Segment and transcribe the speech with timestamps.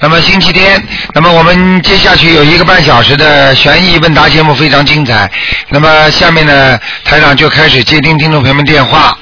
[0.00, 0.82] 那么星期天。
[1.14, 5.30] 那么我们接下去有一个半小时的悬疑问答节目，非常精彩。
[5.68, 9.18] 那么下面呢，台长就开始接听听众朋友们电话。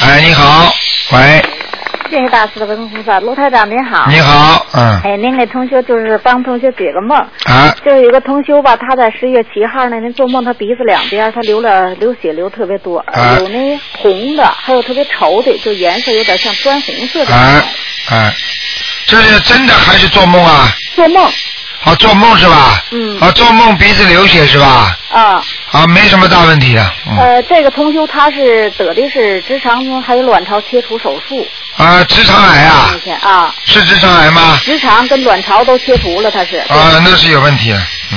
[0.00, 0.72] 哎，你好，
[1.10, 1.44] 喂，
[2.12, 4.06] 谢谢大师的文菩萨，卢台长您好。
[4.10, 13.38] 你好，嗯，哎，您给同学就是帮同学解个梦，啊，就是有个同学吧，他在十月七号那天做梦，他鼻子两边他流了流血流特别多，啊。
[13.38, 17.34] 有那红的，还有特别稠的，就颜色有点像砖红色的。
[17.34, 17.64] 啊，
[18.10, 18.30] 啊，
[19.06, 20.68] 这是真的还是做梦啊？
[20.94, 21.26] 做梦
[21.84, 22.84] 啊，做梦是吧？
[22.92, 23.18] 嗯。
[23.20, 24.96] 啊，做梦鼻子流血是吧？
[25.10, 26.92] 啊，啊，没什么大问题的。
[27.06, 27.18] 嗯。
[27.18, 32.94] 呃，这个同修他是得的是直肠还有卵巢切除手术，啊，直肠癌啊？
[33.22, 34.58] 啊，是直肠癌吗？
[34.62, 36.56] 直肠跟卵巢都切除了，他是。
[36.68, 37.74] 啊，那是有问题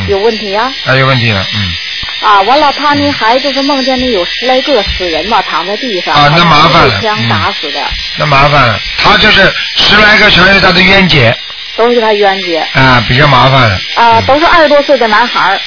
[0.07, 0.71] 有问题啊。
[0.85, 7.79] 啊有问题了，嗯，啊，完了，他呢还就是梦见呢有十来个死人吧，躺在地上，啊那麻烦了被枪打死的，
[8.17, 11.35] 那麻烦了，他就是十来个全是他的冤结
[11.75, 12.59] 都是他冤结。
[12.73, 15.59] 啊，比较麻烦了啊，都是二十多岁的男孩儿，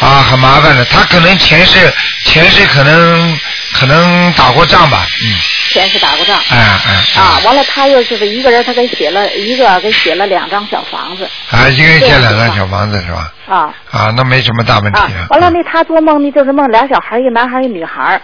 [0.00, 1.92] 啊，很麻烦的，他可能前世
[2.24, 3.38] 前世可能
[3.72, 5.36] 可能打过仗吧，嗯，
[5.70, 6.36] 前世打过仗。
[6.50, 13.32] 哎哎啊，完了，他又就是一个人，他给写了一个，给写了两张小房子啊，一个人写两张小房子是吧？
[13.48, 15.26] 啊啊，那没什么大问题啊了。。
[15.30, 18.22] 完了那，他做梦呢，就是梦俩小孩，一个男孩，一个女孩儿。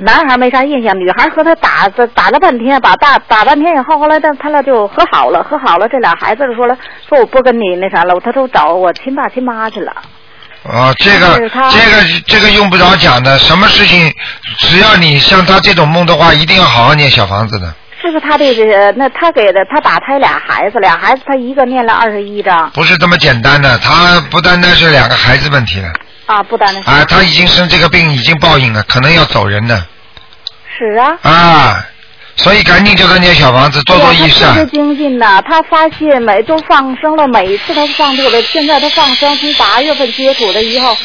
[0.00, 6.76] 男孩没啥印象，女孩和他打打打了半天，把打打半天以后，后来他他俩就和好了，和好了，这俩孩子就说了，
[7.08, 9.92] 说我不跟你那啥了，他都找我亲爸亲妈去了。
[10.64, 14.12] 哦，这个这个这个用不着讲的，什么事情
[14.58, 17.72] 只要你像他这种梦的话，一定要好好念小房子的。
[18.02, 18.92] 是不是他这个？
[18.92, 25.88] 那他给的他打胎俩孩子，俩孩子他一个念了二十一章不是这么简单的，他不单单是两个孩子问题了
[26.26, 29.86] 啊，不单单是啊，他已经生这个病，已经报应了，可能要走人的。
[30.76, 31.18] 是啊。
[31.22, 31.86] 啊，
[32.36, 34.64] 所以赶紧叫他念小房子，多多益哎呀他。
[34.66, 40.96] 精进呐，他发现每都放生了，每一次他放这个，现在他放生从八月份接触的以后，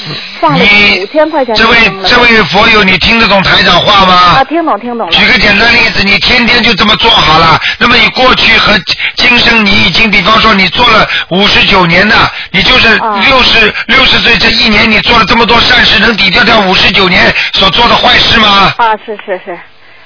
[0.42, 5.12] 放了你五千块钱这位这位佛友，你听得懂台长话吗啊，听懂听懂了。
[5.12, 8.74] 举个简单例子，你天天就这么做好了，那么你过去和
[9.16, 12.16] 今生你已经，比方说你做了五十九年的，
[12.52, 18.74] 你就是啊六十六十岁这一年你做了这么多善事，能抵掉掉五十九年所做的坏事吗？
[18.78, 19.58] 啊，是是是，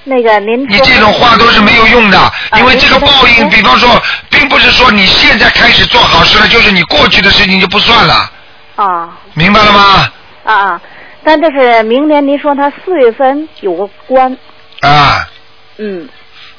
[0.04, 8.32] 那个您你这种话都是没有用的，因为这个报应，比方说，并不是说你现在开始做好事了，就是你过去的事情就不算了，
[8.76, 10.10] 啊明白了吗？
[10.44, 10.82] 啊啊，
[11.24, 14.38] 但这是明年您说他四月份有个官，
[14.82, 15.28] 啊，
[15.78, 16.08] 嗯。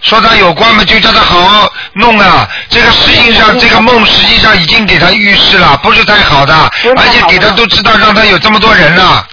[0.01, 2.47] 说他有官嘛，就叫他好好弄啊。
[2.69, 7.09] 这个实际上，这个梦实际上已经给他预示了，不是太好的，是太好的。
[7.09, 9.27] 而且给他都知道让他有这么多人了。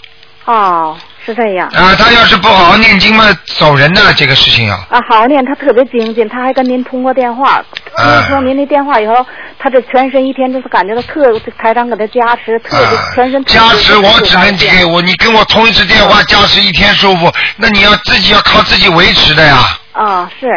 [0.46, 1.68] 哦，是这样。
[1.70, 1.96] 啊。
[1.96, 3.26] 他要是不好好念经嘛，
[3.58, 4.86] 走人的这个事情啊。
[4.90, 7.64] 啊，好好念，他特别精进，他还跟您通过电话。
[7.98, 9.26] 哎听说您的电话以后，
[9.60, 19.58] 他这全身一天就是感觉到特台长给他加持，特别、啊全身加持我只能给我，你跟我通一次电话加持一天舒服，那你要自己要靠自己维持的呀。
[19.92, 20.48] 啊，是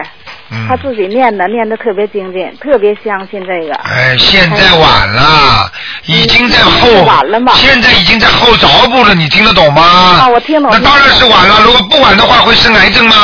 [0.50, 0.76] 嗯他。
[0.84, 3.74] 自己念的，念的特别精进，特别相信这个。
[3.74, 5.72] 哎，现在晚了，
[6.04, 9.82] 已经在后嗯晚了嘛，现在已经在后着步了，你听得懂吗？
[10.20, 13.16] 啊我听懂那当然是晚了，如果不晚的话，会生癌症吗？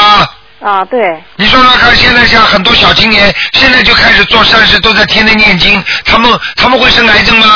[0.61, 7.47] 啊，对，你说说看，现在像很多小青年，现在就开始做善事，都在天天念经，他们他们会生癌症吗？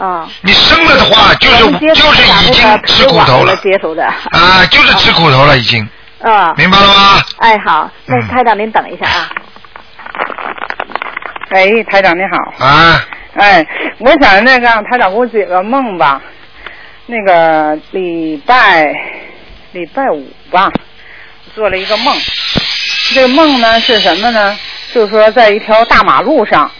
[0.00, 0.26] 啊。
[0.40, 1.58] 你生了的话，就是
[1.94, 2.54] 就是已经
[2.86, 4.02] 吃苦头了了，接触的。
[4.06, 5.86] 啊，就是吃苦头了，已经，
[6.22, 6.54] 啊。
[6.56, 7.20] 明白了吗？
[7.38, 9.30] 哎，好，那嗯台长您等一下啊。
[11.50, 12.64] 哎，台长你好。
[12.64, 13.04] 啊，
[13.34, 13.66] 哎，
[13.98, 16.20] 我想那个让台长给我解个梦吧。
[17.06, 18.94] 那个礼拜
[19.72, 20.70] 礼拜五吧，
[21.54, 22.16] 做了一个梦。
[23.14, 24.58] 这个梦呢是什么呢？
[24.94, 26.70] 就是说在一条大马路上，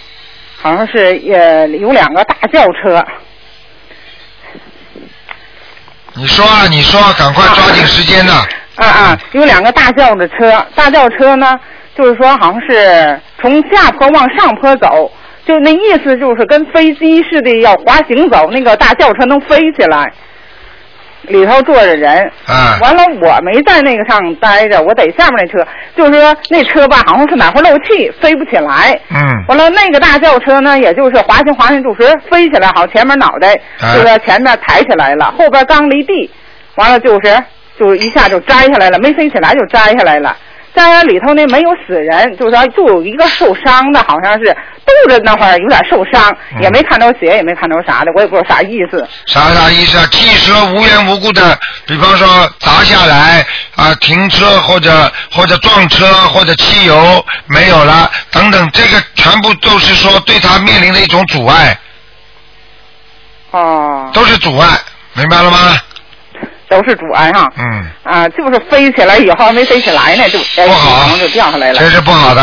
[0.61, 3.05] 好像是呃有两个大轿车。
[6.15, 8.33] 你说啊，你说，赶快抓紧时间呐！
[8.35, 8.47] 啊
[8.77, 11.59] 啊啊，有两个大轿的车，大轿车呢，
[11.95, 15.11] 就是说好像是从下坡往上坡走，
[15.45, 20.11] 就那意思就是跟飞机似的要滑行走，那个大轿车能飞起来，
[21.23, 22.19] 里头坐着人。
[22.47, 28.99] 啊完了，我没在那个上待着，我在下面那车，就是说那车吧，好像是哪块漏气，飞不起来。
[29.11, 33.55] 嗯完了，那个大轿车呢，也就是滑行滑行，就是飞起来，好前面脑袋
[33.95, 36.31] 就是前面抬起来了，后边刚离地，
[36.77, 37.37] 完了就是
[37.83, 40.37] 就一下就摘下来了，没飞起来就摘下来了。
[40.75, 44.57] 摘下来里头呢没有死人，就是说就有一个受伤的，好像是
[44.87, 49.07] 肚子那块儿有点受伤，嗯也没看着血，也没看着啥的，我也不知道啥意思。
[49.27, 50.07] 啥啥意思啊？
[50.13, 52.27] 汽车无缘无故的，比方说
[52.61, 53.45] 砸下来
[53.75, 61.77] 啊、停车或者或者撞车或者汽油没有了等等，这个全部都是说对他面临的一种阻碍，
[63.51, 64.69] 哦，都是阻碍，
[65.15, 65.77] 明白了吗？
[66.73, 67.47] 都是阻碍哈。
[67.59, 72.43] 嗯，啊，就是飞起来以后没飞起来呢，就哎不好可能就掉下来了这，是不好的。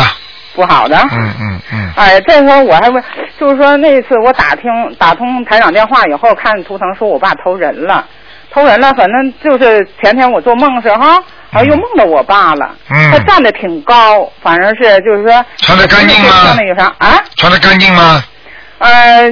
[0.55, 0.97] 不好的。
[1.11, 3.01] 嗯嗯嗯，哎，这时候我还问，
[3.39, 4.63] 就是说那次我打听
[4.97, 8.05] 打通台长电话以后，看图腾说我爸投人了，
[8.51, 10.97] 偷人了，反正就是前天我做梦的时候，
[11.51, 18.21] 好像又梦到我爸了，嗯他站的挺高，反正是就是说穿的干净吗啊，穿的干净吗？
[18.79, 19.31] 呃。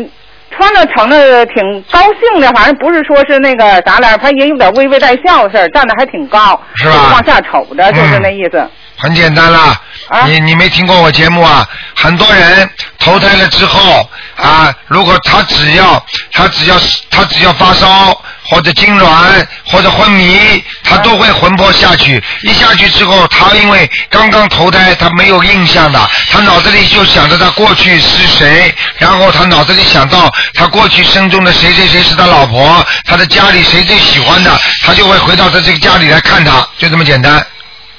[0.58, 1.56] 穿着成的挺
[1.92, 8.68] 高兴的，反正不是说是那个啥来，他也有点微微带笑的事儿，站的还挺高，是吧就是往下瞅着，就是那意思。
[8.98, 9.80] 很简单啦，
[10.10, 11.68] 啊你你没听过我节目啊？
[11.96, 16.76] 很多人投胎了之后啊，如果他只要他只要
[17.10, 22.24] 他只要发烧或者痉挛或者昏迷，他都会魂魄下去。
[22.44, 26.00] 一下去之后，他因为刚刚投胎，他没有印象的，
[26.32, 37.46] 他脑子里就想着他过去是谁，然后他脑子里想到他过去生中的谁谁谁是他老婆，他的家里谁最喜欢的，他就会回到他这个家里来看他，就这么简单。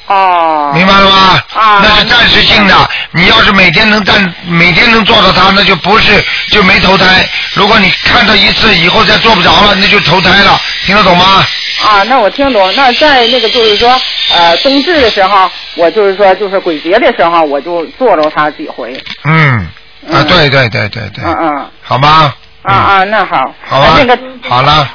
[0.09, 1.43] 哦，明白了吗？
[1.55, 2.75] 啊那是暂时性的。
[3.13, 7.29] 你要是每天能站，每天能做到它，那就不是就没投胎。
[7.55, 10.59] 如果你看到一次以后再做不着了，那就投胎了。
[10.85, 11.45] 听得懂吗？
[11.85, 12.73] 啊，那我听懂。
[12.75, 14.01] 那在那个就是说，
[14.35, 19.01] 呃，冬至的时候，我就是说，就是鬼节的时候，我就做着它几回。
[19.25, 19.69] 嗯，啊，
[20.11, 22.33] 嗯对对对对对，嗯嗯，好吗。
[22.63, 23.55] 啊啊，那好。
[23.69, 24.19] 好吧那个
[24.49, 24.89] 好了，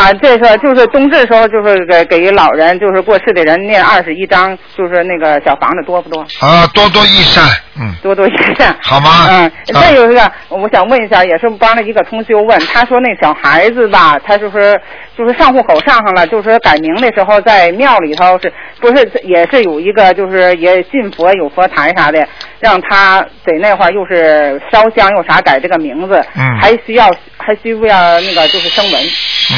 [0.00, 6.22] 啊，这个就是冬至的时候，就是给给老人，就是过世的人念二十一章，就是那个小房子多不多？
[6.40, 7.44] 啊，多多益善，
[7.78, 8.74] 嗯，多多益善。
[8.80, 9.26] 好吗？
[9.28, 14.80] 嗯，啊再有一个，我想问一下，也是帮了一个同学问，他说那小孩子吧，他就是
[15.18, 18.50] 就是上户口上上了，就是改名的时候在庙里头是
[18.80, 22.26] 不是也是有一个就是也信佛有佛台啥的，
[22.58, 29.00] 让他在那块儿又是烧香又啥改这个名字，嗯还需要还需不要那个就是声纹，
[29.52, 29.56] 嗯，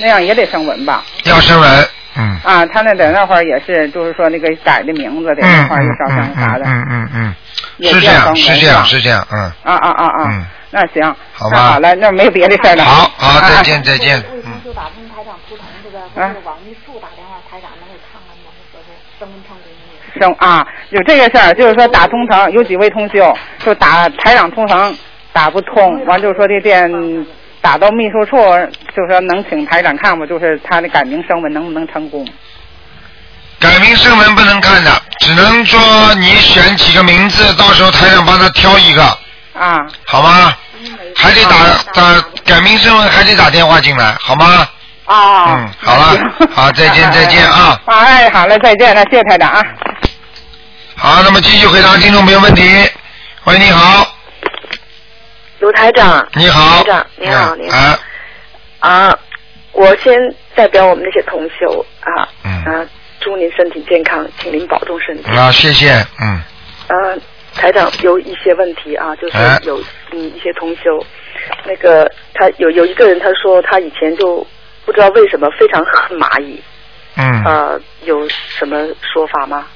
[0.00, 1.02] 那样也得声纹吧？
[1.24, 2.38] 要声纹，嗯。
[2.44, 7.34] 啊，他那在那块儿也是，就是说那个改的名字在那嗯块儿又烧嗯香啥的，嗯嗯嗯
[7.78, 10.28] 也嗯，是这样，是这样，是这样，嗯，啊啊啊啊！
[10.30, 11.02] 嗯那行，
[11.32, 12.84] 好吧那好了，那没有别的事儿了。
[12.84, 14.52] 好好，啊再见再见，嗯。
[14.64, 18.52] 就打通台长图腾这个，啊这个往密处打电话，台长能给看看吗？
[18.70, 18.86] 说是
[19.18, 20.20] 登文成功的。
[20.20, 24.96] 生啊，有这个事儿，就是说打通城，有几位同修就打台长通城
[25.32, 26.88] 打不通，完就说这电
[27.60, 28.36] 打到秘书处，
[28.96, 30.24] 就说能请台长看吗？
[30.26, 32.26] 就是他的改名声纹能不能成功？
[33.58, 39.02] 改名声纹不能看的，只能说你选几个名字，到时候台长帮他挑一个，
[39.52, 39.76] 啊
[40.06, 40.54] 好吗？
[41.14, 41.56] 还得打
[41.92, 44.66] 打改名声纹，还得打电话进来，好吗？
[45.04, 45.56] 啊！
[45.56, 46.16] 嗯好了
[46.54, 47.94] 好再见再见啊啊！
[47.98, 49.62] 哎，好了，再见了，谢谢台长啊。
[50.96, 52.62] 好，那么继续回答听众朋友问题。
[53.44, 54.06] 喂，你好，
[55.60, 57.76] 卢台长，你好，台长，你好，你好。
[57.76, 57.98] 啊，
[58.80, 59.18] 啊！
[59.72, 60.18] 我先
[60.54, 62.64] 代表我们那些同修啊，嗯。
[62.64, 62.86] 啊，
[63.20, 65.30] 祝您身体健康，请您保重身体。
[65.30, 66.40] 啊，谢谢，嗯，
[66.88, 67.18] 呃，
[67.54, 69.58] 台长有一些问题啊，就是哎。
[69.64, 69.78] 有
[70.12, 70.98] 嗯一些同修，
[71.66, 74.44] 那个他有有一个人他说他以前就
[74.86, 76.58] 不知道为什么非常恨蚂蚁，
[77.16, 79.66] 嗯，呃，有什么说法吗？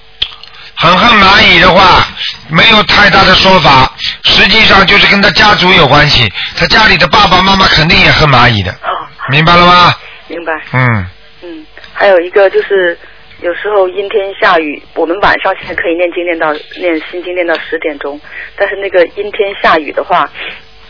[0.77, 2.07] 很恨蚂蚁的话，
[2.49, 3.91] 没有太大的说法，
[4.25, 8.91] 实际上就是跟他家族有关系，他家里的爸爸妈妈肯定也恨蚂蚁的，哦，
[9.31, 9.95] 明白了吗？
[10.27, 10.53] 明白。
[10.73, 11.07] 嗯，
[11.43, 12.99] 嗯，还有一个就是
[13.41, 18.21] 有时候阴天下雨，我们晚上现在可以念经念到念心经念到十点钟，
[18.57, 20.29] 但是那个阴天下雨的话，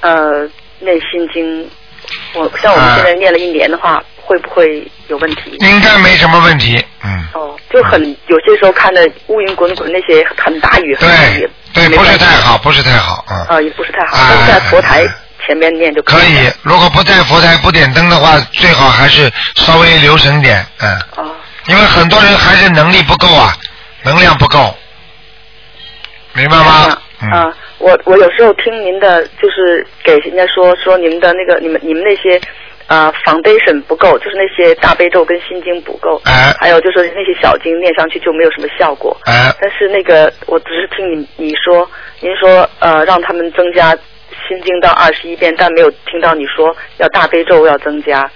[0.00, 0.48] 呃，
[0.80, 1.68] 念心经，
[2.34, 5.56] 我像我们现在念了一年的话，会不会有问题？
[5.60, 11.48] 应该没什么问题，嗯，哦，就很有些时候看的乌云滚滚，那些很大雨，很大雨。
[11.74, 13.36] 对，对，不是太好，不是太好，嗯。
[13.46, 15.06] 啊，也不是太好，都是在佛台
[15.46, 16.44] 前面念就可以了。
[16.44, 21.30] 以，如果不在佛台不点灯的话，最好还是稍微留神点，嗯，哦，
[21.66, 23.54] 因为很多人还是能力不够啊，
[24.04, 24.74] 能量不够，
[26.32, 26.98] 明白吗？
[27.20, 32.40] 嗯，啊，我我有时候听您的，就是给人家说说你们的那个你们你们那些
[32.86, 36.52] 呃 foundation 不够，就是那些大悲咒跟心经不够，哎。
[36.60, 39.16] 还有就是那些小经念上去就没有什么效果。
[39.24, 41.88] 哎，但是那个我只是听你你说，
[42.20, 43.92] 您说呃让他们增加
[44.48, 48.30] 心经到二十一遍，但没有听到你说要大悲咒要增加，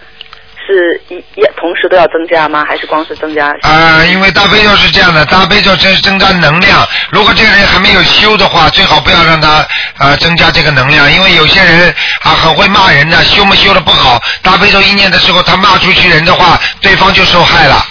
[0.69, 2.63] 是一一同时都要增加吗？
[2.69, 3.49] 还是光是增加？
[3.63, 6.87] 啊、因为大悲咒是这样的，大悲咒增增加能量。
[7.11, 11.89] 如果这个人还没有修的话，最好不要让他啊、增加这个能量，因为有些人
[12.21, 17.83] 啊很会骂人的，修没修的不好，大悲咒一念的时候，他骂出去人的话，对方就受害了。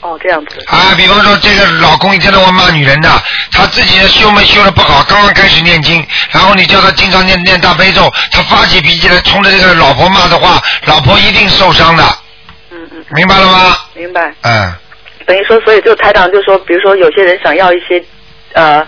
[0.00, 0.56] 哦，这样子。
[0.66, 3.10] 啊，比方说这个老公一天到晚骂女人的，
[3.52, 12.04] 他自己修没修的不好，刚刚开始念经，然后你叫他经常念念大悲咒，他发起脾气来冲着这个老婆骂的话，老婆一定受伤的。
[12.70, 13.76] 嗯嗯，明白了吗？
[13.94, 14.32] 明白。
[14.42, 14.72] 嗯。
[15.26, 18.02] 等于说，所以就台长就说，比如说有些人想要一些
[18.54, 18.84] 呃，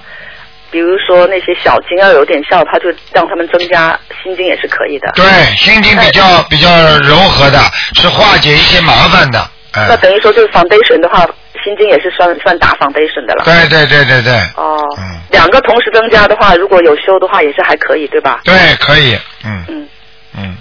[0.71, 5.12] 比如说那些小经要有点效，他就让他们增加心经也是可以的。
[5.14, 5.25] 对，
[5.57, 6.69] 心经比较比较
[7.00, 7.61] 柔和的，
[8.00, 9.50] 是化解一些麻烦的。
[9.75, 11.25] 嗯那，等于说就是 foundation 的话，
[11.64, 13.45] 心经也是算算打 foundation 的了。
[13.45, 18.41] 对对对对对，哦，嗯，两个同时增加的话，如果有修的话，也是还可以，对吧？
[18.45, 19.64] 对，可以，嗯。
[19.69, 19.88] 嗯。
[20.37, 20.57] 嗯，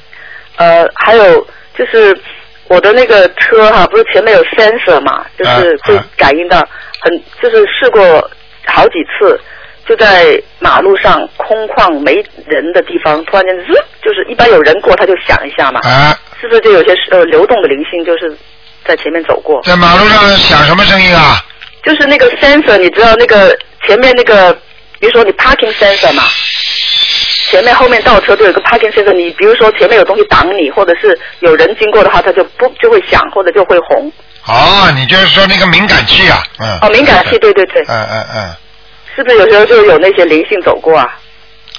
[0.58, 2.18] 呃，还有就是
[2.68, 6.06] 我的那个车哈，不是前面有 sensor 嘛，就是会啊。
[6.18, 6.60] 感应到
[7.02, 8.02] 很，就是试过
[8.66, 9.40] 好几次，
[9.86, 12.16] 就在马路上空旷没
[12.46, 18.36] 人的地方，突然间滋，就是一般有人过，他就响一下嘛，啊，是不是就有些呃流动的灵性就是
[18.86, 19.62] 在前面走过？
[19.64, 21.44] 在马路上响什么声音啊？
[21.84, 23.58] 就是那个 sensor，你知道那个
[23.88, 24.54] 前面那个，
[25.00, 26.24] 比如说你 parking sensor 嘛，
[27.50, 34.12] 前面后面倒车都有一个 parking sensor，你比如说前面有东西挡你，或者是有人经过的话，它就不就会响，或者就会红。
[34.46, 36.44] 哦，你就是说那个敏感器啊？
[36.60, 36.80] 嗯。
[36.82, 38.56] 哦，敏感器，对对对，嗯嗯嗯，
[39.16, 41.18] 是不是有时候就有那些灵性走过啊？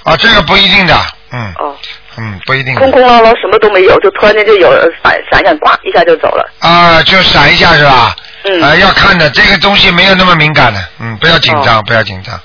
[0.03, 0.93] 啊，这个不一定的，
[1.31, 1.75] 嗯哦，
[2.17, 6.49] 嗯，不一定空空落落什么都没有，就突然间就有人闪闪一下，呱一下就走了。
[6.59, 8.15] 啊，就闪一下是吧？
[8.45, 12.39] 嗯啊，要看的，这个东西没有那么敏感的，嗯，不要紧张，哦不要紧张，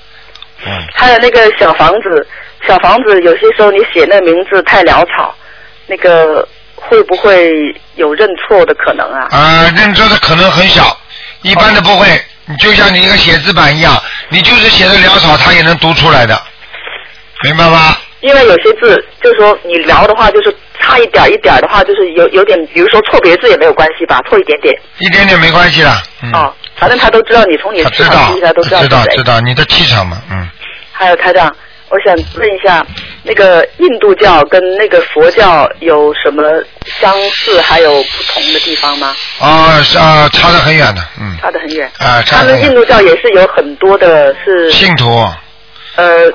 [0.65, 2.25] 嗯，还有那个小房子，
[2.67, 5.35] 小房子有些时候你写那名字太潦草，
[5.87, 7.51] 那个会不会
[7.95, 9.27] 有认错的可能啊？
[9.31, 10.97] 啊，认错的可能很小，
[11.41, 12.07] 一般的不会。
[12.45, 13.95] 你就像你一个写字板一样，
[14.29, 16.41] 你就是写的潦草，他也能读出来的，
[17.43, 17.95] 明白吗？
[18.21, 24.73] 因为有些字，就是说你聊的话，就是差一点一点的话，就是有有点，比如说错别字也没有关系吧，错一点点。
[24.99, 25.91] 一点点没关系的，
[26.23, 28.87] 嗯，哦，反正他都知道你从你的气听起来都知道知。
[28.89, 30.47] 道知道你的气场嘛，嗯，
[30.91, 31.53] 还有台长，
[31.89, 32.85] 我想问一下，
[33.23, 36.43] 那个印度教跟那个佛教有什么
[36.83, 39.15] 相似还有不同的地方吗？
[39.39, 41.89] 啊是啊，差得很远的，嗯，差得很远。
[41.99, 42.69] 啊，差他们得很远。
[42.69, 45.05] 印度教也是有很多的是信徒
[45.95, 46.31] 呃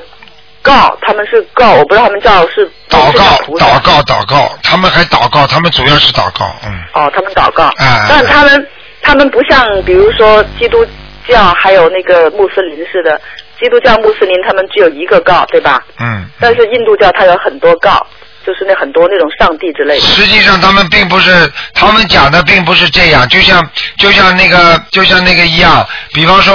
[0.65, 3.21] 告，他们是告，我不知道他们叫是是祷告
[3.59, 8.67] 祷告祷告，他们还祷告，他们主要是祷告，嗯，哦，他们祷告，嗯但他们
[9.03, 10.83] 他们不像比如说基督
[11.27, 13.21] 教还有那个穆斯林似的，
[13.59, 15.83] 基督教穆斯林他们只有一个告，对吧？
[15.99, 16.25] 嗯。
[16.39, 18.05] 但是印度教它有很多告，
[18.45, 20.01] 就是那很多那种上帝之类的。
[20.01, 23.63] 实际上他们并不是，他们讲的并不是这样，就像
[23.97, 26.53] 就像那个就像那个一样，比方说，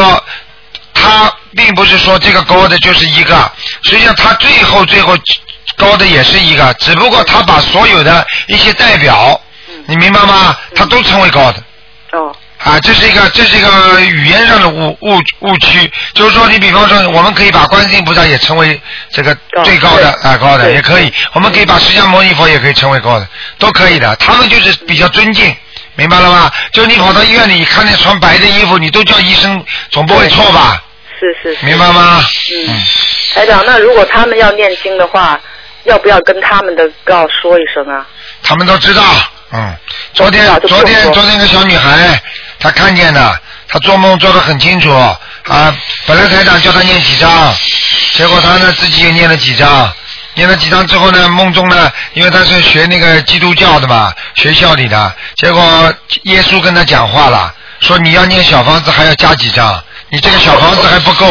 [1.00, 3.50] 他并不是说这个高的就是一个，
[3.82, 5.16] 实际上他最后最后
[5.76, 9.40] 高的也是一个，只不过他把所有的一些代表，
[9.86, 10.56] 你明白吗？
[10.74, 11.62] 他都称为高的。
[12.12, 18.78] 哦啊，这是一个这是一个语言上的误误误区，就是说，你比方说，我们可以把观世音菩萨也称为
[19.10, 23.26] 这个最高的对啊高的，也可以，我们可以把释迦牟尼佛也可以称为高的，
[23.58, 24.14] 都可以的。
[24.16, 25.56] 他们就是比较尊敬，
[25.94, 26.52] 明白了吗？
[26.70, 30.82] 就你跑到医院里看见穿白的衣服，你都叫医生，总不会错吧？
[31.20, 31.66] 是是是。
[31.66, 32.24] 明白吗？
[32.66, 32.82] 嗯，
[33.34, 35.38] 台长，那如果他们要念经的话，
[35.84, 38.06] 要不要跟他们的告说一声啊？
[38.42, 39.02] 他们都知道，
[39.52, 39.76] 嗯，
[40.14, 42.20] 昨天昨天昨天一个小女孩，
[42.58, 45.18] 她看见的，她做梦做得很清楚啊。
[46.06, 47.54] 本来台长叫她念几张，
[48.14, 49.92] 结果她呢自己也念了几张，
[50.34, 61.26] 念了几张之后呢，梦中呢，因为她是学那个基督教的嘛，学校里的，结果耶稣跟她讲话了，说你要念小房子还要加几张，你这个小房子还不够。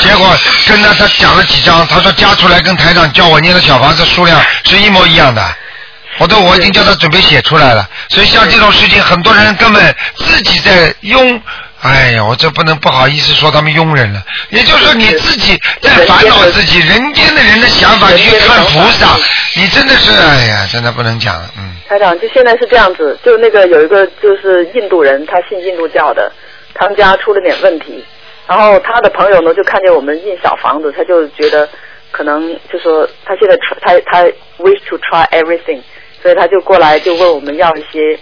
[0.00, 0.36] 结果
[0.66, 5.42] 跟他他讲了几张，他说加出来跟台长叫我念的小房子数量是一模一样的。
[6.18, 11.40] 我都我已经叫他准备写出来了，所以像这种事情，很多人根本自己在庸。
[11.82, 14.22] 哎呀，我这不能不好意思说他们庸人了。
[14.50, 19.16] 也就是说，你自己在烦恼自己，人间的人的想法，你去看菩萨，
[19.54, 21.74] 你真的是哎呀，真的不能讲了，嗯。
[21.88, 26.30] 台长，就现在是这样子，就那个有一个就是印度人，他信印度教的，
[26.74, 28.04] 他们家出了点问题，
[28.46, 31.68] 然后他的朋友呢就看见我们印小房子，他就觉得
[32.10, 34.24] 可能就说他现在他他
[34.58, 35.80] wish to try everything，
[36.22, 38.18] 所以他就过来就问我们要一些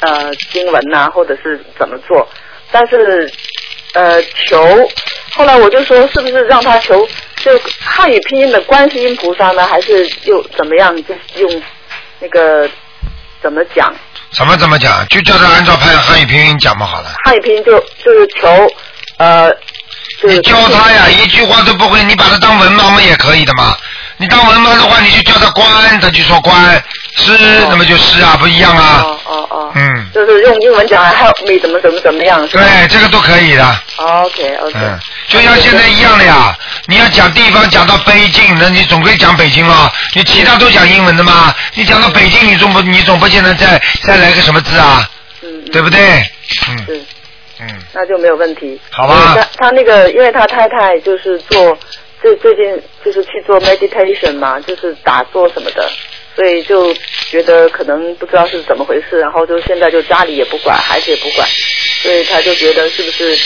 [0.00, 2.26] 呃经文呐、或者是怎么做，
[2.70, 3.30] 但是
[3.94, 4.62] 呃求，
[5.34, 10.94] 后来我就说是不是让他求就汉语拼音的观世音菩萨呢，还是又怎么样？
[11.04, 11.62] 就用
[12.20, 12.68] 那个
[13.40, 13.94] 怎么讲？
[14.32, 15.06] 怎么怎么讲？
[15.08, 17.14] 就叫他按照汉汉语拼音讲嘛，好了。
[17.24, 18.48] 汉语拼音就就是求
[19.18, 19.50] 呃，
[20.20, 23.76] 就是你教他呀，一句话都不会，你把他当文盲嘛也可以的嘛。
[24.20, 25.66] 你当文盲的话，你就叫他关，
[26.00, 26.54] 他就说关；
[27.16, 27.32] 是，
[27.70, 29.02] 那么就是啊，不一样啊。
[29.04, 33.80] 哦哦哦，嗯，就是用英文讲 help me 怎么怎么怎么样，对，这个都可以的。
[33.96, 36.56] ？OK OK，嗯，就像现在一样的呀。
[36.86, 39.92] 你要讲地方讲到北京，那你总归讲北京了。
[40.14, 41.54] 你其他都讲英文的嘛？
[41.74, 45.08] 你讲到北京，你总不你总不见得再再来个什么字啊？
[45.42, 45.98] 嗯，对不对？
[46.68, 47.04] 嗯是。
[47.60, 48.80] 嗯，那就没有问题。
[48.90, 51.76] 好吧他他那个，因为他太太就是做
[52.22, 52.64] 最最近
[53.04, 55.90] 就是去做 meditation 嘛，就是打坐什么的，
[56.36, 56.94] 所以就
[57.28, 61.48] 觉得可能不知道是怎么回事，然后就现在就家里也不管，孩子也不管，
[62.00, 63.36] 所以他就觉得是不是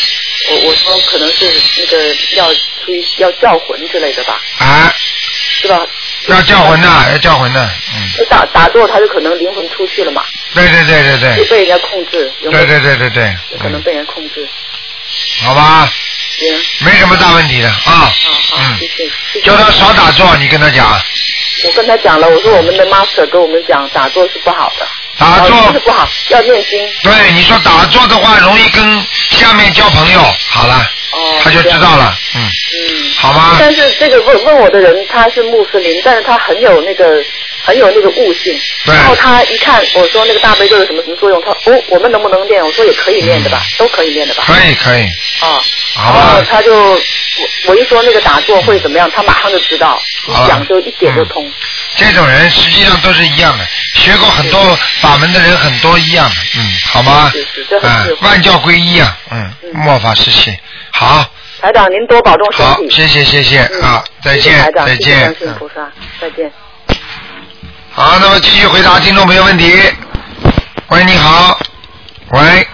[0.51, 1.47] 我我说可能是
[1.79, 2.53] 那个要
[2.85, 4.93] 出于要叫魂之类的吧，啊，
[5.61, 5.87] 是吧？
[6.29, 7.71] 要叫魂的，要叫魂的。
[7.95, 10.23] 嗯，就打打坐，他就可能灵魂出去了嘛，
[10.55, 14.47] 对对对对对，就被人家控制，有没有对对对对对，嗯，有可能被人控制。
[15.45, 15.89] 好吧，
[16.39, 17.75] 行，没什么大问题的啊。
[17.85, 18.11] 好好，
[18.59, 19.05] 嗯谢，谢。
[19.33, 20.87] 谢谢叫他少打坐，你跟他讲，
[21.67, 24.87] 我跟他讲了，我说我们的 master 跟我们讲，打坐是不好的，
[25.23, 26.79] 打坐哦不好，要念经。
[27.03, 30.21] 对你说打坐的话，容易跟下面交朋友。
[30.49, 30.75] 好了，
[31.13, 33.13] 哦，他就知道了，嗯，嗯。
[33.19, 33.57] 好吗？
[33.61, 37.05] 但是这个问问我的人他是穆斯林，但是他很有那个
[37.65, 38.59] 很有那个悟性。
[38.85, 38.95] 对。
[38.95, 42.65] 然后他一看我说那个大悲咒有什么什么作用，他哦我们能不能练？
[42.65, 44.45] 我说也可以练的吧，都可以练的吧。
[44.47, 45.05] 可以可以，
[45.41, 45.61] 啊，
[45.95, 46.99] 好然后，他就我
[47.69, 51.51] 我一说那个打坐会怎么样，他马上就知道，一讲就一点就通。
[51.97, 53.67] 这种人实际上都是一样的，
[53.97, 54.59] 学过很多
[55.01, 57.31] 法门的人很多一样的，嗯，好吗
[57.83, 59.71] 嗯万教归一啊，嗯，嗯。
[59.75, 60.57] 末法时期，
[60.93, 61.25] 好，
[61.61, 62.91] 台长您多保重身好，体。
[62.91, 63.83] 谢谢谢谢嗯。
[63.83, 65.91] 啊，再见再见菩萨，
[66.21, 66.51] 再见。
[67.95, 69.71] 好，那么继续回答听众朋友问题。
[70.89, 71.59] 喂，你好，
[72.31, 72.67] 喂，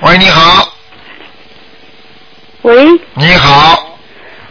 [0.00, 0.72] 喂，你好，
[2.62, 3.98] 喂，你好，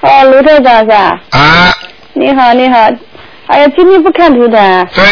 [0.01, 1.19] 哦，卢队长是吧？
[1.31, 1.73] 啊，
[2.13, 2.77] 你好，你好。
[3.47, 4.85] 哎呀，今天不看图的。
[4.93, 5.03] 对，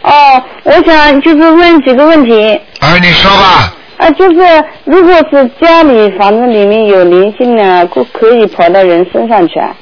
[0.00, 2.58] 哦，我想就是问几个问题。
[2.80, 9.74] 啊，你说吧，啊，就是如果是家里房子里面有灵性呢，可可以跑到人身上去啊？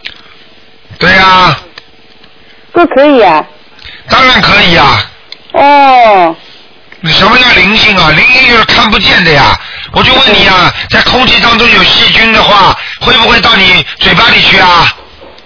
[0.99, 1.57] 对呀、
[2.77, 3.43] 不可以啊？
[4.11, 5.03] 当然可以啊、
[5.55, 6.37] 哦，
[7.01, 8.11] 你什么叫灵性啊？
[8.11, 9.59] 灵性就是看不见的呀。
[9.93, 14.87] 我就问你啊，在空气当中有细菌的话，会不会到你嘴巴里去啊？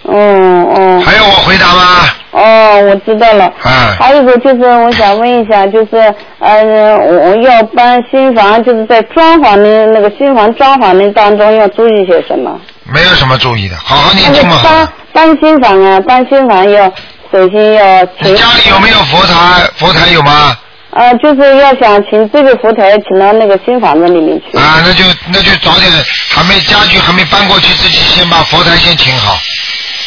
[0.02, 2.08] 哦哦还要我回答吗？
[2.32, 3.44] 哦，我知道了。
[3.62, 12.58] 啊，还有一个就是，我想问一下，就是呃，我要搬新房，就是在装潢的那个新房装潢的当中要注意些什么？
[12.92, 14.60] 没有什么注意的，好好念那个经嘛。
[14.64, 16.92] 搬搬新房啊，搬新房要
[17.32, 19.70] 首先要请家里有没有佛台？
[19.76, 20.56] 佛台有吗？
[20.90, 24.58] 呃，就是要想请这个佛台请到那个新房子里面去。
[24.58, 25.88] 啊，那就那就早点，
[26.28, 29.38] 还没家具还没搬过去之前，先把佛台先请好。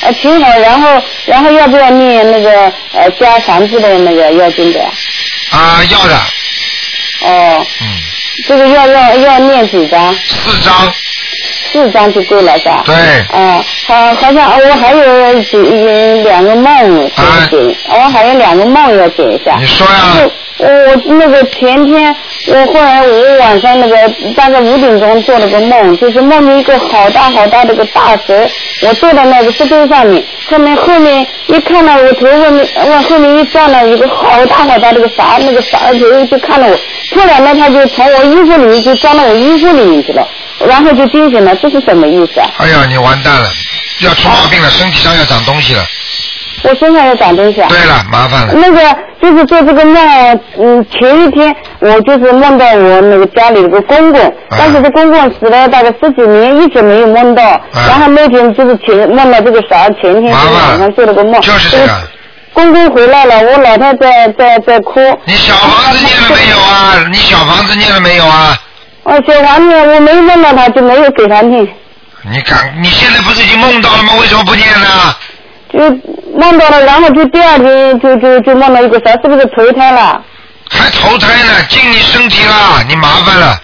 [0.02, 4.82] 呃，请好，然后然后要不要念那个呃加房子的那个要经的？
[5.52, 6.16] 啊，要的，
[7.22, 7.88] 哦，嗯，
[8.46, 10.14] 这个要要要念几张？
[10.14, 10.94] 四张，
[11.74, 12.84] 四张就够了是吧？
[12.86, 12.96] 对，
[13.36, 19.58] 啊，好，好像我还有几呃两个梦啊要解，我还有两个梦要解一下。
[19.60, 22.16] 你说呀就是我我那个前天，
[22.48, 23.96] 我后来我晚上那个
[24.36, 28.48] 大概五点钟做了个梦，就是梦见一个好大好大的一个大蛇，
[28.88, 40.26] 我坐在那个石头上面，后面后面一看到我头后面往后面一转了一个好大好大的一个啥那个啥头就看了我，突然呢他就从我衣服里面就钻到我衣服里面去了，
[40.68, 42.50] 然后就惊醒了，这是什么意思啊？
[42.58, 43.50] 哎呀，你完蛋了，
[44.02, 45.84] 要出毛病了，身体上要长东西了。
[46.64, 47.68] 我身上要长东西啊。
[47.68, 48.54] 对了，麻烦了。
[48.54, 57.44] 那个就是做这个梦，嗯，前一天我就是梦到我那个家里有个公公，但是这公公死了大概十几年，一直没有梦到。
[57.74, 61.42] 然后那天就是前梦到这个啥，前天就是晚上做了个梦。
[61.42, 61.90] 就是这个。
[62.54, 65.00] 公公回来了，我老太在在在哭。
[65.26, 67.10] 你小房子念了没有啊？
[67.12, 68.56] 你小房子念了没有啊？
[69.04, 71.68] 哦，小房子我没梦到他，就没有给他念。
[72.32, 74.14] 你看，你现在不是已经梦到了吗？
[74.20, 75.16] 为什么不念呢？
[75.74, 75.80] 就
[76.38, 80.24] 梦到了，然后就第二天就就就梦到一个啥，是不是投胎了？
[80.70, 83.60] 还投胎呢，进你身体了，你麻烦了。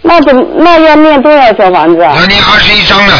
[0.00, 2.14] 那怎么那要念多少小房子啊？
[2.18, 3.14] 要念二十一章呢。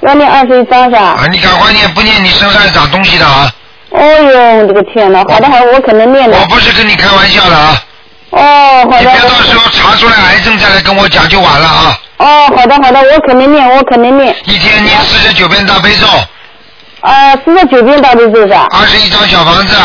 [0.00, 0.98] 要念二十一章是吧？
[0.98, 3.48] 啊，你赶快念，不念你身上长东西的啊！
[3.94, 5.22] 哎呦，我的个天呐！
[5.28, 6.36] 好的好，我可能念的。
[6.36, 7.80] 我不是跟你开玩笑的啊！
[8.32, 8.98] 哦，好的。
[8.98, 11.98] 你别到时候查出来癌症再来跟我讲就晚了啊！
[12.18, 14.34] 哦哦，好的好的，我肯定念，我肯定念。
[14.44, 16.06] 一天念四十九遍大悲咒，
[17.00, 18.66] 啊，四十九遍大悲咒是吧？
[18.70, 19.76] 二十一张小房子，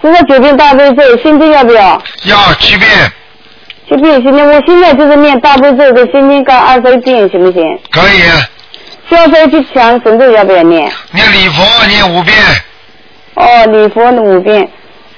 [0.00, 2.00] 四十九遍大悲咒，心经要不要？
[2.24, 2.88] 要七遍，
[3.88, 7.62] 七遍心经，我现在就是念大悲咒的心经各二十一遍，行不行？
[7.90, 8.22] 可以。
[9.10, 10.90] 消灾吉祥神咒要不要念？
[11.10, 12.36] 念礼佛念五遍，
[13.34, 14.66] 哦，礼佛的五遍。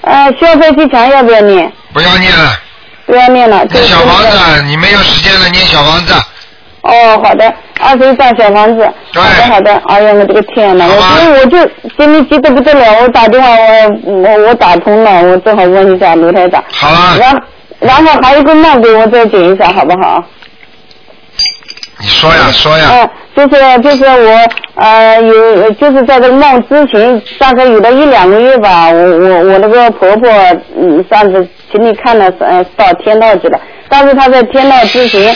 [0.01, 1.71] 呃，消灾吉祥要不要念？
[1.93, 2.59] 不要念了。
[3.05, 3.63] 不要念了。
[3.65, 6.13] 念小房子，你没有时间了，念小房子。
[6.81, 8.89] 哦，好的，二十一张小房子。
[9.11, 9.21] 对。
[9.21, 9.81] 好的，好的。
[9.87, 11.65] 哎呀，我这个天呐，我所以我就
[11.97, 13.49] 今天急得不得了，我打电话
[14.03, 16.63] 我我我打通了，我正好问一下卢台长。
[16.71, 17.17] 好了。
[17.17, 17.39] 然后
[17.79, 20.23] 然后还有一个梦给我再讲一下，好不好？
[21.99, 22.89] 你说呀，说呀。
[22.91, 30.27] 哦，就是就是我呃有就是在这个梦之前，大概有的一两个月吧，我我我那个婆婆
[30.75, 35.35] 嗯上次请你看了呃到天道去了，但是他在天道之前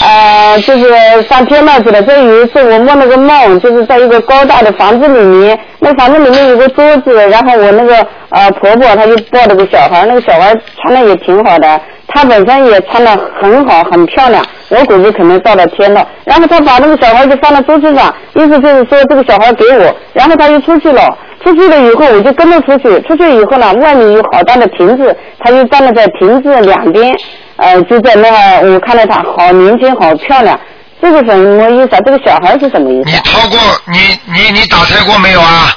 [0.00, 2.02] 呃就是上天道去了。
[2.02, 11.80] 这有一次我梦了个梦，就是在一个高大的房子里面，那房子里面有个桌子，然后我那个呃婆婆她就抱着个小孩，那个小孩穿的也挺好的。
[12.08, 14.44] 她本身也穿的很好，很漂亮。
[14.68, 16.06] 我估计可能到了天了。
[16.24, 19.96] 然后她把那个小孩就放在桌子上，意思就是说这个小孩给我。
[20.12, 23.00] 然后她就出去了，出去了以后我就跟着出去。
[23.02, 27.14] 出去以后呢，外面有好大的亭子，她就站了在亭子两边，
[27.56, 30.58] 呃，就在那我看到她好年轻，好漂亮。
[31.00, 31.98] 这个什么意思啊？
[32.04, 33.10] 这个小孩是什么意思？
[33.10, 35.76] 你掏过你你你打胎过没有啊？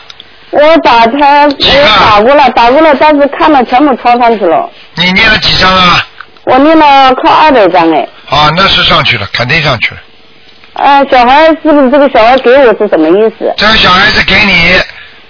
[0.52, 4.70] 我打胎，我打过了，打过了，但是看了全部抄上去了。
[4.96, 6.06] 你念了几张啊？
[6.46, 8.08] 我念了快二百张哎。
[8.30, 10.02] 啊，那是上去了，肯定上去了。
[10.74, 13.54] 呃，小孩是不是这个小孩给我是什么意思？
[13.58, 14.72] 这个小孩子给你，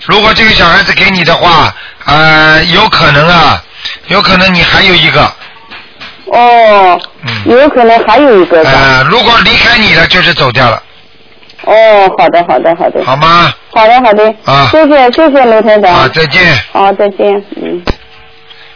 [0.06, 1.74] 如果这个小孩子给你的话，
[2.06, 3.62] 呃，有可能啊，
[4.08, 5.30] 有可能你还有一个。
[6.32, 7.02] 哦。
[7.24, 7.58] 嗯。
[7.58, 8.62] 有可能还有一个。
[8.64, 10.82] 呃，如果离开你了，就是走掉了。
[11.66, 13.04] 哦，好的，好的，好的。
[13.04, 13.52] 好吗？
[13.72, 14.34] 好的，好的。
[14.46, 14.70] 啊。
[14.72, 15.94] 谢谢，谢谢卢台长。
[15.94, 16.42] 啊，再见。
[16.72, 17.82] 好，再见，嗯。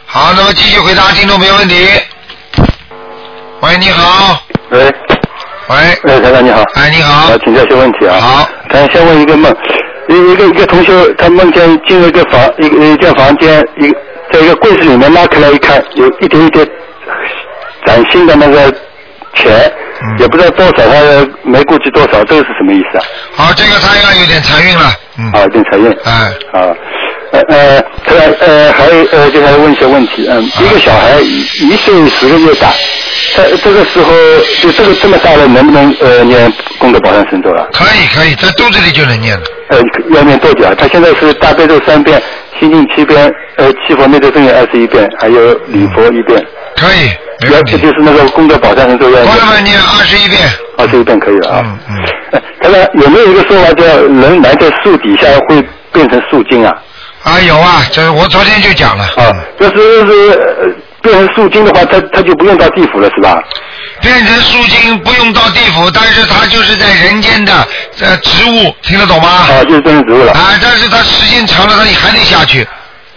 [0.06, 1.88] 好，那么继续回答听众没问题。
[3.60, 4.38] 喂，你好。
[4.70, 4.78] 喂。
[5.68, 5.76] 喂。
[5.76, 6.62] 哎，台长你好。
[6.74, 7.32] 哎，你好。
[7.32, 8.20] 啊，请教一些问题啊。
[8.20, 8.48] 好。
[8.70, 9.54] 咱先问一个梦，
[10.08, 13.98] 一一个一个同学，他梦见进入一个房，一个一间房间，一个
[14.32, 16.68] 在一个柜子里面拉开来一看，有一点一点
[17.84, 18.72] 崭新的那个
[19.34, 19.72] 钱，
[20.18, 23.04] 也不知道多少，他没估计多少，这个是什么意思啊？
[23.34, 24.92] 好，这个他要有点财运了。
[25.18, 25.30] 嗯。
[25.32, 25.90] 啊，有点财运。
[26.04, 26.12] 哎。
[26.52, 26.74] 啊。
[27.32, 28.14] 呃呃，他
[28.46, 32.68] 呃还呃，就还问一些问题，嗯，一个小孩一一岁十个月大，
[33.36, 34.12] 在这个时候
[34.60, 37.68] 就这个这么大了，能不能呃念功德宝山神咒了？
[37.72, 39.42] 可以可以，在肚子里就能念了。
[39.70, 39.80] 呃，
[40.14, 40.72] 要念多久啊？
[40.78, 42.22] 他现在是大悲咒三遍，
[42.60, 46.40] 心经七遍，呃，七佛灭罪真言二十一遍，还有礼佛一遍。
[46.76, 47.10] 可以，
[47.44, 47.72] 没问题。
[47.72, 49.22] 要就是那个功德宝山神咒要。
[49.22, 50.40] 功德宝念二十一遍。
[50.76, 51.62] 二十一遍可以了啊。
[51.64, 52.42] 嗯嗯。
[52.62, 56.74] 他说有没有一个说法叫人埋在树底下会变成树精啊？
[57.22, 59.04] 啊，有啊，这我昨天就讲了。
[59.16, 63.38] 啊，要是是变成树精的话，他他就不用到地府了，是吧？
[64.00, 67.52] 变成树精不用到地府，但是它就是在人间的
[68.00, 69.28] 呃植物，听得懂吗？
[69.28, 70.32] 啊，就是变成植物了。
[70.32, 72.66] 啊，但是它时间长了，他还得下去。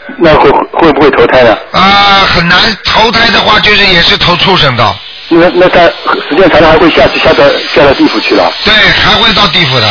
[0.19, 1.57] 那会会不会投胎呢？
[1.71, 4.97] 啊，很难投胎的话，就是也是投畜生道。
[5.29, 5.81] 那那他
[6.29, 7.43] 时间长了还会下去下到
[7.75, 8.49] 下到地府去了？
[8.63, 9.85] 对，还会到地府的。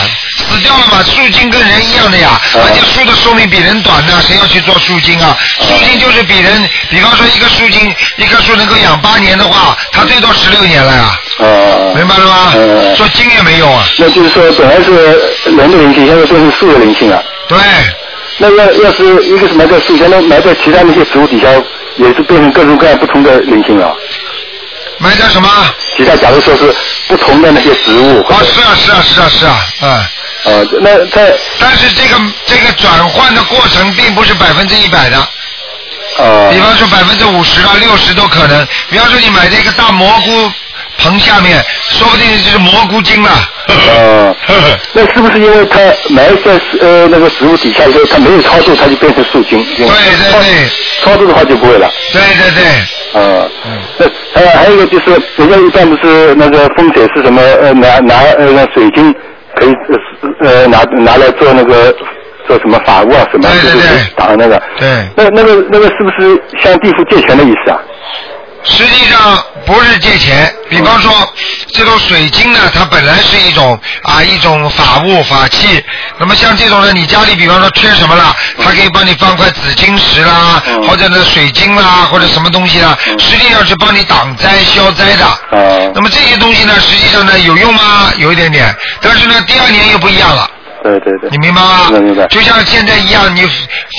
[0.48, 5.36] 死掉了嘛，树精跟人一样的呀，而且树的寿命比人短呢，谁要去做树精啊？
[5.60, 11.20] 树精就是比人，比方说一个树精，一棵树能够养八年的话，它最多十六年了呀。
[11.40, 11.92] 哦。
[11.94, 12.52] 明白了吗？
[12.54, 12.94] 嗯。
[12.96, 13.84] 做精也没用啊。
[13.98, 14.90] 那就是说，本来是
[15.54, 17.22] 人的灵性，现在变成树的灵性了。
[17.46, 17.58] 对。
[18.38, 21.48] 那要要是一个是埋在树下，那埋在其他那些植物底下，
[21.96, 23.96] 也是变成各种各样不同的灵性了。
[24.98, 25.48] 埋在什么？
[25.96, 26.74] 其他假如说是
[27.08, 28.20] 不同的那些植物。
[28.22, 29.90] 啊，是啊，是啊，是啊，是啊，嗯。
[29.90, 31.34] 啊，那在。
[31.58, 35.16] 但是这个这个转换的过程并不是百分之一百的。
[36.18, 36.50] 呃。
[36.50, 38.66] 比方说百分之五十啊、六十都可能。
[38.90, 40.52] 比方说你买这个大蘑菇
[40.98, 43.30] 棚下面，说不定就是蘑菇精了。
[43.30, 44.34] 啊。
[44.92, 45.78] 那是不是因为它
[46.10, 49.62] 埋在呃那个植物底下以后，它没有超度，它就变成树精？
[49.76, 50.70] 对对对。
[51.02, 51.90] 超度的话就不会了。
[52.12, 53.20] 对对对。
[53.20, 53.48] 啊。
[53.66, 53.78] 嗯。
[53.98, 54.06] 那
[54.40, 59.14] 呃还有一个就是，人家一般不是那个风水是什么呃拿拿呃水晶
[59.56, 59.72] 可以
[60.42, 61.94] 呃呃拿拿来做那个
[62.46, 64.62] 做什么法物啊什么，就是打那个。
[64.78, 65.06] 对。
[65.16, 67.78] 那那个那个是不是向地府借钱的意思啊？
[68.68, 71.12] 实际上不是借钱，比方说
[71.72, 75.82] 这种水晶呢，它本来是一种啊一种法物法器。
[76.18, 85.24] 那么像这种呢，你家里比方说缺什么了，它可以帮你放块紫晶石啦，或者呢水晶啦，或者什么东西啦，实际上是帮你挡灾消灾的。
[85.24, 85.36] 啊
[85.94, 88.12] 那么这些东西呢，实际上呢有用吗？
[88.16, 90.50] 有一点点，但是呢第二年又不一样了。
[90.86, 91.30] 对对对。
[91.30, 91.88] 你明白吗？
[91.90, 92.26] 明白明白。
[92.28, 93.42] 就像现在一样，你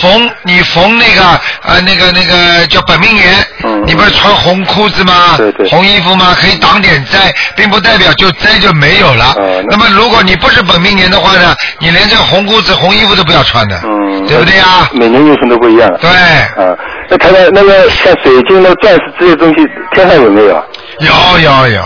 [0.02, 1.22] 逢你逢那个
[1.64, 5.36] 呃那个那个叫本命年，嗯你不是穿红裤子吗？
[5.38, 6.36] 对对红衣服吗？
[6.40, 9.36] 可以挡点灾，并不代表就灾就没有了。
[9.38, 14.90] 嗯那么如果你不是本命年的话呢，你连这个红裤子、红衣服都不要穿的，嗯，对不对呀？
[14.94, 15.90] 每年运程都不一样。
[16.00, 16.76] 对，啊，
[17.10, 20.64] 那台长，那个像水晶、那钻石这些东西，天上有没有啊？
[21.00, 21.84] 有有有。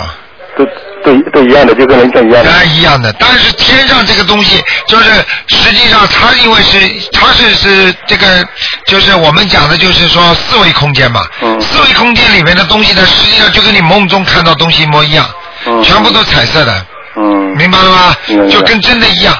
[1.03, 2.51] 都都都一样的，就跟人家一样的。
[2.51, 5.05] 啊，一样的，但是天上这个东西，就是
[5.47, 6.79] 实际上它因为是
[7.11, 8.45] 它是是这个，
[8.87, 15.27] 就是我们讲的就是说四维空间嘛，嗯四维空间里面的东西呢，实际上就跟你梦中看到东西一模一样，
[15.65, 16.85] 嗯全部都彩色的，
[17.15, 17.23] 嗯
[17.57, 18.15] 明白了吗？
[18.49, 19.35] 就跟真的一样，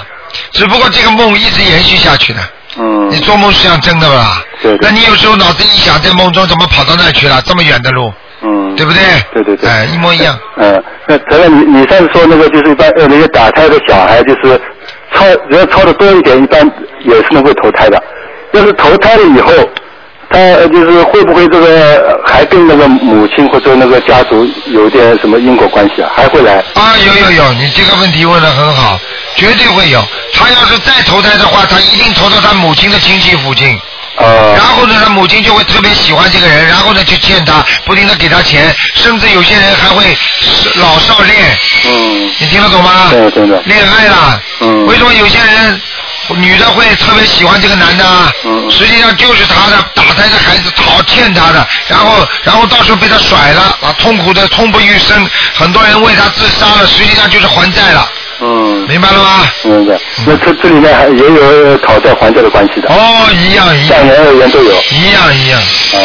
[0.52, 2.40] 只不过这个梦一直延续下去的。
[2.78, 4.42] 嗯你做梦是像真的吧？
[4.62, 7.42] 对对那你有时候脑子一想，在梦中怎么跑到那去了？
[7.46, 9.02] 这么远的路，嗯，对不对？
[9.34, 10.38] 对对对哎，一模一样。
[10.58, 14.60] 嗯，那台长，你你上次说那个就是一般呃那些打胎的小孩，就是
[15.14, 16.60] 超只要超的多一点，一般
[17.06, 18.02] 也是能够投胎的。
[18.54, 19.54] 要是投胎了以后，
[20.30, 26.10] 他呃就是会不会这个呃还跟那个母亲或者那个家族有点什么因果关系啊？
[26.16, 26.56] 还会来？
[26.74, 29.00] 啊，有有有，你这个问题问的很好，
[29.36, 30.04] 绝对会有。
[30.34, 33.80] 他要是再投胎的话，他一定投到他母亲的亲戚附近。
[34.18, 40.18] 呃然后呢，他母亲就会特别喜欢这个人，然后呢就欠他，不停的给他钱，甚至有些人还会
[40.76, 41.58] 老少恋。
[41.86, 43.10] 嗯，你听得懂吗？
[43.12, 43.62] 对真的。
[43.66, 44.42] 恋爱了。
[44.60, 45.82] 嗯为什么有些人
[46.36, 48.32] 女的会特别喜欢这个男的啊？
[48.46, 58.08] 嗯实际上就是他的打胎的孩子讨欠他的，然后然后到时候被他甩了，啊，痛苦的痛不欲生，很多人为他自杀了，实际上就是还债了，
[58.44, 59.46] 嗯，明白了吗？
[59.64, 60.00] 明白。
[60.26, 62.90] 那这这里面还也有讨债还债的关系的。
[62.90, 62.96] 哦，
[63.32, 64.72] 一样一样像，言而言都有。
[64.92, 65.60] 一样一样。
[65.62, 65.98] 啊，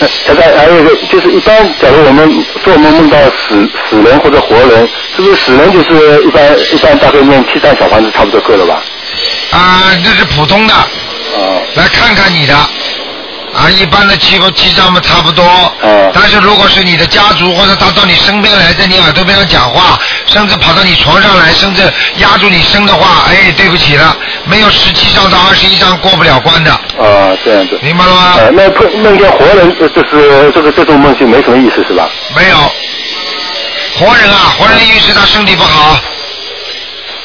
[0.00, 8.82] 那现在还有一个，就是一般，假如我们做梦梦到死死人或者活人，是不是死人就是一般一般大概念七张小房子差不多够了吧？
[9.52, 10.84] 啊，这是普通的，啊、
[11.76, 12.54] 来看看你的。
[13.54, 15.44] 啊，一般的七七张嘛差不多。
[15.82, 21.82] 嗯但是如果是你的家族或者他到你身边来，在你耳朵边上讲话，甚至跑到你床上来，甚至
[22.18, 27.78] 压住你身的话，哎，对不起了，没有十七张到二十一张过不了关的，啊、这样子。
[27.82, 28.34] 明白了吗？
[28.38, 32.08] 呃，那碰梦见活人，呃就是这个这种梦就没什么意思是吧？
[32.36, 32.56] 没有。
[33.98, 35.96] 活人啊，活人预示他身体不好，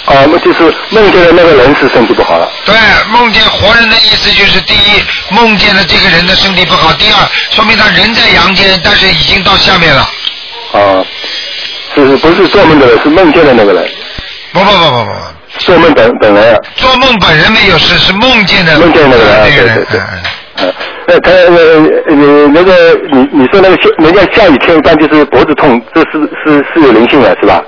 [0.09, 2.49] 啊，那就是梦见的那个人是身体不好了。
[2.65, 2.75] 对，
[3.11, 7.15] 梦见活人的意思就是第一，梦见了这个人的身体不好；第二，
[7.51, 10.01] 说明他人在阳间，但是已经到下面了。
[10.73, 11.05] 啊，
[11.93, 13.87] 是是不是做梦的人，是梦见的那个人，
[14.51, 15.11] 不不不不不，
[15.59, 16.59] 做梦本本人啊。
[16.75, 19.43] 做梦本人没有事，是梦见的梦见那个人。
[19.43, 20.23] 对对对嗯
[20.55, 20.73] 呃，
[21.07, 27.63] 那他呃你那个你你说那个下人家下雨天一般就是脖子痛，这是是是有灵性的是吧？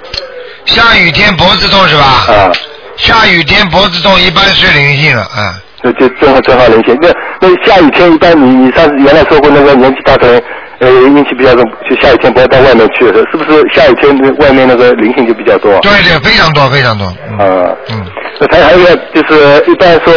[0.65, 2.03] 下雨天脖子痛是吧？
[2.33, 2.51] 啊，
[2.97, 5.59] 下雨天脖子痛一般是灵性了，啊。
[5.83, 6.95] 那就正好正好灵性。
[7.01, 10.43] 那那下雨天一般你你上次原来说过那个年纪大的人，
[10.79, 15.71] 呃阴气比较重，就下雨天不要到外面去，是不是下雨天外面那个灵性就比较多？
[15.79, 17.11] 对对，非常多非常多。
[17.27, 18.05] 嗯啊，嗯，
[18.39, 20.13] 那他还有一个就是一般说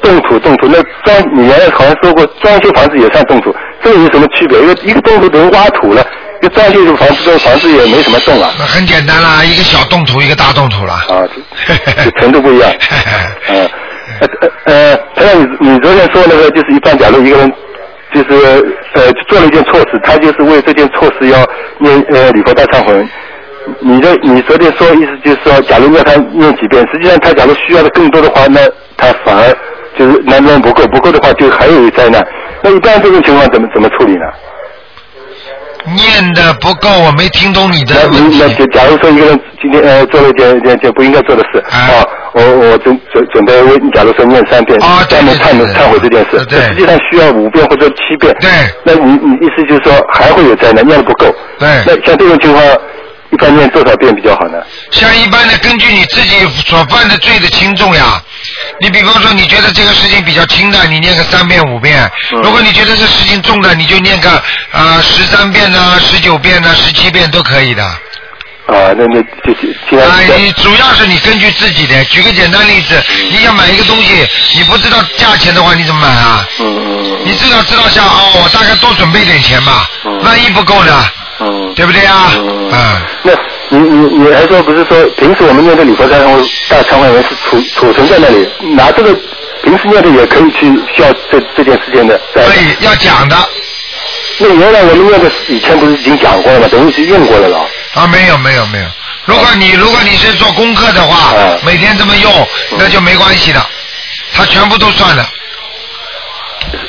[0.00, 4.56] 动土动土，那装你原来好像说过装修房子也算动土，这个有什么区别？
[4.60, 6.06] 因为一个动土等于挖土了，
[6.40, 8.52] 一个装修的房子这个房子也没什么动啊。
[8.58, 10.92] 那很简单啦，一个小动土，一个大动土了。
[10.94, 11.26] 啊，
[12.20, 12.70] 程度不一样。
[13.48, 13.68] 嗯，
[14.20, 17.52] 呃呃呃，台长，你你昨天说那个就是一般，假如一个人
[18.14, 21.44] 就是呃做了一件错事，他就是为这件错事要
[21.80, 23.06] 念呃礼佛大忏悔。
[23.80, 28.60] 你的你昨天说意思就是说，假如要他念几遍，实际上他假如需要的更多的话，那
[28.96, 29.54] 他反而
[29.98, 32.24] 就是难念不够，不够的话就还有一灾难。
[32.62, 34.24] 那一般这种情况怎么怎么处理呢？
[35.94, 38.38] 念的不够，我没听懂你的那问题。
[38.40, 38.54] 那那。
[38.54, 41.78] 假假如说一个人今天呃做了一件一件件不应该做的事，啊。
[41.78, 46.60] 啊，我我准准准备为你假如说念三遍，啊对专门忏忏悔这件事，对。
[46.60, 48.50] 实际上需要五遍或者七遍，对。
[48.84, 51.26] 那你你意思就是说还会有灾难，念的不够，
[51.58, 51.68] 对。
[51.86, 52.62] 那像这种情况，
[53.30, 54.58] 一般念多少遍比较好呢？
[54.90, 56.36] 像一般的，根据你自己
[56.66, 58.22] 所犯的罪的轻重呀。
[58.80, 64.30] 你比方说，你觉得这个事情比较轻的，你念个三遍五遍；嗯如果你觉得这事情重的，你就念个
[64.72, 67.84] 啊十三遍呢、十九遍呢、十七遍都可以的。
[67.84, 69.54] 啊，那那就
[69.90, 72.04] 就啊，你主要是你根据自己的。
[72.04, 76.46] 举个简单例子，你想买一个东西，你不知道价钱的话，你怎么买啊？
[76.60, 81.04] 嗯你至少知道下哦，我大概多准备点钱吧，嗯万一不够呢，
[81.40, 81.74] 嗯。
[81.74, 82.30] 对不对啊？
[82.36, 83.32] 嗯嗯，那
[83.70, 89.14] 你你你还说不是说平时我们念的礼佛大忏大忏悔文是储储存在那里，拿这个
[89.62, 93.36] 平时念的也可以去需要这这件事情的，在所以要讲的
[94.40, 96.68] 那原来我们念的以前不是已经讲过了吗？
[96.70, 97.58] 等于是用过了了。
[97.94, 98.86] 啊，没有没有没有。
[99.24, 102.48] 如果你如果你是做功课的话，嗯每天这么用，
[102.78, 103.60] 那就没关系的，
[104.34, 105.28] 它全部都算了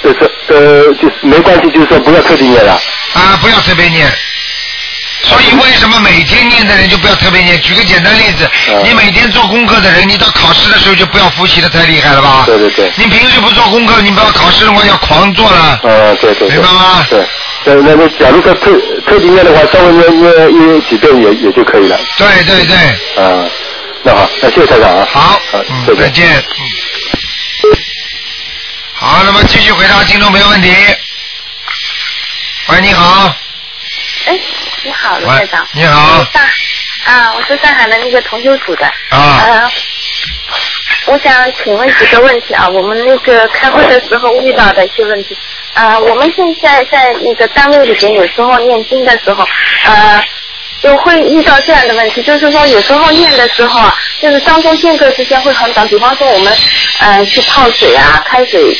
[0.03, 2.73] 呃是呃就是没关系，就是说不要特地念了。
[3.13, 4.11] 啊，不要随便念。
[5.23, 7.59] 所以为什么每天念的人就不要特别念？
[7.61, 12.43] 举个简单例子，嗯你每天做功课的人，你到考试的时候就不要复习的太厉害了吧？
[12.45, 15.79] 对对对你平时不做功课，你不要考试的话要狂做了。
[15.83, 16.57] 嗯，对对对。
[16.57, 17.25] 明白吗对。
[17.65, 18.71] 那那那，假如说特
[19.05, 21.99] 特地念的话，稍微念念念几遍也也就可以了。
[22.17, 22.75] 对对对，
[23.21, 23.45] 啊，
[24.03, 25.05] 那好，那谢谢台长啊。
[25.11, 26.25] 好，好，嗯，再再见。
[26.27, 27.69] 嗯。
[28.93, 30.73] 好，那么继续回答听众朋友问题。
[32.69, 33.35] 喂，你好。
[34.25, 34.39] 哎，
[34.83, 35.67] 你好，卢喂台长。
[35.73, 36.43] 你好我是上
[37.05, 38.85] 啊，我是上海的那个同修组的。
[39.09, 39.71] 啊呃，
[41.07, 45.37] 我想请问几个问题啊，我们那个开会的时候遇到的一些问题。
[45.73, 49.45] 呃，我们现在在那个单位里边，有时候念经的时候，
[49.85, 50.23] 呃。
[50.81, 55.85] 就会遇到这样的问题，就是说有时候念的时候啊，就是当中间隔时间会很短。
[55.89, 56.55] 比方说我们
[56.99, 58.73] 呃去泡水啊、开水，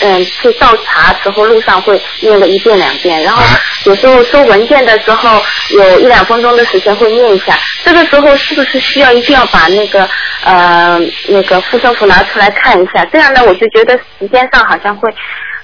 [0.00, 3.42] 嗯、去倒茶时候路上会念个一遍两遍，然后
[3.84, 7.58] 有时候收文件的时候有一两分钟的时间会念一下。
[7.84, 10.08] 这个时候是不是需要一定要把那个
[10.42, 13.04] 呃那个护身符拿出来看一下？
[13.12, 15.08] 这样呢，我就觉得时间上好像会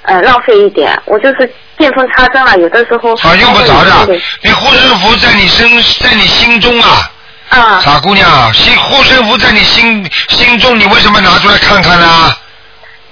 [0.02, 0.96] 呃浪费一点。
[1.06, 5.68] 我就是见缝插针了，有的时候啊，用不着的，你护身符在你身，
[6.00, 7.10] 在你心中啊。
[7.48, 7.80] 啊。
[7.80, 12.36] 傻姑娘，心护身符在你心心中，你为什么拿出来看看呢？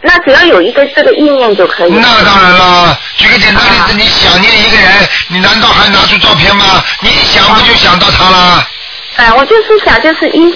[0.01, 1.93] 那只要有一个这个意念就可以。
[1.93, 6.83] 那当然了，举个简单例子，你想念一个人，你难道还拿出照片吗？
[7.01, 8.67] 你一想不就想到他了？
[9.17, 10.49] 哎，我就是想，就是一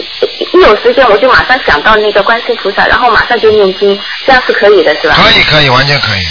[0.53, 5.17] 一有时间我就马上想到那个观世菩萨，然后马上就念经，这样是可以的，是吧？
[5.21, 6.25] 可以，可以，完全可以。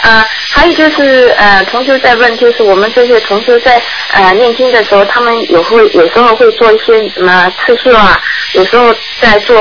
[0.00, 3.80] 呃，还有就是呃，同学在问，就是我们这些同学在
[4.12, 8.18] 呃念经的时候，他们有会有时候会做一些什么刺绣啊，
[8.54, 9.54] 有时候在做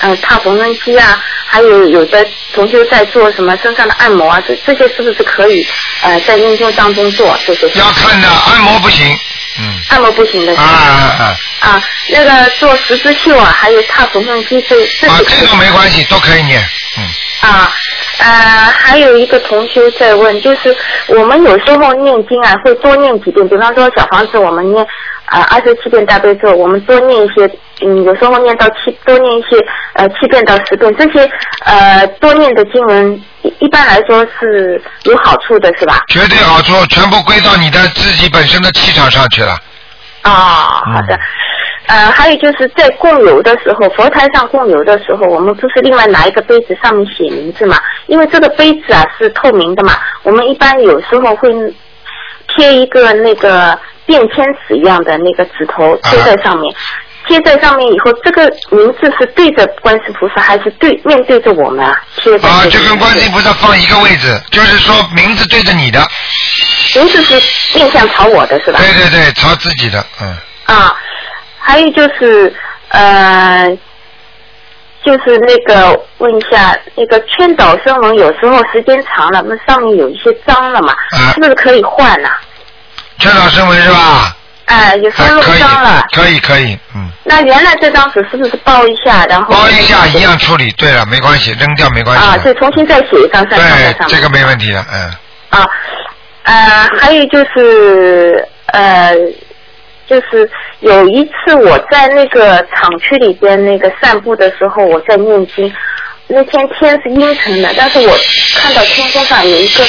[0.00, 5.66] 呃烫缝纫机啊，还有有的同学在做什么身上的按摩啊，这这些是不是可以
[6.02, 7.68] 呃在念经当中做这些？
[7.78, 9.06] 要看的，按摩不行。
[9.58, 9.80] 嗯。
[9.90, 10.72] 按摩不行的是啊吧？
[10.72, 11.68] 啊啊！
[11.70, 16.62] 啊，那个做十字绣啊，还有踏缝纫机，这这啊，这个没关系，都可以念。
[16.96, 17.04] 嗯。
[17.40, 17.72] 啊，
[18.18, 20.74] 呃，还有一个同学在问，就是
[21.08, 24.86] 我们有时候念经啊，会多念几遍，比方说小房子，我们念
[25.30, 27.46] 啊二十七遍大悲咒，我们多念一些，
[27.82, 29.56] 嗯，有时候念到七，多念一些
[29.94, 31.30] 呃七遍到十遍，这些
[31.64, 36.02] 呃多念的经文，一一般来说是有好处的，是吧？
[36.08, 39.56] 绝对好处，全部归到你的自己本身的气场上去了。
[40.22, 41.18] 啊，好的。
[41.86, 47.76] 呃，还有就是在供油的时候，佛台上供油的时候，我们不是另外拿一个杯子，上面写名字嘛？
[48.06, 51.50] 因为这个杯子啊是透明的嘛，我们一般有时候会
[52.48, 53.76] 贴一个那个
[54.10, 56.74] 便签纸一样的那个纸头贴在上面。
[57.28, 61.94] 贴在上面以后，这个名字是对着观世菩萨，还是对面对着我们啊？
[62.16, 66.00] 贴在啊，就跟观世菩萨放一个位置，就是说名字对着你的。
[66.96, 68.80] 名字是面向朝我的是吧？
[68.80, 70.36] 对对对，朝自己的，嗯。
[70.64, 70.96] 啊，
[71.58, 72.52] 还有就是
[72.88, 73.68] 呃，
[75.04, 82.28] 就是那个问一下，那个劝导声纹有时候时间长了，那上面有一些脏了嘛，啊是不是可以换呢、
[83.20, 84.36] 劝导声纹是吧？
[84.66, 90.70] 哎、有时候弄可以脏了，，可以可以，嗯，那原来这张纸是不是包一下，然后包一下一样处理。
[90.78, 92.44] 对了，没关系，扔掉没关系啊，的。
[92.44, 93.58] 就重新再写一张对。
[94.06, 95.10] 这个没问题的，嗯。
[95.50, 95.68] 啊，
[96.44, 99.12] 呃，还有就是呃，
[100.06, 105.72] 就是有一次我在那个厂区里边那个散步的时候，我在念经。
[106.32, 108.16] 那天天是阴沉的，但是我
[108.56, 109.82] 看到天空上有一个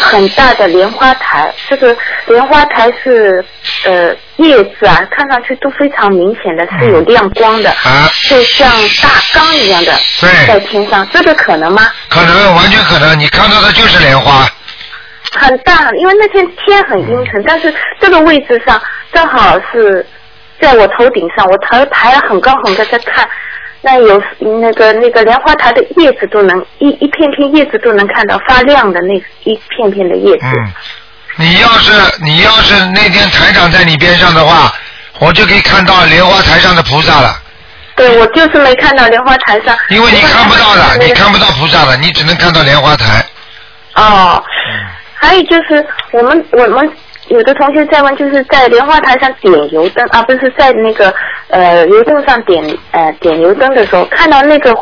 [0.00, 3.44] 很大的莲花台，这个莲花台是
[3.84, 8.68] 呃叶子啊，看上去都非常明显的是有亮光的，啊，就像
[9.02, 11.88] 大缸一样的对在天上，这个可能吗？
[12.08, 14.48] 可能完全可能，你看到的就是莲花。
[15.32, 18.80] 很大，因为那天天很阴沉，但是这个位置上
[19.12, 20.04] 正好是
[20.60, 23.28] 在我头顶上，我头抬得很高很高在看，
[23.82, 24.22] 那有
[24.60, 29.14] 那个那个莲花台的叶子都能一一片片叶子都能看到发亮的那
[29.44, 30.44] 一片片的叶子。
[30.44, 30.72] 嗯，
[31.36, 34.72] 你要是你要是那天台长在你边上的话，
[35.18, 37.36] 我就可以看到莲花台上的菩萨了。
[37.96, 39.76] 对，我就是没看到莲花台上。
[39.88, 43.24] 因为你看不到的，你看不到菩萨了，你只能看到莲花台。
[43.94, 44.42] 哦，
[45.14, 46.90] 还有就是我们我们
[47.30, 51.14] 有的同学在问，就是在莲花台上点油灯啊，不是在那个
[51.48, 54.72] 呃油灯上点呃点油灯的时候，看到那个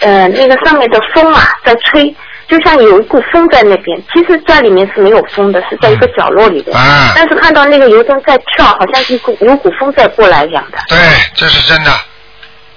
[0.00, 2.12] 呃那个上面的风啊在吹，
[2.48, 4.02] 就像有一股风在那边。
[4.12, 6.76] 其实在里面是没有风的，是在一个角落里的。
[6.76, 10.78] 啊但是看到那个油灯在跳，好像一股有股风在过来一样的。
[10.88, 10.98] 对，
[11.36, 11.92] 这是真的。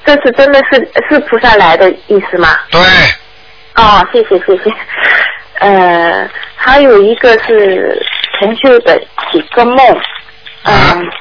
[0.06, 0.78] 这是真的是
[1.10, 2.50] 是菩萨来的意思吗？
[2.70, 2.80] 对。
[3.76, 4.72] 哦，谢谢谢谢。
[5.60, 8.00] 呃，还有一个是
[8.40, 9.00] 同学的
[9.32, 9.78] 几个梦，
[10.64, 11.12] 嗯、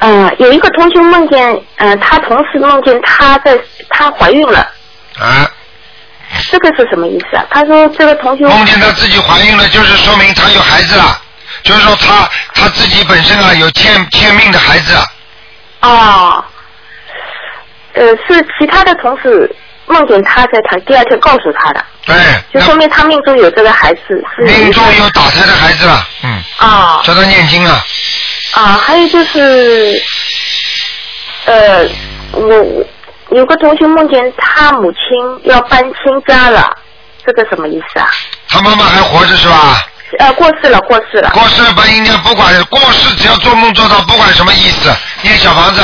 [0.00, 3.58] 嗯、有一个同学梦见，嗯、他同事梦见他在
[3.88, 4.58] 她怀孕了，
[5.18, 5.50] 啊，
[6.50, 7.44] 这个是什么意思啊？
[7.50, 11.20] 他说这个同学梦见她自己怀孕了，就是说明她有孩子了，
[11.62, 14.94] 就是说她她自己本身啊有欠欠命的孩子。
[15.80, 16.44] 啊，
[17.94, 19.54] 呃，是其他的同事
[19.90, 22.16] 梦见他在他第二天告诉他的，对，
[22.52, 24.00] 就说明他命中有这个孩子
[24.36, 27.84] 是命中有打胎的孩子了，嗯，啊叫他念经啊，
[28.54, 30.00] 啊，还有就是，
[31.46, 31.84] 呃，
[32.32, 32.46] 我
[33.28, 35.00] 我有个同学梦见他母亲
[35.44, 36.76] 要搬新家了，
[37.26, 38.08] 这个什么意思啊？
[38.48, 39.82] 他妈妈还活着是吧？
[40.18, 41.30] 呃，过世了，过世了。
[41.30, 45.80] 过世了搬新家，不管过世，只要做梦做到，不管什么意思，念小房子，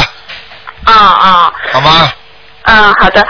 [0.85, 2.13] 啊啊好吗？
[2.63, 3.25] 嗯，好的。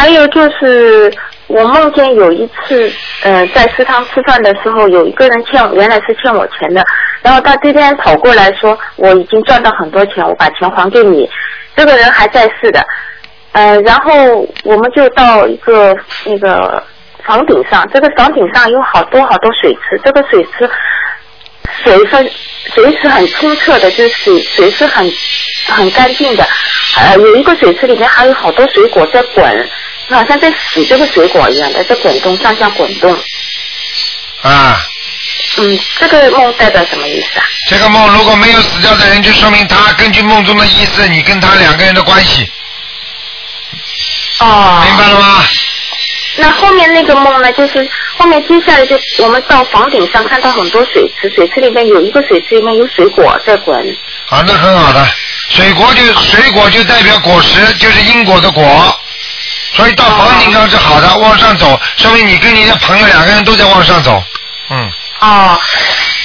[0.00, 1.12] 还有就是，
[1.46, 2.90] 我梦见有一次，
[3.22, 6.82] 呃，在食堂吃饭的时候，有一个人欠，原来是欠我钱的，
[7.20, 11.28] 然后他这天跑过来说，我已经赚到很多钱，我把钱还给你。
[11.76, 12.82] 这个人还在世的，
[13.52, 15.94] 呃，然后我们就到一个
[16.24, 16.82] 那个
[17.22, 20.70] 房顶上，这个房顶上有好多好多水池，这个水池
[21.84, 22.26] 水分
[22.74, 25.06] 水是很清澈的，就是水水是很
[25.68, 26.44] 很干净的。
[26.96, 29.68] 呃，有一个水池里面还有好多水果在滚，
[30.16, 33.12] 好像在洗这个水果一样的，在滚动，上下滚动。
[34.42, 34.80] 啊，
[35.58, 37.44] 嗯，这个梦代表什么意思啊？
[37.68, 42.50] 这个梦如果没有死掉的人，就说明他根据梦中的意思，你跟他两个人的关系，
[44.38, 44.82] 哦。
[44.84, 45.44] 明白了吗？
[46.36, 47.52] 那后面那个梦呢？
[47.52, 47.86] 就是
[48.16, 53.76] 后面接下来就我们到房顶上看到很多水池，水池里面有一个水池里面有水果在滚。
[54.28, 55.06] 啊，那很好的，
[55.50, 58.62] 水果就水果就代表果实，就是因果的果，
[59.72, 64.22] 所以到房顶上是好的，往上走，说明你跟你的朋友两个人都在往上走，
[64.70, 64.90] 嗯，
[65.20, 65.58] 哦，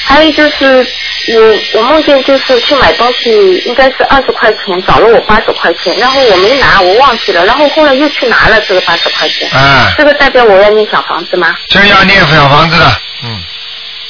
[0.04, 0.86] 还有就是
[1.28, 9.50] 我我梦见就是去买东西，应该是二十块钱，找了我八十块钱，然后我没拿，我忘记了，然后后来又去拿了这个八十块钱。
[9.54, 11.56] 嗯这个代表我要念小房子吗？
[11.70, 13.44] 这要念小房子的，嗯，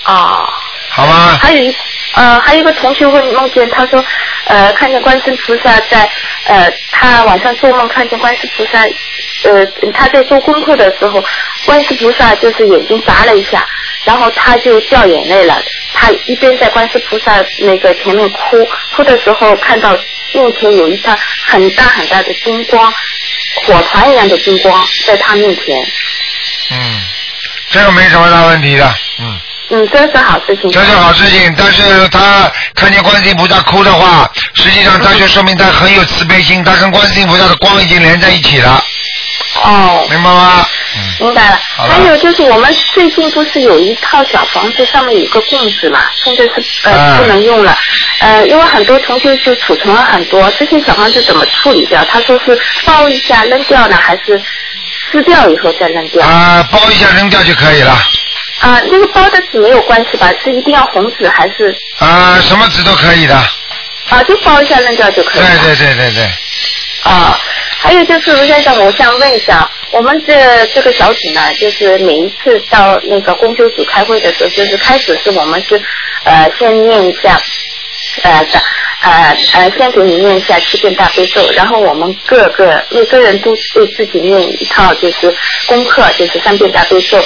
[0.06, 0.50] 哦。
[0.90, 1.38] 好吗？
[1.42, 1.76] 还有一
[2.16, 4.03] 呃，还有一个同学问梦见，他说
[4.45, 6.09] 呃看见观世音菩萨在
[6.45, 8.84] 呃他晚上做梦看见观世音菩萨
[9.43, 11.24] 呃他在做功课的时候，
[11.66, 13.68] 观世音菩萨就是眼睛眨了一下，
[14.05, 15.61] 然后他就掉眼泪了。
[15.93, 19.91] 他一边在观世音菩萨那个前面哭，哭的时候看到
[20.34, 22.93] 面前有一团很大很大的金光，
[23.55, 25.63] 火团一样的金光在他面前。
[26.72, 27.01] 嗯，
[27.70, 28.86] 这个没什么大问题的，
[29.20, 29.39] 嗯。
[29.70, 30.72] 嗯，这是好事情。
[30.72, 38.84] 这是好事情，但是他看见观世音菩萨哭的话，实际上他就说明他很有慈悲心，他跟观世音菩萨的光已经连在一起了，
[39.63, 40.05] 哦。
[40.09, 40.66] 明白吗？
[41.20, 41.59] 明白了。
[41.78, 47.78] 了还有就是我们最近不是有一套小房子，上面有一个供子嘛，现在是呃、嗯不能用了。
[48.20, 52.03] 呃，因为很多同学就储存了很多，这些小房子怎么处理掉？
[52.05, 54.41] 他说是包一下扔掉呢，还是
[55.11, 56.26] 撕掉以后再扔掉？
[56.26, 57.97] 啊，包一下扔掉就可以了，
[58.60, 60.32] 啊，那个包的纸没有关系吧？
[60.43, 63.36] 是一定要红纸还是啊，什么纸都可以的，
[64.10, 64.24] 啊？
[64.24, 65.47] 就包一下扔掉就可以了。
[65.64, 66.24] 对对对对对，
[67.03, 67.39] 啊，
[67.80, 75.80] 还有就是卢先生，我想问一下，我们这这个小组呢，就是每一次到那个公修组开会的时候，就是开始是我们是
[76.24, 77.39] 呃先念一下。
[78.24, 78.62] 呃的
[79.01, 85.34] 呃呃，先给你念一下七遍大悲咒，然后我们各个每个人都为自己念一套就是
[85.66, 87.18] 功课，就是三遍大悲咒，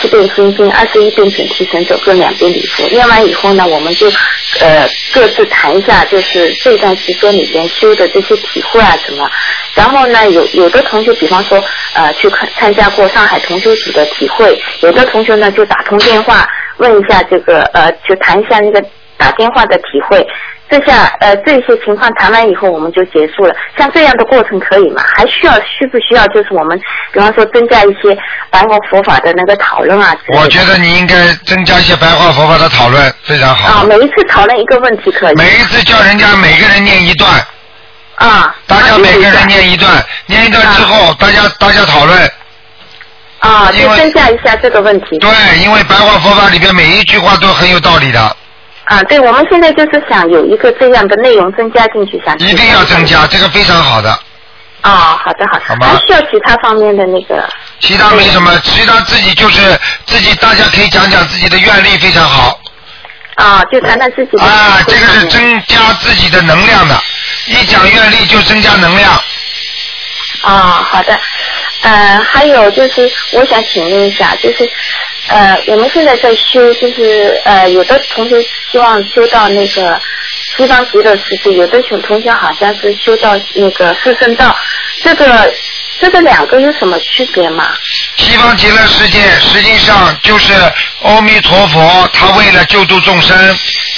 [0.00, 2.86] 四遍心经，二十一遍准提神咒，各两遍礼佛。
[2.88, 4.06] 念完以后呢，我们就
[4.60, 9.28] 呃各自谈一下，就是这段时间里边修的这些体会啊什么。
[9.74, 11.62] 然后呢，有有的同学，比方说
[11.94, 18.80] 呃去看参加过上海同修组的体会，有的同学呢就打通电话问一下这个呃，就谈一下那个
[19.16, 20.24] 打电话的体会。
[20.70, 23.54] 这下呃这些情况谈完以后我们就结束了。
[23.76, 25.02] 像这样的过程可以吗？
[25.16, 26.78] 还需要需不需要就是我们
[27.12, 28.16] 比方说增加一些
[28.50, 30.14] 白话佛法的那个讨论啊？
[30.28, 33.80] 我觉得你应该增加一些白话佛法的讨论，非常好。
[33.80, 35.34] 啊，每一次讨论一个问题可以。
[35.36, 37.30] 每一次叫人家每个人念一段，
[38.16, 38.54] 啊。
[38.66, 42.30] 大家每个人念一段，念一段之后，大家大家讨论。
[43.40, 45.18] 啊，就增加一下这个问题。
[45.18, 45.30] 对，
[45.62, 48.36] 因为白话佛法里边每一句话都很有道理的，
[48.88, 54.10] 啊，对，我们现在就是想有一个这样的内容增加进去，想一定要增加，这个非常好的。
[54.82, 55.64] 哦，好的好的。
[55.66, 57.46] 好吧还需要其他方面的那个？
[57.80, 62.58] 其他没什么，其他自己就是自己，大家可以讲讲自己的愿力非常好。
[63.34, 64.42] 啊，就谈谈自己的。
[64.42, 66.98] 啊，这个是增加自己的能量的，
[67.46, 69.12] 一讲愿力就增加能量。
[70.42, 71.12] 啊，好的。
[71.82, 74.68] 呃，还有就是，我想请问一下，就是
[75.28, 78.36] 呃，我们现在在修，就是呃，有的同学
[78.70, 80.00] 希望修到那个
[80.56, 84.56] 西方极乐世界，有的同同学好像是修到那个四圣道，
[85.02, 85.52] 这个
[86.00, 87.72] 这个两个有什么区别吗？
[88.16, 90.52] 西方极乐世界实际上就是
[91.02, 93.36] 阿弥陀佛，他为了救度众生，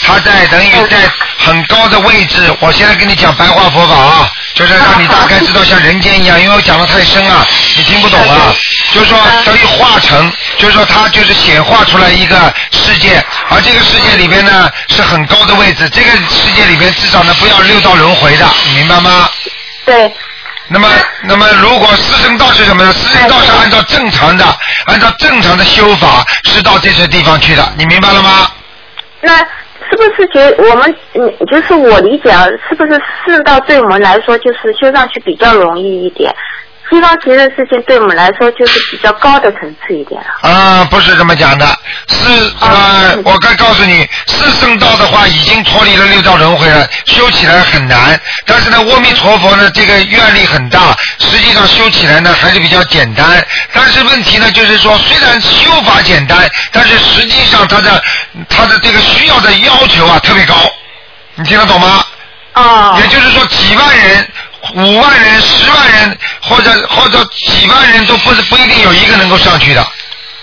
[0.02, 0.98] 他在等于在
[1.38, 2.42] 很高的位置。
[2.60, 7.46] 我现在跟你讲白话佛法啊，就是让你大概知道像人间一样，因为我讲的太深了，
[7.76, 8.54] 你听不懂啊。
[8.92, 19.28] 就是说等于化成，就是说它就是显化出来一个世界，而这个世界里边呢是很高的位置，这个世界里边至少呢不要六道轮回的，你明白吗？
[19.84, 20.12] 对。
[20.72, 20.88] 那么，
[21.22, 22.92] 那么如果四圣道是什么呢？
[22.92, 24.44] 四圣道是按照正常的，
[24.86, 28.48] 按照正常的修法是到这些地方去的，你明白了吗？
[29.20, 29.44] 那
[29.90, 32.92] 是不是觉我们嗯，就是我理解啊，是不是
[33.24, 36.32] 四道对我们来说就是修上去比较容易一点？
[36.90, 40.50] 西方极乐世界对我们来说就是比较高的层次一点啊。
[40.50, 41.64] 啊，不是这么讲的，
[42.08, 48.20] 四呃，我该告诉你，四圣道的话已经脱离了六道轮回了，修起来很难。
[48.44, 53.46] 但是呢，阿弥陀佛呢，这个愿力很大，实际上修起来呢还是比较简单。
[53.72, 58.02] 但是问题呢，就是说虽然修法简单，但是实际上它的
[58.48, 60.54] 它的这个需要的要求啊特别高，
[61.36, 62.04] 你听得懂吗？
[62.54, 62.98] 啊。
[63.00, 64.28] 也就是说，几万人。
[64.74, 69.86] 五万人、十万人，或者或者几万人都不是不一定有一个能够上去的，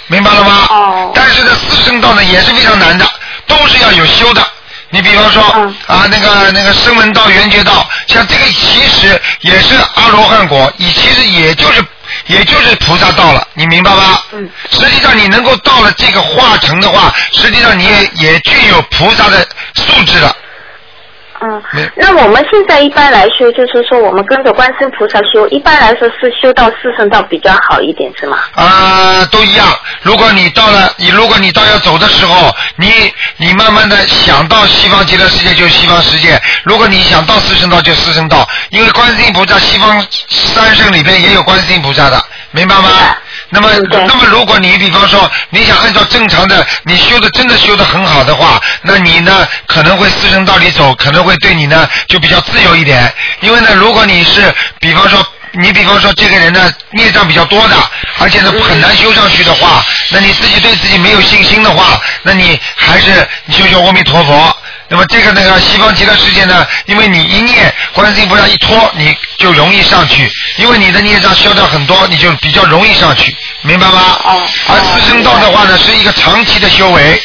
[0.08, 0.68] 明白了吗？
[0.70, 1.12] 哦。
[1.14, 3.10] 但是呢，四圣道呢也是非常难的，
[3.46, 4.46] 都是要有修的。
[4.90, 5.44] 你比方说、
[5.86, 11.86] 啊，那个那个声闻道、缘觉道，像这个其实也是阿罗汉果，你其实也就是
[12.28, 14.24] 也就是菩萨道了，你明白吧？
[14.32, 14.50] 嗯。
[14.72, 19.46] 实际上你能够到了这个化成的话，实际上你也也具有菩萨的
[19.76, 20.36] 素质的。
[21.42, 21.62] 嗯，
[21.96, 28.38] 那我们现在一般来说，就是说我们跟着观世音菩萨修，一般来说是修到四圣道比较好一点，是吗？
[28.56, 29.66] 啊、都一样。
[30.02, 42.90] 如果你到了，你如果你到要走的时候，你你慢慢的想到西方极乐世界就是西方世界，如果你想到四圣道就四圣道，因为观世音菩萨西方三圣里边也有观世音菩萨的，明白吗？
[43.50, 53.14] 那么，那么如果你比方说你想按照正常的，你修的真的修的很好的话，那你呢可能会四正道里走，可能会对你呢就比较自由一点。
[53.42, 57.76] 因为呢，如果你是比方说你比方说这个人呢孽障比较多的，
[58.20, 64.58] 而且呢很难修上去的话，那你自己对自己没有信心的话，那你还是你修修阿弥陀佛。
[64.90, 74.18] 那么这个那个西方极乐世界呢，因为你一念观世音菩萨一托，你就容易上去，因为你的孽障消掉很多，你就比较容易上去，明白吗？
[74.70, 77.22] 而四圣道的话呢，是一个长期的修为。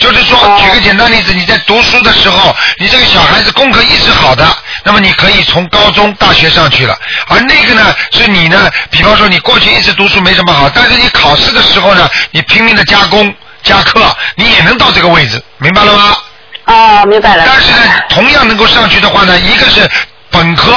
[0.00, 4.44] 就是说，举个简单例子，你在读书的时候，你这个小孩子功课一直好的，
[4.84, 6.96] 那么你可以从高中、大学上去了。
[7.28, 14.00] 而那个呢，是你呢，比方说你过去一直读书没什么好，但是你考试的时候呢，你拼命的加工加课，
[14.36, 16.16] 你也能到这个位置，明白了吗？
[16.66, 17.44] 哦，明白了。
[17.46, 17.78] 但是呢，
[18.08, 19.88] 同样能够上去的话呢，一个是
[20.30, 20.74] 本科，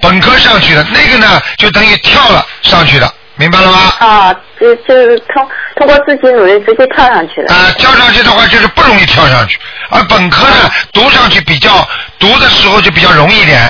[0.00, 3.92] 本科上去的，那个呢就等于跳了上去的，明白了吗？
[3.98, 7.54] 啊，就就是通通过自己努力直接跳上去了。
[7.54, 9.58] 啊，跳上去的话就是不容易跳上去，
[9.90, 11.86] 而本科呢读上去比较
[12.22, 13.60] 读的时候就比较容易一点，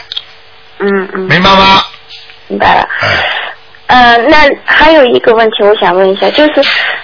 [0.78, 1.20] 嗯嗯。
[1.22, 1.82] 明白吗？
[2.48, 2.86] 明白了。
[3.86, 6.62] 呃，那还有一个问题，我想问一下，就是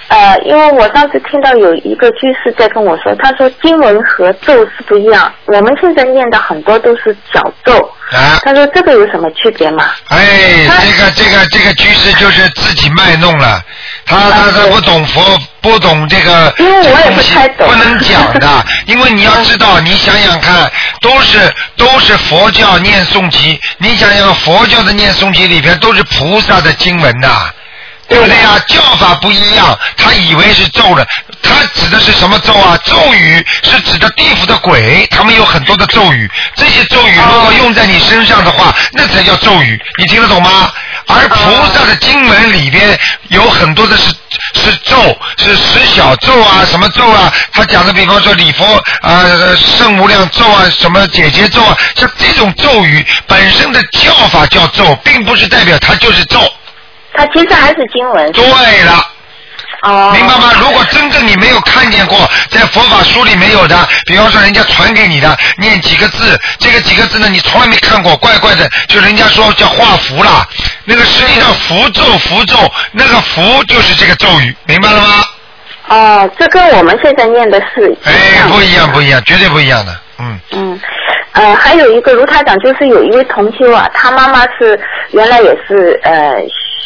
[0.08, 9.90] 呃，因为我上次听到有一个居士在跟我说，他说经文和咒是不一样，我们现在念的很多都是小咒，啊，他说这个有什么区别吗？
[10.08, 13.62] 哎，这个这个这个居士就是自己卖弄了，
[14.06, 17.68] 他他他不懂佛，不懂这个因为我也不太懂。
[17.68, 27.50] 不能讲的， 因为你要知道，你想想看，都是都是佛教念诵集，你想想佛教的念诵集里边都是菩萨的经文呐、
[28.08, 28.58] 对不对呀？
[28.66, 31.06] 叫法不一样，他以为是咒的，
[31.42, 32.78] 他指的是什么咒啊？
[32.84, 40.72] 咒语是指的地府的鬼，他们有很多的咒语，这些咒语如果用在你身上的话，那才叫咒语，你听得懂吗？
[41.06, 42.98] 而菩萨的经文里边
[43.28, 44.14] 有很多的是
[44.54, 44.96] 是咒，
[45.38, 47.32] 是十小咒啊，什么咒啊？
[47.52, 48.64] 他讲的，比方说礼佛
[49.02, 56.40] 啊、呃圣无量咒啊，什么解结咒啊，像这种咒语本身的叫法叫咒，并不是代表它就是咒。
[57.18, 58.32] 它其实还是经文。
[58.32, 58.44] 对
[58.84, 59.04] 了。
[59.82, 60.12] 哦。
[60.14, 60.52] 明白吗？
[60.60, 62.18] 如果真正你没有看见过，
[62.50, 70.46] 在佛法书里没有的，比方说人家传给你的，念几个字，这个几个字呢，你从来没看过，怪怪的，就人家说叫画符啦，
[70.84, 72.56] 那个实际上符咒符咒，
[72.92, 75.24] 那个符就是这个咒语，明白了吗？
[75.88, 80.38] 哦，这跟我们现在念的是哎，不一样，不一样，绝对不一样的，嗯。
[80.52, 80.80] 嗯，
[81.32, 84.78] 呃，还有一个卢台长，就是有一位同修啊，他妈妈是
[85.12, 86.34] 原来也是呃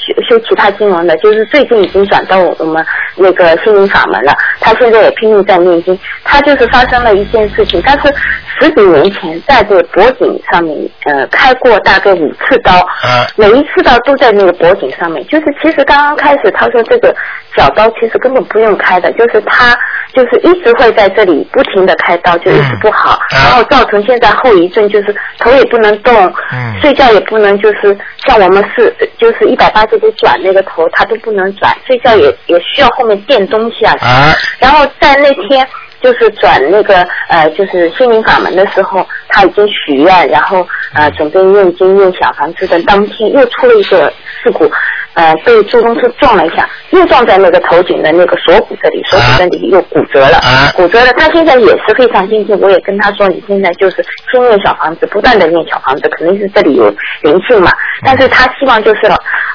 [0.03, 2.85] 修修其他经文的，就是最近已经转到我们
[3.17, 4.33] 那个心灵法门了。
[4.61, 5.99] 他现在也拼命在念经。
[6.25, 8.13] 他就是发生了一件事情，但是
[8.61, 13.27] 十几年前在这个脖颈上面呃开过大概五次刀，啊。
[13.37, 15.27] 每一次刀都在那个脖颈上面。
[15.27, 17.15] 就是其实刚刚开始他说这个
[17.57, 19.77] 小刀其实根本不用开的，就是他
[20.13, 26.15] 就是一直会在这里不停的开刀，就一直不好，然后造成现在后遗症就是头也不能动，
[26.53, 26.81] 嗯。
[26.81, 27.97] 睡觉也不能就是
[28.27, 33.95] 像我们是就是一百八十度转那个头，他都不能转，睡觉也也需要后面垫东西啊。
[34.01, 34.35] 啊。
[34.59, 35.67] 然后在那天
[36.03, 44.71] 就是转那个呃就是心灵法门的时候，他已经许愿，然后呃准备念经念小房子的当天又出了一个事故。
[45.15, 50.41] 呃，被助动车撞了一下，又撞在那个头颈的那个锁骨这里，锁骨这里又骨折了，
[50.75, 51.13] 骨折了。
[51.13, 56.89] 他现在也是非常坚定，我也跟他说，你现在就是先念小房子，不断的念小房子，肯定是这里有
[57.21, 57.71] 灵性嘛。
[58.03, 59.01] 但是他希望就是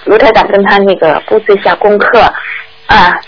[0.06, 2.20] 卢台长跟他那个布置一下功课
[2.86, 3.20] 啊。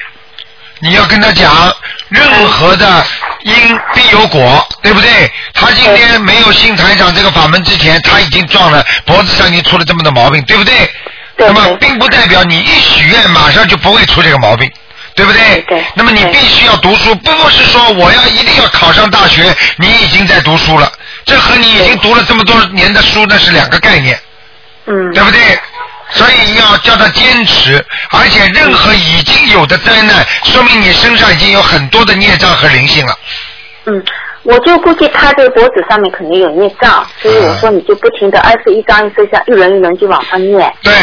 [0.79, 1.73] 你要跟他讲，
[2.09, 3.05] 任何的
[3.43, 3.53] 因
[3.93, 5.31] 必有果，对不对？
[5.53, 10.73] 他今天没有信台长这个法门之前，他已经撞了脖子上已经出了这么多毛病，对不对？
[11.37, 14.71] 那么并不代表你一许愿马上就不会出这个毛病。
[15.15, 15.61] 对不对？
[15.67, 15.83] 对。
[15.95, 20.89] 那么你必须要读书，不是说我要一定要考上大学，你已经在读书了，
[21.25, 24.17] 这和你已经读了这么多年的书那是两个概念。
[24.85, 25.11] 嗯。
[25.11, 25.59] 对不对？
[26.11, 33.17] 所以要叫他坚持，而且任何已经有的灾难，说明你身上已经有很多的孽障和灵性了。
[33.85, 34.03] 嗯，
[34.43, 40.73] 我就估计他这个脖子上面肯定有孽障，所以我说你就不停的二十一张一分下，一轮一轮就往上念。
[40.83, 40.93] 对，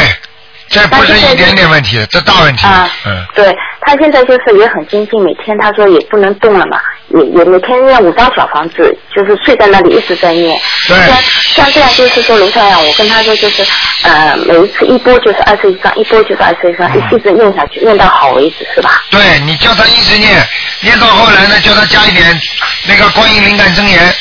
[0.69, 2.67] 这不是一点点问题，这大问题。
[2.67, 3.25] 啊嗯。
[3.35, 10.59] 对他现在就是也很精进，每天他说也不能动了嘛，也也每天念五张小房子，就是睡在那里一直在念。
[10.89, 10.97] 对。
[10.97, 11.23] 像
[11.55, 13.65] 像这样就是说卢太阳，我跟他说就是
[14.03, 19.03] 呃每一次一波就是二十一张，一波就是二十一张，一一直念下去，念到好为止是吧？
[19.11, 20.45] 对你叫他一直念，
[20.81, 22.41] 念到后来呢，叫他加一点
[22.89, 24.15] 那个观音灵感真言。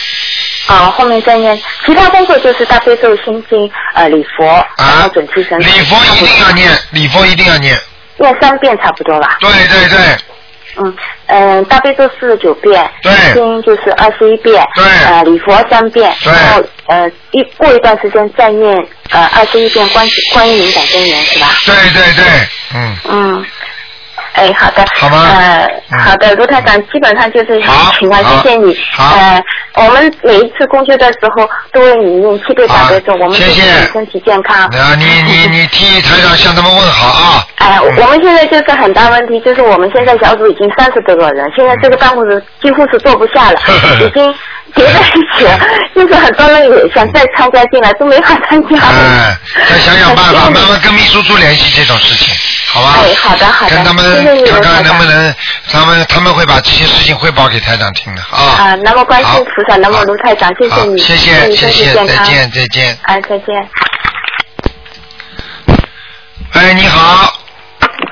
[0.68, 4.46] 啊，后面再念，其他工作就是大悲咒、心经、呃礼佛，
[4.78, 5.60] 然后准提神。
[5.60, 7.80] 礼佛一定要念，礼佛一定要念。
[8.18, 9.38] 念三遍差不多吧。
[9.42, 10.00] 对对对。
[10.78, 10.94] 嗯
[11.28, 18.76] 嗯、大悲咒四十九遍，对心经就是二十一遍，对呃礼佛三遍，对然后呃一过一段时间再念
[19.12, 21.48] 呃二十一遍观观音灵感真言是吧？
[21.66, 22.26] 对对对，
[22.74, 22.98] 嗯。
[23.10, 23.46] 嗯。
[24.36, 24.84] 哎，好的。
[24.96, 27.62] 好吗呃，好的，卢台长，基本上就是
[27.98, 28.78] 请他谢谢你。
[28.92, 29.44] 好呃，
[29.76, 34.66] 我们每一次公休的时候都为你念七遍大悲咒，我们祝谢谢你身体健康。
[34.68, 37.46] 啊，你你 你替台长向他们问好啊。
[37.58, 43.60] 哎，我们现在就是很大问题，就是我们现在小组已经三十多个人，现在这个办公室几乎是坐不下了，
[44.06, 44.36] 已经
[44.76, 45.58] 叠在一起了，
[45.96, 48.78] 就是很多人也想再参加进来，都没法参加。
[48.80, 49.38] 哎，
[49.70, 52.34] 再想想办法，慢慢跟秘书处联系这种事情，
[52.76, 52.96] 好吧？
[52.98, 54.04] 哎，好的好的，跟他们
[54.46, 55.34] 看看能不能，
[55.72, 58.38] 他们他们会把这些事情汇报给台长听的啊。
[58.60, 62.98] 啊，那么观世音菩萨，那么卢台长，谢谢你，谢谢谢谢，再见再见。
[63.04, 63.70] 哎，再见。
[66.52, 67.34] 哎，你好。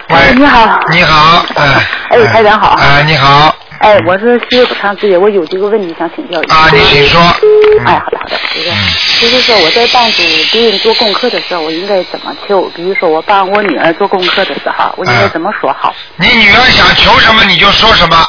[0.07, 0.34] 喂。
[0.34, 0.80] 你好。
[0.91, 1.88] 你好，哎。
[2.11, 2.78] 哎，台长好。
[2.80, 3.53] 哎，你好。
[3.84, 6.55] 哎，我是西北长时间，我有几个问题想请教一下。
[6.55, 7.19] 啊，你请说。
[7.86, 8.71] 哎，好的好的，这个
[9.19, 10.23] 就是说我在帮助
[10.53, 12.61] 别人做功课的时候，我应该怎么求？
[12.73, 15.93] 比如说我帮我女儿做功课的时候，我应该怎么说好？
[16.15, 18.25] 你女儿想求什么你就说什么。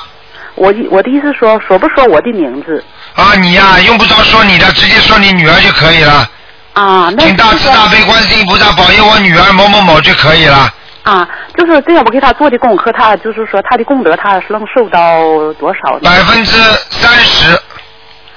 [0.57, 2.83] 我的我的意思说，说不说我的名字？
[3.15, 6.29] 啊，你呀、用不着说你的，直接说你女儿就可以了。
[6.73, 10.69] 啊，那请大慈大悲观世音菩萨保佑我女儿某某某就可以了。
[11.05, 15.21] 啊，就是这样，我给他做的功课，他就是说他的功德，他是能受到
[15.61, 16.11] 多少呢？
[16.11, 16.53] 百分之
[16.91, 17.57] 三十。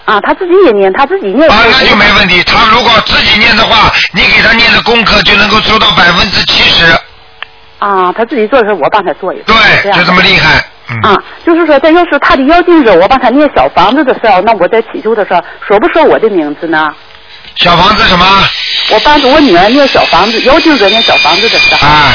[0.06, 1.50] 啊，他自己也念，他自己念。
[1.50, 2.44] 啊，那就没问题。
[2.44, 6.86] 他如果自己念的话，你给他念的功课就能够收到百分之七十。
[7.80, 9.44] 啊，他自己做的时候，我帮他做一个。
[9.46, 10.64] 对，就这么厉害。
[10.90, 11.12] 嗯。
[11.12, 16.94] 啊，就是说，这要是他的妖精者，我帮他念小房子的时候，那我在祈求的时候，说不说我的名字呢？
[17.56, 18.26] 小房子什么？
[18.92, 21.88] 我帮助我女儿念小房子，妖精者念小房子的时候。
[21.88, 22.14] 啊。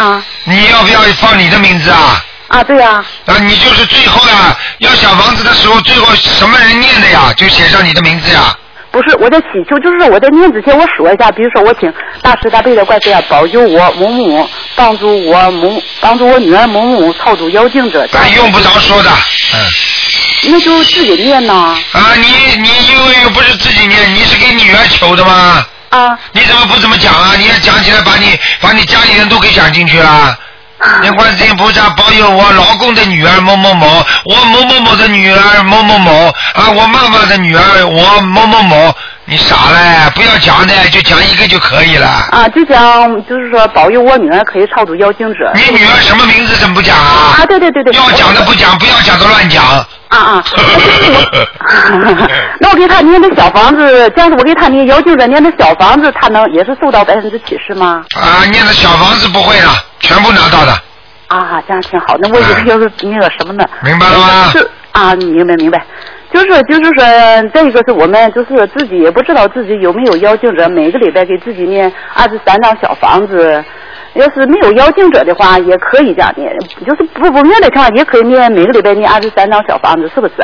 [0.00, 0.24] 啊。
[0.44, 2.24] 你要不要放你的名字啊？
[2.48, 8.56] 啊，对呀、啊，你就是最后呀，要小房子的时候，最后什么人念的呀，就写上你的名字呀。
[8.90, 11.92] 不是，我在祈求，就是我在念之前我说一下，比如说我请
[12.22, 18.04] 大慈大悲的观世音保佑我某某，帮助我某，帮助我女儿某某超度妖精者。
[18.08, 19.10] 咱，用不着说的，
[19.54, 19.60] 嗯。
[20.50, 21.78] 那就自己念呐。
[21.92, 25.64] 啊，你你因为又不是自己念，你是给女儿求的吗？
[25.90, 26.18] 啊。
[26.32, 27.34] 你怎么不怎么讲啊？
[27.38, 30.36] 你要讲起来，把你把你家里人都给讲进去了。
[31.02, 38.96] 念观世音菩萨保佑我老公的女儿某某某，我某某某的女儿某某某啊，我妈妈的女儿我某某某，
[39.30, 40.10] 你傻嘞？
[40.12, 42.08] 不要讲的，就讲一个就可以了。
[42.32, 45.52] 啊，就讲就是说保佑我女儿可以超度妖精者。
[45.54, 47.36] 你女儿什么名字怎么不讲啊？
[47.38, 47.92] 啊，对对对对。
[47.94, 49.64] 要讲的不讲，不要讲的乱讲。
[49.64, 50.42] 啊啊！
[52.58, 58.02] 那我给他念的小房子，这样子我给他念妖精者念的小房子，他能也是受到百分之七十吗？
[58.16, 59.70] 啊，念的小房子不会了，
[60.00, 60.72] 全部拿到的。
[61.28, 62.16] 啊，这样挺好。
[62.18, 63.64] 那我以为要是那个什么呢？
[63.84, 64.48] 明白了吗？
[64.50, 65.80] 是啊，明白明白。
[66.32, 73.64] 就是就是说，这个是我们就是自己也不知道自己有没有妖精者，每个礼拜给自己念二十三张小房子。
[74.14, 76.52] 要是没有妖精者的话，也可以这样念，
[76.84, 80.34] 就是不不念的情况，也可以念每个礼拜念二十三张小房子，是不是？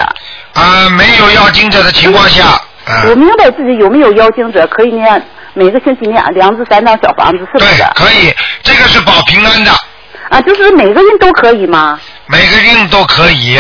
[0.52, 2.60] 啊，没有妖精者的情况下，啊
[3.10, 5.20] 我明白自己有没有妖精者，可以念
[5.54, 7.82] 每个星期念两至三张小房子，是不是？
[7.96, 8.32] 可以，
[8.62, 9.72] 这个是保平安的。
[10.28, 11.98] 啊，就是每个人都可以吗？
[12.26, 13.58] 每个人都可以。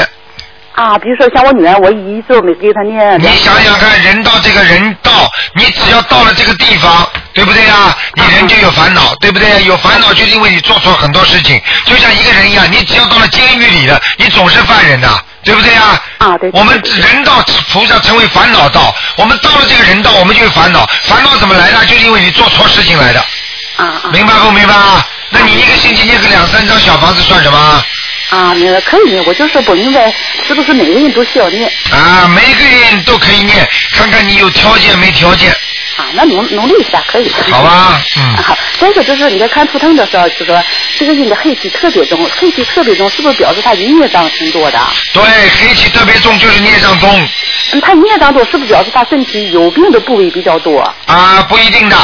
[0.76, 3.18] 啊，比如说像我女儿，我一周没给她念。
[3.18, 5.10] 你想想看，人到这个人道，
[5.54, 7.96] 你只要到了这个地方，对不对呀？
[8.14, 9.64] 你人就有烦恼，对不对？
[9.64, 15.08] 有烦恼就是因为你做错很多事情，就像一个人一样，你只要到了监狱里了，你总是犯人的，
[15.42, 15.98] 对不对呀？
[16.18, 16.50] 啊，对。
[16.52, 21.86] 我们人道菩萨成为烦恼道，我们到了这个人道，我们就有烦恼，烦恼怎么来的？
[21.86, 23.20] 就是因为你做错事情来的。
[23.76, 24.10] 啊啊。
[24.12, 25.02] 明白不明白啊？
[25.30, 27.82] 那你一个星期念个两三张小房子算什么？
[28.30, 30.12] 啊，那个可以念，我就是不明白
[30.46, 31.70] 是不是每个人都需要念。
[31.92, 35.50] 啊，每个人都可以念，看看你有条件没条件。
[35.96, 37.32] 啊，那努努力一下可以。
[37.50, 38.36] 好吧，嗯。
[38.36, 40.62] 好，再一个就是你在看图腾的时候，就说
[40.98, 44.78] 这个人的黑气特别重，黑气特别重，是不是表示他孽障挺多的？
[45.12, 47.28] 对，黑气特别重就是孽障重。
[47.72, 50.80] 嗯，他孽障多，是不是表示他身体有病的部位比较多？
[51.06, 51.96] 啊，不一定的。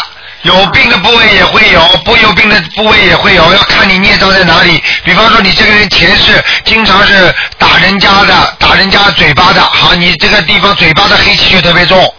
[0.42, 4.82] 有病的部位也会有，不有病的部位也会有，要看你孽障在哪里。
[5.04, 12.12] 比方说，你这个人前世经常是打人家的，打人家嘴巴的，好，你这个地方嘴巴的黑气就特别重。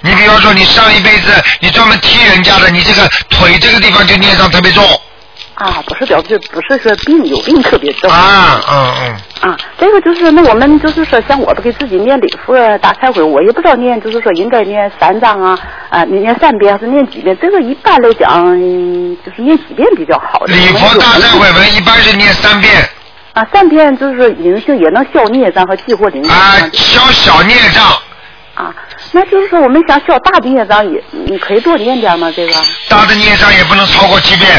[0.00, 4.84] 你比方说，你上一辈子你专门踢人家的，你这个腿这个地方就孽障特别重。
[5.56, 8.10] 啊，不是表示不是说病有病特别重。
[8.10, 9.50] 啊，嗯嗯。
[9.50, 17.36] 啊，这个就是那我们就是说，像我不给自己念礼佛大忏悔，我也不知道念，就是说应该念三章啊，啊，你念三遍还是念几遍？
[17.40, 20.44] 这个一般来讲，嗯就是念几遍比较好。
[20.44, 22.72] 礼佛大忏悔文一般是念三遍。
[23.32, 26.32] 啊，三遍就是灵性也能消孽障和激活灵性。
[26.32, 27.82] 啊，消小孽障。
[28.54, 28.74] 啊，
[29.12, 32.32] 那就是说我们想消大的孽障也，你可以多念点吗？
[32.34, 32.52] 这个。
[32.88, 34.50] 大的孽障也不能超过七遍。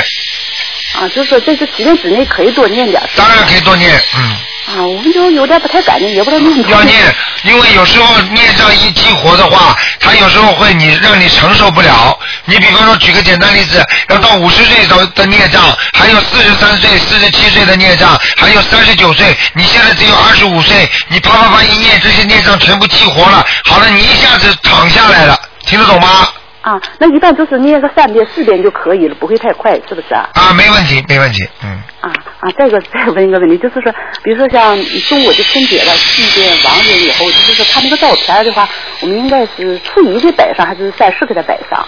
[1.00, 3.02] 啊，就是说这是七遍之内可以多念点。
[3.16, 4.38] 当然可以多念，嗯。
[4.68, 12.20] 啊，我们就有点不太敢念，也不知道念不要念，因为有时候念障一激活的话，它有时候会你让你承受不了。
[12.44, 26.28] 你比方说，举个简单例子，要到五十岁的的孽障，还有四十三岁、四十七岁的孽障，还有三十九岁，你现在只有二十五岁，你啪啪啪一念，这些孽障全部激活了，好了，你一下子躺下来了，听得懂吗？
[26.68, 30.28] 啊，那一般就是念个三遍、四遍就可以了，不会太快，是不是啊？
[30.34, 31.82] 啊，没问题，没问题，嗯。
[32.02, 32.12] 啊
[32.42, 33.90] 啊，再一个再问一个问题，就是说，
[34.22, 34.76] 比如说像
[35.08, 38.68] 中国的春节了，祭奠亡人以后，就是说他那个照片的话，
[39.00, 41.80] 我们应该是初一给摆上，还是三十给他摆上？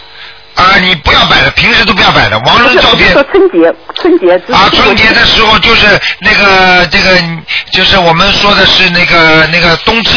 [0.55, 2.39] 啊，你不要摆了，平时都不要摆了。
[2.39, 3.11] 亡人照片。
[3.11, 4.33] 说春节，春节。
[4.53, 5.87] 啊，春节的时候就是
[6.21, 7.17] 那个这个，
[7.73, 10.11] 就是我们说的是那个那个冬至，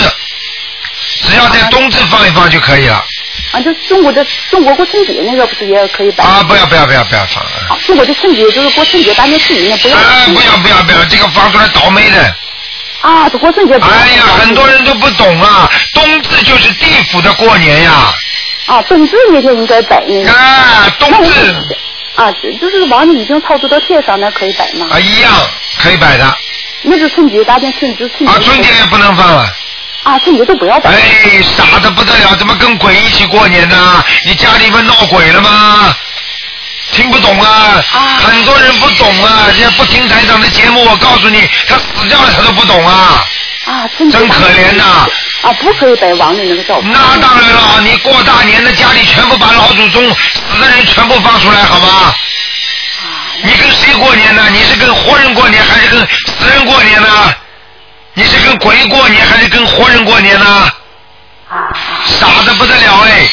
[1.26, 3.02] 只要在冬至放一放就可以了。
[3.52, 6.24] 啊，就中国的中国过春节那个不是也可以摆？
[6.24, 7.42] 啊，不要不要不要不要放。
[7.44, 9.96] 啊，中国的春节就是过春节大年初一那不要。
[9.96, 12.36] 啊，不要不要不要，这个放出来倒霉的。
[13.02, 13.74] 啊，这过春节。
[13.74, 17.92] 哎呀，很多人都不懂啊，冬至就是地府的过年呀。
[18.66, 20.32] 啊，冬至那天应该摆那个。
[20.32, 21.54] 啊，冬至。
[22.14, 22.30] 啊，
[22.60, 24.86] 就是往你已经操作到天上，那可以摆吗？
[24.90, 25.30] 啊，一样
[25.78, 26.34] 可以摆的。
[26.82, 28.34] 那是春节大年春至春节。
[28.34, 29.46] 啊，春节也不能放了。
[30.04, 30.90] 啊，春节都不要摆。
[30.90, 31.00] 哎，
[31.42, 34.04] 傻的不得了，怎么跟鬼一起过年呢？
[34.24, 35.94] 你家里面闹鬼了吗？
[36.90, 37.82] 听不懂啊，
[38.18, 43.24] 很多人不懂啊，人家不听台长的节目，我告诉你，他死掉了他都不懂啊。
[43.64, 44.84] 啊，真真可怜呐！
[45.42, 46.90] 啊，不可以摆王的那个照片。
[46.92, 52.12] 那当然了，你过大年的家里全部把老祖宗死的人全部放出来，好吗？
[53.44, 54.42] 你跟谁过年呢？
[54.50, 57.08] 你是跟活人过年还是跟死人过年呢？
[58.14, 60.44] 你是跟鬼过年还是跟活人过年呢？
[61.48, 61.68] 啊
[62.06, 63.28] 傻的不得了哎！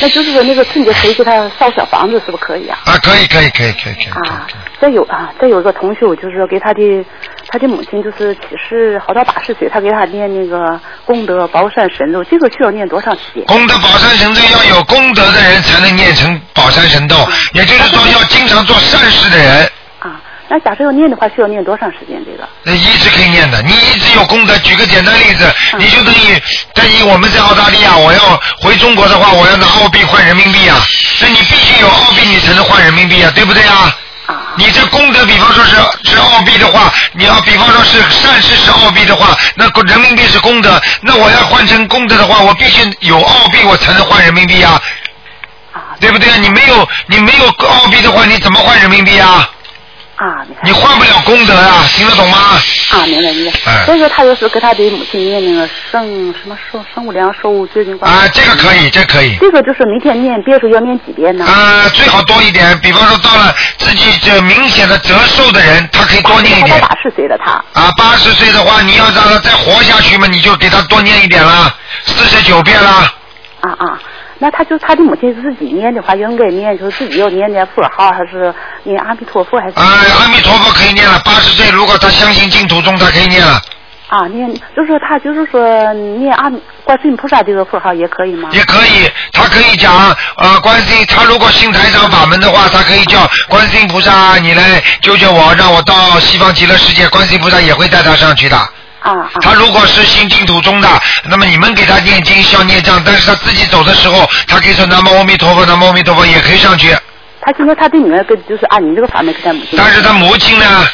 [0.00, 2.78] 那就是说那个春节可以给他烧小房子，是不是可以啊？
[2.86, 4.28] 啊，可以可以可以可以可以。
[4.28, 4.46] 啊，
[4.80, 7.04] 再有啊，再有一个同学，我就是说给他的
[7.48, 13.44] 他的母亲就是七十好到八十岁，他给他念那个功德宝山神咒，这个需要念多长时间？
[13.44, 17.16] 功德宝山神咒要有功德的人才能念成宝山神咒，
[17.52, 19.70] 也就是说要经常做善事的人。
[19.98, 20.20] 啊，
[20.50, 22.24] 那假设要念的话，需要念多长时间？
[22.24, 22.48] 这个？
[22.62, 24.56] 那一直可以念的，你一直有功德。
[24.58, 25.44] 举个简单例子，
[25.74, 26.42] 嗯你就等于
[26.72, 30.80] 等于我们在澳大利亚，我要回中国的话，我要拿澳币换人民币啊，
[31.20, 33.94] 那你必须有澳币，你才能换人民币啊，对不对啊？
[34.56, 35.76] 你这功德，比方说是
[36.10, 44.80] 是澳币的话，你要比方说是善事是澳币的话，那人民币是功德，那我要换成功德的话，我必须有澳币，我才能换人民币啊，
[46.00, 46.36] 对不对啊？
[46.40, 49.48] 你没有你没有澳币的话，你怎么换人民币啊？
[50.18, 52.38] 啊，你换不了功德啊，听得懂吗？
[52.90, 53.52] 啊，明白明白。
[53.66, 58.12] 哎所以说他就是给他的母亲念那个圣什么圣圣无量寿最近观。
[58.12, 59.36] 啊，这个可以，这可以。
[59.40, 61.46] 这个就是每天念，别说要念几遍呢？
[61.46, 62.76] 啊，最好多一点。
[62.80, 66.80] 比方说，到了自己这明显的折寿的人，他可以多念一点。
[66.80, 67.52] 八十岁的他。
[67.80, 71.72] 啊，八十岁的话，你要让他再活下去嘛，你就给他多念一点啦，
[72.04, 73.12] 四十九遍啦。
[73.60, 73.98] 啊啊，
[74.40, 79.74] 那他就他的母亲自己念的话，应该念就是自己要念念佛号，还是念阿弥陀佛，还是？
[79.76, 81.20] 哎，阿弥陀佛可以念了。
[81.24, 83.60] 八十岁如果他相信净土宗，他可以念了，
[84.08, 88.48] 啊，念就是说他就是说念阿弥观世音菩萨这个佛号也可以吗？
[88.52, 89.10] 也可以。
[89.32, 89.92] 他可以讲，
[90.36, 98.56] 呃，观世音，他如果信台长法门的话，他可以叫观世音菩萨，你来救救我，让我到西方极乐世界，观世音菩萨也会带他上去的。
[99.12, 99.38] 啊啊。
[99.40, 100.88] 他如果是心净土宗的，
[101.24, 106.96] 那么你们给他念经消孽障，但是他自己走的时候，他可以说南无阿弥陀佛，南无阿弥陀佛，也可以上去。
[107.40, 109.78] 他现在他对女儿跟就是按你这个法门给他母亲。
[109.78, 110.86] 但是他母亲呢？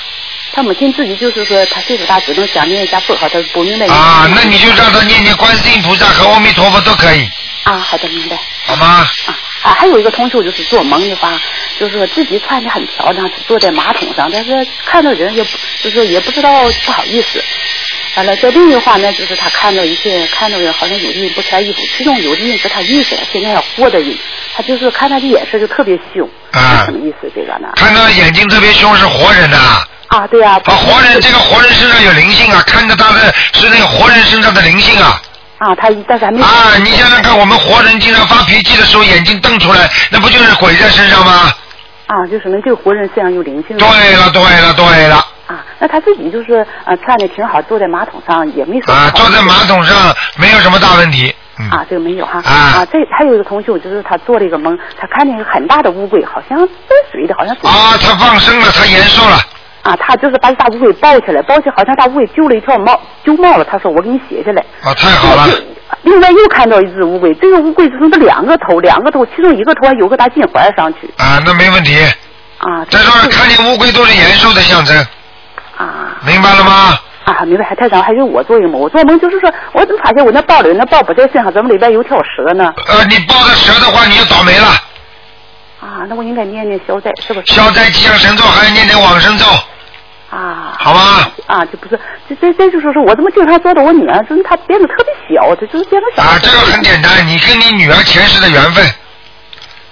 [0.53, 3.87] 他母亲自己就是说，他岁数大，只能想念一下佛号，他不明白。
[3.87, 7.29] 啊，那你就让他念念观世音菩萨和阿弥陀佛都可以，
[7.65, 8.39] 啊，好的，明白。
[8.67, 9.05] 好吗？
[9.63, 11.33] 啊，还有一个同学就是做梦的话，
[11.81, 14.53] 就是说自己穿的很漂亮，坐在马桶上，但是
[14.87, 17.43] 看到人也不，就是也不知道不好意思。
[18.17, 24.17] 完了，在另一个方面，就是他看到一些看到人好像有的人不穿衣服，其中有的人是他认识的，现在要活的人，
[24.55, 27.31] 他就是看他的眼神就特别凶，啊是什么意思？
[27.35, 27.69] 这个呢？
[27.77, 29.57] 看到眼睛特别凶是活人呐、
[30.09, 35.21] 啊，对呀、啊，活人这个活人身上有灵性啊，看着他的是那个活人身上的灵性啊。
[35.59, 41.53] 啊，他但是还没啊，你想想看，我们活人经常发脾气的时候，眼睛瞪出来，那不就是鬼在身上吗？
[42.07, 43.77] 啊，就说明这个活人身上有灵性。
[43.79, 45.25] 对了，对了，对了。
[45.47, 51.35] 啊，那他自己就是呃穿的挺好，坐在马桶上也没说啊，坐在马桶上没有什么大问题。
[51.57, 52.43] 嗯啊，这个没有哈。
[52.45, 57.61] 啊这还有一个同学，就是他做了一个梦，他看见一个很大的乌龟，好像在水的，好像是。
[57.65, 59.39] 啊，他放生了，他延寿了。
[59.83, 63.65] 啊，他就是把大乌龟抱起来，抱起来好像大乌龟揪了一条毛，揪毛了。
[63.65, 64.65] 他说我给你写下来。
[64.83, 65.47] 啊，太好了。
[66.03, 71.09] 另外又看到一只乌龟，这个乌龟就是那两个头，两个头，其中一个头还有个大金环上去。
[71.19, 71.95] 啊，那没问题。
[72.59, 72.85] 啊。
[72.91, 75.07] 再说看见乌龟都是延寿的象征。
[75.77, 76.21] 啊。
[76.27, 76.99] 明白了吗？
[77.25, 77.65] 啊，明白。
[77.65, 82.73] 还太长，还有我做一个梦，我做梦就是说，我怎么发现我那包里那包不在身上，怎么里边有条蛇呢？
[82.87, 84.67] 呃，你抱着蛇的话，你就倒霉了。
[85.81, 87.47] 啊，那我应该念念消灾，是不是？
[87.53, 89.47] 消灾吉祥神咒，还要念念往生咒。
[90.31, 90.77] 啊。
[90.79, 91.31] 好吧。
[91.47, 91.99] 啊，这不是，
[92.29, 96.23] 这这这就是说，我怎么经常做到我女儿，就是她变得特别小，她就是变得小。
[96.23, 98.85] 啊，这个很简单，你跟你女儿前世的缘分，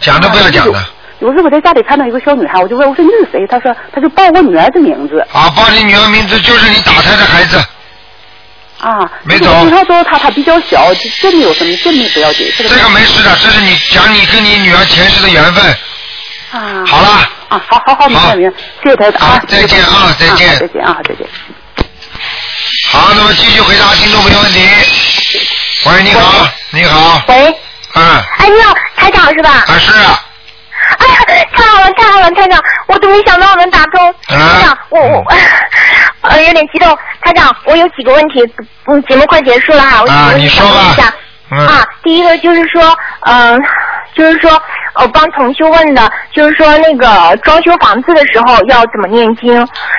[0.00, 0.78] 讲都不要讲的。
[1.22, 3.46] 有时候我在家里看到一个小女孩，我就问我说你是谁？
[3.46, 5.24] 她说她就报我女儿的名字。
[5.32, 7.64] 啊，报你女儿名字就是你打胎的孩子。
[8.80, 9.08] 啊。
[9.22, 12.52] 没走我经常说她她比较小，这这没有什么，这没不要紧。
[12.58, 15.64] 这这个没事的，这是你讲你跟你女儿前世的缘分。
[16.50, 16.84] 啊。
[16.84, 17.08] 好了。
[17.50, 19.42] 啊，好好好，明白明白，谢谢台长啊。
[19.46, 20.58] 再见啊，再见。
[20.58, 21.24] 再见啊，再见。
[22.90, 24.58] 好，那么继续回答听众朋友问题。
[25.86, 27.22] 喂，你好，你好。
[27.28, 27.54] 喂。
[27.94, 28.22] 嗯。
[28.38, 29.64] 哎，你好，台长是吧？
[29.68, 30.20] 啊，是啊。
[30.98, 34.14] 哎呀，太好了，太好了，台长，我都没想到能打通。
[34.28, 35.24] 台长，我我
[36.28, 36.96] 呃有点激动。
[37.22, 38.40] 台长，我有几个问题，
[38.86, 41.12] 嗯，节目快结束了哈，我想问一下。
[41.54, 43.60] 嗯啊，第一个就是说，嗯、
[44.14, 44.50] 就是说，
[44.95, 49.53] 我帮同修问的，就是说那个装修房子的时候要怎么念经？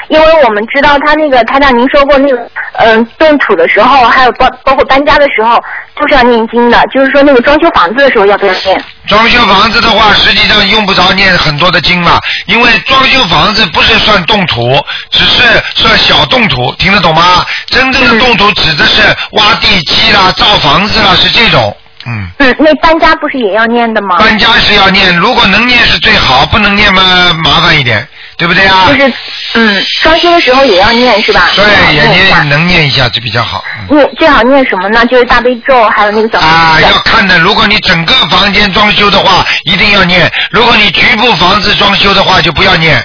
[0.10, 5.62] 因为我们知道他那个台长您说过那个，嗯、动土的时候，还有包包括搬家的时候
[5.96, 8.84] 都是要念经的，就是说那个装修房子的时候要不要念？
[9.08, 14.80] 装修房子的话，实际上用不着念很多的经嘛，因为装修房子不是算动土，
[15.10, 15.42] 只是
[15.76, 17.44] 算小动土，听得懂吗？
[17.68, 21.76] 真正的动土指的是挖地基啦、造房子啦，是这种。
[22.06, 24.18] 嗯，嗯，那搬家不是也要念的吗？
[24.20, 28.06] 搬家是要念，如果能念是最好，不能念嘛麻烦一点，
[28.38, 28.88] 对不对啊？
[28.88, 29.14] 就是
[29.54, 31.50] 嗯，装修的时候也要念是吧？
[31.56, 33.64] 对，也念能念一下就比较好。
[33.90, 35.06] 念最好念什么呢？
[35.06, 37.38] 就是大悲咒，还有那个小啊，要看的。
[37.40, 43.02] 如果你整个房间装修的话，一定要念；如果你局部房子装修的话，就不要念。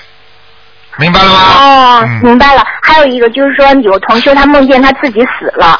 [1.00, 1.38] 明白了吗？
[1.38, 2.66] 哦，嗯明白了。
[2.82, 5.78] 还有一个就是说，有同学他梦见他自己死了，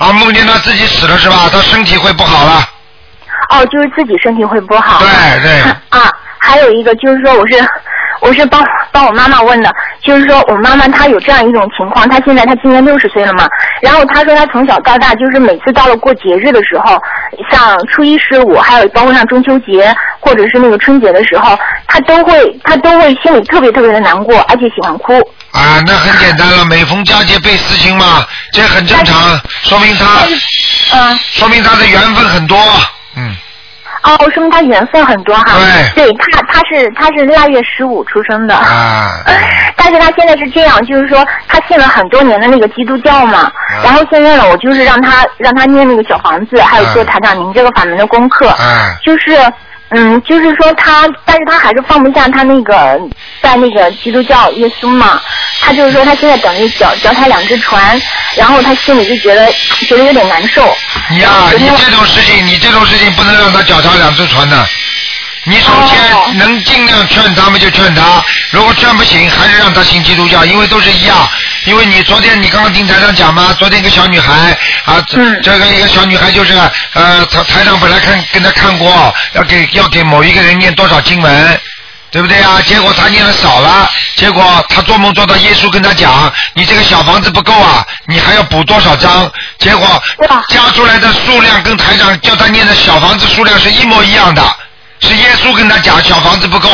[0.00, 1.48] 啊，梦见他自己死了是吧？
[1.52, 2.60] 他身体会不好了。
[3.50, 4.98] 哦，就是自己身体会不好。
[5.00, 5.08] 对
[5.42, 5.60] 对。
[5.90, 7.54] 啊，还有一个就是说，我是
[8.20, 9.70] 我是帮帮我妈妈问的，
[10.02, 13.46] 就是说我妈妈她有这样一种情况，她现在她今年六十岁了嘛，
[13.82, 16.98] 然后她说她从小到大就是每次到了过节日的时候，
[17.50, 25.12] 像初一十五，还有包括像中秋节或者是那个春节的时候，她都会她都会心里特别特别的难过，而且喜欢哭。
[25.52, 29.16] 啊，那很简单了， 每逢佳节倍思亲嘛，这很正常，
[29.64, 30.06] 说明他，
[30.96, 32.56] 嗯，说明他的缘分很多。
[33.16, 33.34] 嗯，
[34.04, 35.44] 哦，说明他缘分很多哈。
[35.94, 38.54] 对对他他是他是腊月十五出生的。
[38.54, 39.10] 啊。
[39.76, 49.36] 但是他现在是这样，就是说他信了很多年的那个基督教嘛，啊然后现在呢，我就是让他让他念那个小房子，还有做台长您这个法门的功课，啊就是。
[49.92, 53.00] 嗯，就是说他，但是他还是放不下他那个
[53.42, 55.20] 在那个基督教耶稣嘛，
[55.60, 58.00] 他就是说他现在等于脚脚踩两只船，
[58.36, 59.50] 然后他心里就觉得
[59.88, 60.62] 觉得有点难受。
[61.10, 61.28] 你呀，
[61.58, 64.56] 你这种事情，你这种事情不能让他脚踏两只船的。
[65.44, 71.16] 你首先能尽量劝他们就劝他，如果劝不行，还是让他信基督教，因为都是一样。
[71.64, 76.52] 因为你昨天你刚刚听台上讲嘛，昨天一个小女孩啊，这、这个一个小女孩就是
[76.92, 81.60] 呃，台台长本来看跟她看过，要给要给某一个人念多少经文。
[82.12, 82.60] 对不对啊？
[82.66, 89.30] 结果她念的少了，结果她做梦做到耶稣跟她讲，你这个小房子不够啊，你还要补多少张？
[89.60, 90.02] 结果
[90.48, 94.42] 加出来的数量跟台长叫她念的小房子数量是一模一样的，
[95.00, 96.68] 是耶稣跟他讲小房子不够。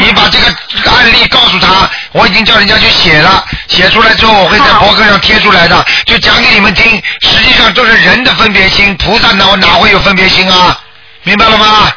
[0.00, 0.38] 你把这
[0.82, 7.00] 个案例告诉他，我已经叫人家去写了，写出来之后我会在博客上贴出来的，就讲给你们听。
[7.20, 10.78] 实际上都是人的分别心，菩萨哪哪会有分别心啊？
[11.22, 11.90] 明白了吗？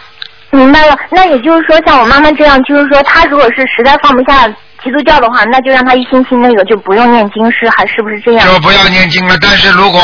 [0.51, 4.47] 明白了，那也就是说，像我妈妈这样，就是说，她如果是实在放不下
[4.85, 8.47] 基督教的话，那就让他一心信那个，就不用念经师，还是不是这样？
[8.47, 9.35] 就不要念经了。
[9.41, 9.99] 但是如果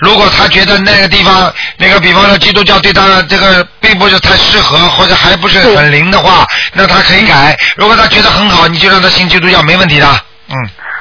[0.00, 7.56] 如果他觉得那个地方，那个比方说基督教对他这个并不是太适合，或者还不是很灵的话，那他可以改。
[7.76, 10.06] 如果他觉得很好，你就让他信基督教，没问题的。
[10.50, 10.54] 嗯。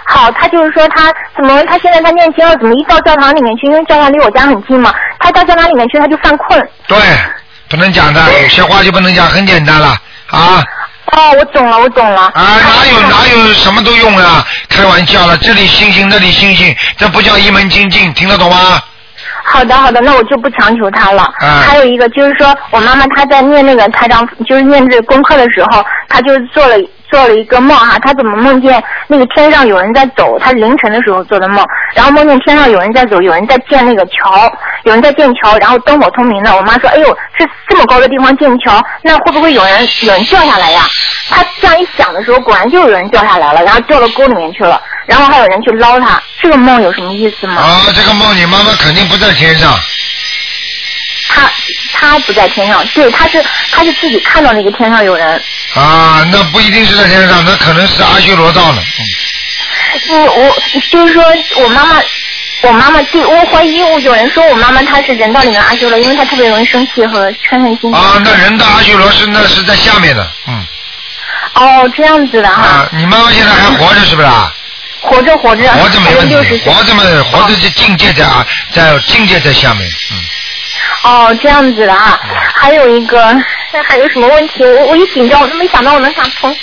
[0.07, 6.69] 好，他就是说他怎么，他现在他念经了，怎么一到教堂里面去，因为教堂离我家很近嘛，他到教堂里面去他就犯困。
[6.88, 6.97] 对，
[7.67, 9.97] 不能讲的，有些话就不能讲，很简单了
[10.29, 10.63] 啊。
[11.12, 12.22] 哦，我懂了，我懂了。
[12.34, 14.45] 啊，哪有哪有什么都用了？
[14.70, 18.82] 开玩笑了，这里星星，那里星星，这不叫一门精进，听得懂吗？
[19.43, 21.24] 好的，好的，那我就不强求他了。
[21.39, 26.76] 啊还有一个就是说，我妈妈她在念那个台长，就是念这个功课的时候，她就做了
[27.10, 30.38] 做了一个梦哈，他怎么梦见那个天上有人在走？
[30.39, 34.51] 他凌晨的时候做的梦，然后梦见天上有人在走，有人在建那个桥，
[34.84, 36.56] 有人在建桥，然后灯火通明的。
[36.56, 40.82] 我妈说：“哎呦，这这么高的地方建桥，那会不会有人有人掉下来呀？”
[41.30, 46.22] 她这样一想的时候，果然就有人掉下来了，然后掉到沟里面去了，然后还有人去捞他。
[46.41, 47.62] 这个梦有什么意思吗？
[47.62, 49.74] 啊，这个梦你妈妈肯定不在天上。
[51.28, 51.51] 他
[51.93, 55.41] 他不在天上，对，他是他是自己看到那个天上有人。
[55.73, 58.84] 啊，那不一定是在天上，那可能是阿修罗道了。
[60.09, 60.55] 嗯，我
[60.89, 61.23] 就是说
[61.55, 62.01] 我妈妈，
[62.61, 67.93] 我妈妈对我怀疑我有人说我妈妈她是人道里面阿修罗，因为她特别容易生气和嗔恨心。
[67.93, 70.65] 啊，那人道阿修罗是那是在下面的，嗯。
[71.55, 72.61] 哦，这样子的哈。
[72.61, 74.53] 啊，你妈妈现在还活着是不是啊？
[75.01, 76.36] 活着活着，活着没问题。
[76.59, 80.23] 活着嘛，活着就境界在啊，在境界在下面，嗯。
[81.03, 82.19] 哦，这样子的啊。
[82.53, 83.36] 还有一个，
[83.71, 84.63] 那还有什么问题？
[84.63, 86.55] 我我一紧张，我都没想到我能想通。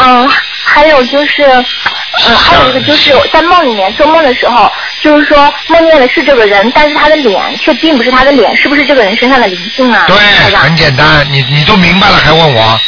[0.00, 0.28] 嗯，
[0.64, 4.70] 还有就是，嗯，还有一个就是在梦里面做梦的时候，
[5.00, 10.04] 就是说梦见的是这个人，但是他的脸却并不是他的脸，是不是这个人身上的灵性啊？
[10.08, 10.16] 对，
[10.56, 12.80] 很简单，你你都明白了还问我？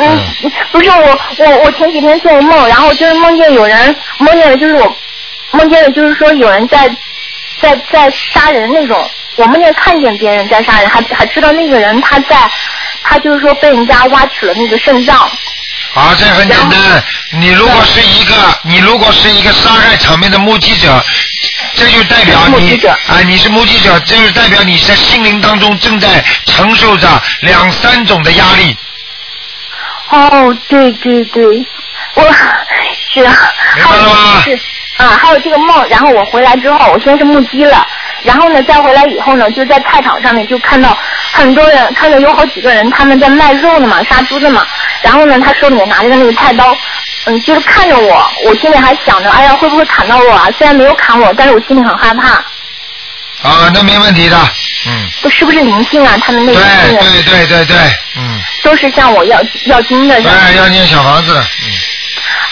[0.00, 0.24] 嗯，
[0.72, 4.96] 不是我，我我前几天做梦，然后就是梦见有人，梦见的就是我，
[5.52, 6.88] 梦见的就是说有人在
[7.60, 12.50] 在在杀人那种我梦见看见别人在杀人，还还知道那个人他在，
[13.02, 15.30] 他就是说被人家挖取了那个肾脏。
[15.94, 17.04] 好，这很简单。
[17.32, 21.02] 你如果是一个，你如果是一个杀害场面的目击者，
[21.74, 22.78] 这就代表你
[23.08, 27.08] 啊，你是目击者，这就代表你在心灵当中正在承受着
[27.40, 28.76] 两三种的压力。
[30.10, 31.44] 哦，对对对，
[32.14, 32.22] 我
[33.12, 34.52] 是明白了吗是
[34.98, 37.86] 啊，还有这个梦，然后我回来之后，我先是目击了，
[38.22, 40.96] 然后呢，再回来以后呢，就在菜场上面就看到
[41.32, 44.66] 很多人，看到有好几个人他们在卖肉呢嘛，杀猪的嘛，
[45.02, 46.76] 然后呢，他手里面拿着那个菜刀，
[47.26, 50.48] 嗯，就是看着我，我心里还想着，哎呀，会不会砍到我啊？
[50.56, 52.28] 虽然没有砍我，但是我心里很害怕。
[53.42, 54.36] 啊，那没问题的，
[54.86, 55.10] 嗯。
[55.20, 56.16] 这是不是灵性啊？
[56.24, 57.76] 他们那个对对对对对，
[58.16, 58.40] 嗯。
[58.62, 60.34] 都是向我要要金的，是吧？
[60.46, 61.72] 对，要念小房子，嗯。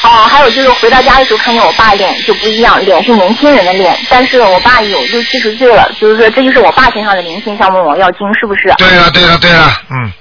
[0.02, 8.72] 哦，还有就是回到家的时候看见我爸脸就不一样，脸是年轻人的脸，但是我爸有六七十岁了，就是说这就是我爸身上的灵性，想问我要经是不是？
[8.78, 10.12] 对了对了对了，嗯。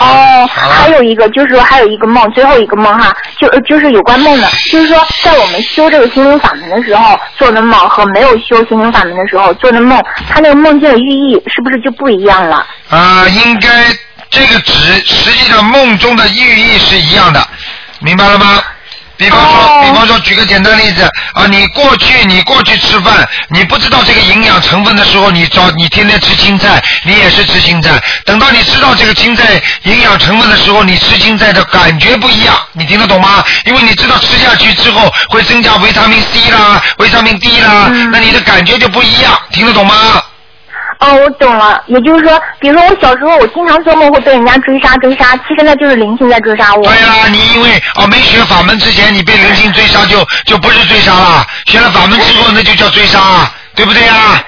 [0.00, 12.66] 哦，还有一个就是说还有一个梦，最后一个梦哈，就呃就是有关梦的，就是说在我们修这个心灵法门的时候做的梦和没有修心灵法门的时候做的梦，它那个梦境的寓意是不是就不一样了？
[12.88, 13.68] 啊，应该
[14.30, 14.72] 这个指
[15.04, 17.46] 实际上梦中的寓意是一样的，
[18.00, 18.62] 明白了吗？
[19.22, 21.02] 比方说，比方说，举个简单例子
[21.34, 28.02] 啊，你过去你过去吃饭，你不知道这个营养成分的时候，你找你天天吃青菜，你也是吃青菜。
[28.24, 33.44] 等到你知道这个青菜营养成分的时候，你吃青菜的感觉不一样，你听得懂吗？
[33.64, 39.94] 因为你知道吃下去之后会增加维他命 C 啦、维他命 D 啦，那你的感觉就不一样，听得懂吗？
[41.02, 46.82] 哦，我懂了，也就是说，比如说我小时候我经常做梦会被人家追杀追杀，其实那就是灵性在追杀我。
[46.84, 53.18] 对啦，你因为哦没学法门之前，你被灵性追杀就就不是追杀了，学了法门之后那就叫追杀，
[53.74, 54.40] 对不对呀？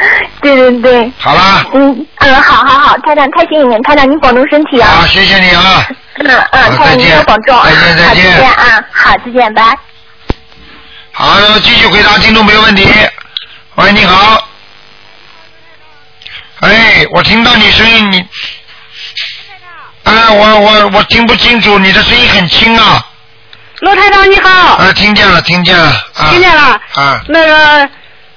[0.40, 1.12] 对对对。
[1.18, 1.62] 好啦。
[1.74, 4.88] 嗯嗯，好好好，太太太幸运了，台长您保重身体啊。
[5.00, 5.86] 好，谢谢你啊。
[6.20, 7.62] 嗯嗯，太太您多保重。
[7.64, 8.32] 再见再见。
[8.32, 9.62] 好，再见啊，好，再见，拜。
[11.12, 12.88] 好，那么继续回答听众没有问题。
[13.74, 14.47] 喂，你好。
[16.60, 18.24] 哎，我听到你声音，你，
[20.02, 23.04] 哎，我我我听不清楚，你的声音很轻啊。
[23.80, 24.74] 罗台长你好。
[24.74, 25.86] 啊，听见了，听见了。
[26.14, 26.80] 啊、听见了。
[26.94, 27.20] 啊。
[27.28, 27.88] 那个，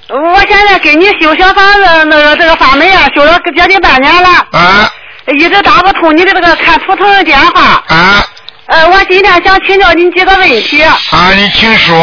[0.08, 4.28] 我现在给你修小房子，那个这个法门啊，修了将近半年了。
[4.52, 4.88] 啊。
[5.26, 7.82] 一直打不通你的这个看图腾的电话。
[7.88, 8.24] 啊。
[8.66, 10.80] 呃，我今天想请教您几个问题。
[10.84, 11.96] 啊，你请说。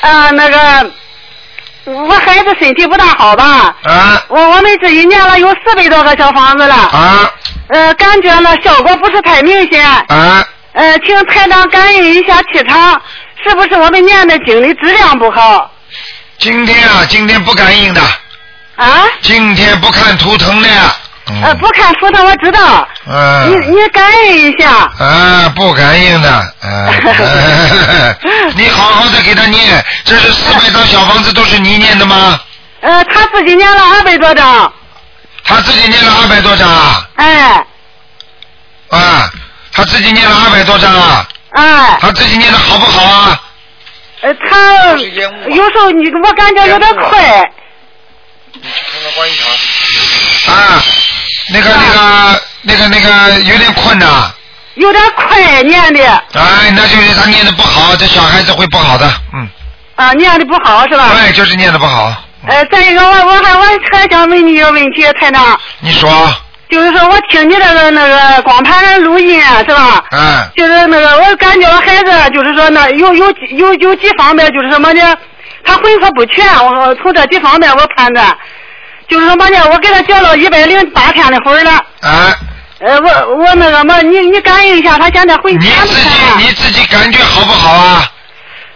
[0.00, 0.90] 啊，那个。
[1.92, 3.74] 我孩子身体不大好吧？
[3.82, 4.22] 啊。
[4.28, 6.74] 我我们这一年了有四百多个小房子了。
[6.74, 7.30] 啊。
[7.68, 9.84] 呃，感觉呢效果不是太明显。
[9.86, 10.44] 啊。
[10.72, 13.00] 呃，请台长感应一下气场，
[13.44, 15.70] 是不是我们念的经的质量不好？
[16.38, 18.00] 今天啊，今天不感应的。
[18.76, 19.04] 啊？
[19.20, 20.68] 今天不看图腾的。
[21.42, 22.86] 呃，不看图腾我知道。
[23.06, 23.50] 嗯。
[23.50, 24.70] 你你感应一下。
[24.98, 26.90] 啊，不感应的，啊，
[28.56, 32.38] 你好好的给他念，这是四百张小房子都是你念的吗？
[32.82, 34.72] 呃，他自己念了二百多张。
[35.44, 37.08] 他自己念了二百多张啊？
[37.16, 37.66] 哎。
[38.90, 39.30] 啊，
[39.72, 41.28] 他自己念了二百多张啊？
[41.52, 41.98] 哎。
[42.00, 43.40] 他自己念的好不好啊？
[44.22, 47.50] 呃，他有时候你我感觉有点快。
[50.48, 50.82] 啊，
[51.52, 54.32] 那个那个那个那个有点困呐。
[54.74, 56.00] 有点困念的。
[56.32, 59.48] 哎，那就是他念的不好，这小孩子会不好的，嗯。
[59.96, 61.10] 啊，念的不好是吧？
[61.12, 62.14] 对，就是念的不好。
[62.46, 65.58] 呃，再一个，我我还我还想问你一个问题，台长。
[65.80, 66.08] 你说。
[66.70, 70.04] 就是说我听你这个那个光盘录音是吧？
[70.12, 70.48] 嗯。
[70.56, 75.16] 就是那个，我感觉我孩子就是说那有有有有几方面就是什么呢？
[75.64, 78.34] 他魂魄不全，我从这几方面我判断，
[79.10, 79.58] 就是什么呢？
[79.72, 81.72] 我给他交了一百零八天的魂了。
[82.00, 82.32] 啊。
[82.78, 86.38] 呃，我我那个嘛，你你感应一下，他现在魂全不全？
[86.38, 88.10] 你自己感觉好不好啊？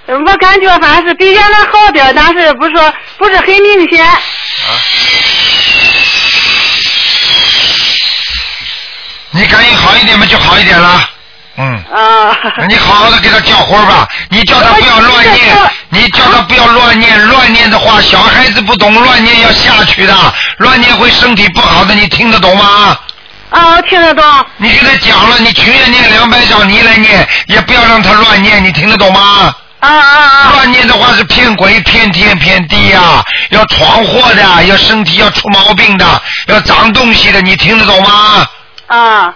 [0.07, 4.05] 我感觉反正是比原来好点，但是不是说不是很明显。
[4.05, 4.19] 啊。
[9.31, 11.09] 你感应好一点嘛，就好一点了。
[11.57, 11.83] 嗯。
[11.91, 12.37] 啊。
[12.69, 15.57] 你好好的给他叫魂吧，你叫他不要乱念，
[15.95, 20.15] 你叫他不要乱念，乱念的话，小孩子不懂，乱念要下去的，
[20.59, 22.99] 乱念会身体不好的，你听得懂吗？
[23.51, 24.25] 啊，我听得懂。
[24.57, 29.55] 你给他讲了，你情愿念两百小，你来念，也不要让他乱念，你听得懂吗？
[29.79, 30.51] 啊啊啊！
[30.53, 38.47] 乱念的话是骗鬼、骗天、骗地呀，要闯祸的，要身体要出毛病的，要长东西的，你听得懂吗？
[38.89, 39.35] 啊。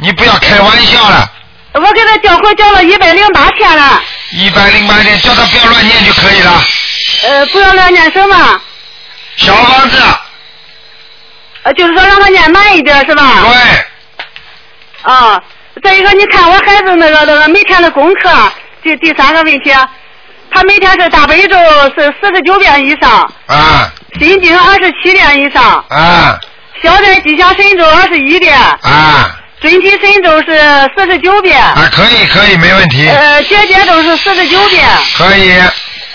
[0.00, 1.28] 你不要开玩笑了。
[1.74, 4.00] 我给他交回交了一百零八天了。
[4.34, 6.62] 一百零八天，叫他不要乱念就可以了。
[7.24, 8.60] 呃，不要乱念什么？
[9.36, 9.98] 小房子。
[11.64, 13.22] 呃，就是说让他念慢一点是吧？
[13.44, 15.12] 对。
[15.12, 15.40] 啊，
[15.82, 18.52] 再一个，你看我孩子那个那个每天的功课，
[18.82, 19.70] 第第三个问题，
[20.50, 21.56] 他每天是大悲咒
[21.96, 26.38] 是四十九遍以上，啊心经二十七遍以上，啊
[26.82, 30.58] 消灾吉祥神咒二十一遍，啊准提神咒是
[30.96, 34.84] 四十九遍，啊，可以可以，没问题，呃，结节咒是四十九遍，
[35.16, 35.54] 可以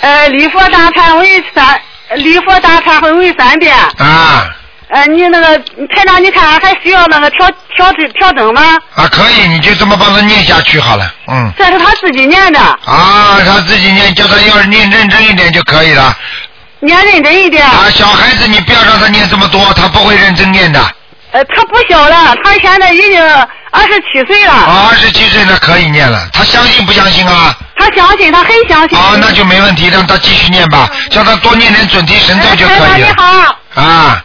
[0.01, 1.81] 呃，礼佛大忏悔三，
[2.15, 3.73] 礼佛大忏悔为三遍。
[3.97, 4.49] 啊
[4.89, 5.57] 呃，你那个
[5.93, 8.77] 台长，你看还需要那个调调整调整吗？
[8.95, 11.51] 啊，可以，你就这么帮他念下去好了，嗯。
[11.57, 16.17] 这是他自己念的，啊，他自己念，叫他要是念认真一点就可以了。
[16.79, 17.65] 念认真一点。
[17.65, 20.79] 啊，小孩子你不要让他念这么多，他不会认真念的。
[21.31, 23.21] 呃，他不小了，他现在已经
[23.71, 24.53] 二十七岁了。
[24.53, 27.53] 啊，二十七岁那可以念了，他相信不相信啊？
[27.77, 28.97] 他相信，他很相信。
[28.97, 33.15] 啊，那就没问题，让他继续念吧，叫他多念点准提神咒就可以台长你了。
[33.17, 34.23] 好，啊，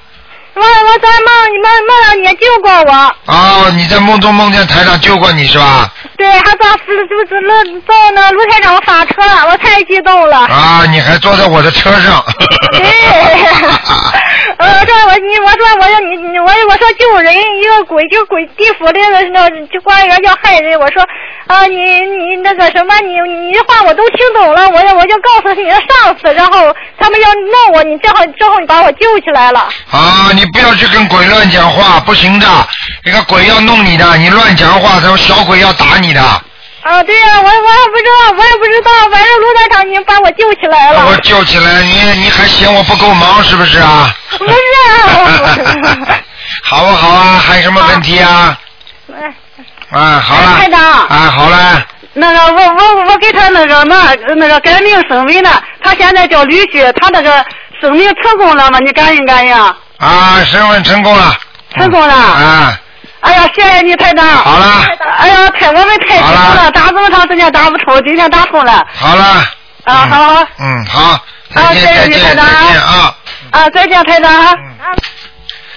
[0.55, 5.91] 我我在梦里梦梦到你救过我，哦，你在梦中梦见台长救过你是吧？
[6.17, 10.39] 对，还把就是那到那卢台长发车了，我太激动了。
[10.47, 12.25] 啊，你还坐在我的车上。
[12.73, 12.81] 对
[14.59, 19.01] 呃，这我你我说我说你你我我说救人一个鬼就鬼地府的
[19.33, 21.03] 那就官员要害人，我说
[21.47, 29.61] 啊你你那个什么你你的话我都听懂了，我就我就告诉你的上司，然后他们要弄我，你正好正好你把我救起来了。
[29.91, 32.47] 啊，你不要去跟鬼乱讲话，不行的。
[33.05, 36.21] 那个鬼要弄你的，你乱讲话，他说小鬼要打你的。
[36.83, 41.07] 啊，对呀、我我也不知道，我也不知道，反正卢台长你把我救起来了。
[41.07, 44.13] 我救起来，你你还嫌我不够忙是不是啊？
[44.37, 44.53] 不是
[44.91, 46.19] 啊，
[46.65, 47.39] 好不好啊？
[47.39, 48.59] 还有什么问题啊？
[49.91, 50.57] 啊，好了。
[50.59, 51.87] 台长啊，好了。
[52.15, 55.51] 那个我我我给他那个那那个改名升为呢，
[55.85, 57.45] 他现在叫吕旭，他那个
[57.81, 58.79] 声明成功了吗？
[58.81, 59.55] 你感应感应？
[59.99, 61.33] 啊，升问成功了。
[61.77, 62.13] 成功了。
[62.13, 62.77] 啊。
[63.23, 64.27] 哎呀，谢谢你台长。
[64.27, 64.85] 好了。
[65.19, 68.85] 哎呀，太我们太激动了，打这么长时间打不通，今天打通了。
[68.95, 69.25] 好了。
[69.85, 70.47] 啊，好。
[70.59, 71.01] 嗯，好。
[71.55, 72.45] 啊，谢谢你台长。
[72.45, 73.17] 见啊！
[73.51, 74.33] 啊，再见台长。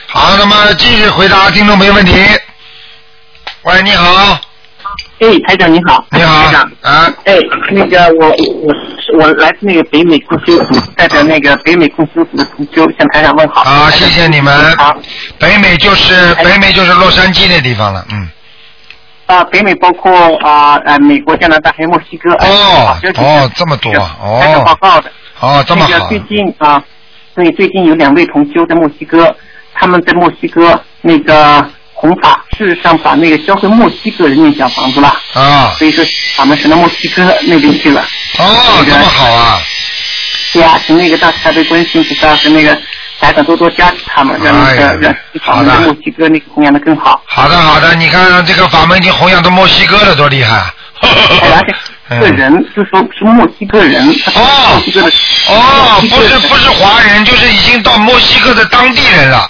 [0.07, 2.25] 好，那么继续回答听众朋友问题。
[3.63, 4.39] 喂，你好。
[5.19, 6.05] 哎，台长你好。
[6.11, 6.45] 你好。
[6.45, 6.71] 台长。
[6.81, 7.13] 啊。
[7.25, 7.37] 哎，
[7.71, 13.61] 那个我我是我来自那个北美共修组，代表那个北美共修组的同修向台长问好。
[13.61, 14.53] 啊，谢谢你们。
[14.77, 14.93] 好。
[15.39, 18.27] 北美就是北美就是洛杉矶那地方了，嗯。
[19.27, 20.11] 啊，北美包括
[20.45, 22.33] 啊呃美国、加拿大还有墨西哥。
[22.33, 25.11] 哦哦，这么多哦台长报哦告的。
[25.39, 26.83] 哦，这么好那个最近啊，
[27.33, 29.35] 对，最近有两位同修在墨西哥，
[29.73, 31.65] 他们在墨西哥那个
[32.05, 35.07] 弘法，事实上把那个教给墨西哥人念小房子了。
[35.33, 35.73] 啊。
[35.77, 36.05] 所以说
[36.37, 38.05] 把们神到墨西哥那边去了。
[38.37, 39.59] 哦，这么好啊！
[40.53, 42.73] 对呀、请那个大慈大悲观世音菩萨和那个
[43.19, 45.13] 台长多多加持他们，让那个、让
[45.43, 47.21] 法门在墨西哥那个弘扬的更好。
[47.25, 50.63] 好的好的，你看这个法门已经弘扬到墨西哥了，多厉害！
[51.01, 51.75] 而且
[52.09, 55.11] 这个 人就说是墨西哥人，哦墨西哥的
[55.49, 59.49] 哦，不是不是华人，就是已经到墨西哥的当地人了。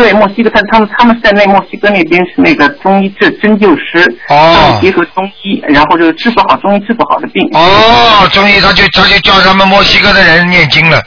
[0.00, 7.46] 对，墨西哥他他们他们是在那墨西哥那边是那个中医治针灸师，哦结合中医，然后就是治不好中医治不好的病。
[7.52, 11.02] 哦，中医他就他就叫他们墨西哥的人念经了。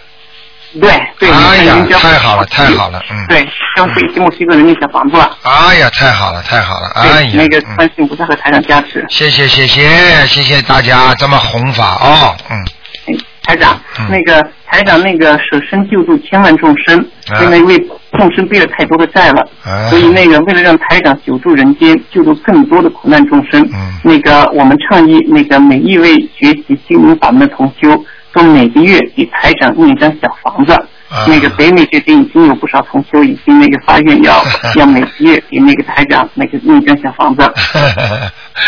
[0.80, 3.26] 对对，哎呀太好了太好了，嗯。
[3.28, 3.44] 对，
[3.76, 5.36] 教会一些墨西哥人念小房子了。
[5.42, 9.04] 哎呀，太好了太好了，哎呀，那个观世音菩萨和台长加持。
[9.10, 9.82] 谢谢谢谢
[10.28, 13.24] 谢谢大家这么弘法哦，嗯。
[13.44, 13.80] 台长，
[14.10, 17.00] 那个台长，那个舍身救助千万众生，
[17.30, 17.44] 啊。
[17.44, 17.78] 因为为
[18.14, 19.90] 众生背了太多的债了，啊。
[19.90, 23.94] 所以那个为了让台长久住人间，救助更多的苦难众生，嗯。
[24.04, 30.74] 那个我们倡议那个每一位学习心灵法门的同修，都每个月给台长弄一张小房子。
[31.14, 34.44] 啊那个北美这边已经有不少同修已经那个发愿要
[34.76, 37.54] 要每个月给那个台长那个印一张小房子，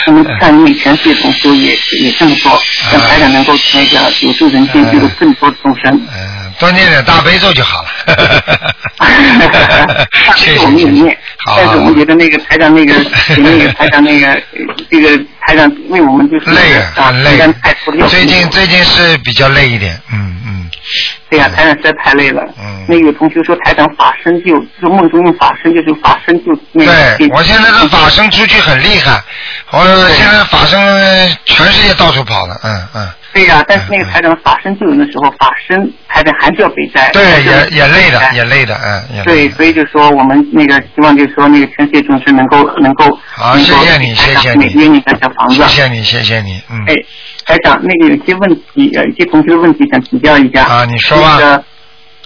[0.08, 2.52] 我们看那全世界同修也也这么说，
[2.94, 6.00] 让台长能够那个有助人间，救度更多的众生。
[6.58, 7.90] 多念点大悲咒就好了。
[10.38, 12.94] 谢谢我们也念，但是我们觉得那个台长那个
[13.36, 14.42] 给那个台长那个呃
[14.90, 17.38] 这个台长为我们就是累啊，累
[18.08, 20.70] 最近最近是比较累一点，嗯嗯。
[21.30, 22.42] 对呀、台长实在太累了。
[22.60, 22.86] 嗯。
[22.88, 26.92] 那个有同学说台长法身就就梦中用法身就是法身就那个。
[27.18, 29.22] 对，我现在的法身出去很厉害，
[29.72, 30.80] 我现在法身
[31.46, 33.08] 全世界到处跑了，嗯嗯。
[33.34, 37.10] 对呀、但是那个台长法身救人的时候，法身台长还是要背债。
[37.12, 38.80] 对，也也累的，也累的，
[39.12, 45.56] 嗯，对，所以就说我们那个希望就是说那个全世界众生能够能够好，谢谢你，谢谢你，每个月你的小房子。
[45.56, 46.84] 谢谢你，谢谢你，嗯。
[46.88, 46.96] 哎，
[47.46, 50.64] 台长，那个有些问题，呃，有些同学的问题想请教一下。
[50.66, 51.64] 啊你说吧那个，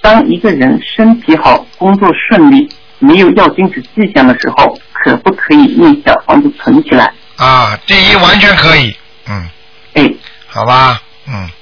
[0.01, 2.69] 当一个人身体好、工作顺利，
[2.99, 7.11] 没有要金子迹象的时候，可不可以用小房子存起来？
[7.37, 8.95] 啊，第一完全可以，
[9.27, 9.49] 嗯，
[9.93, 10.13] 哎，
[10.47, 11.58] 好吧，嗯，对，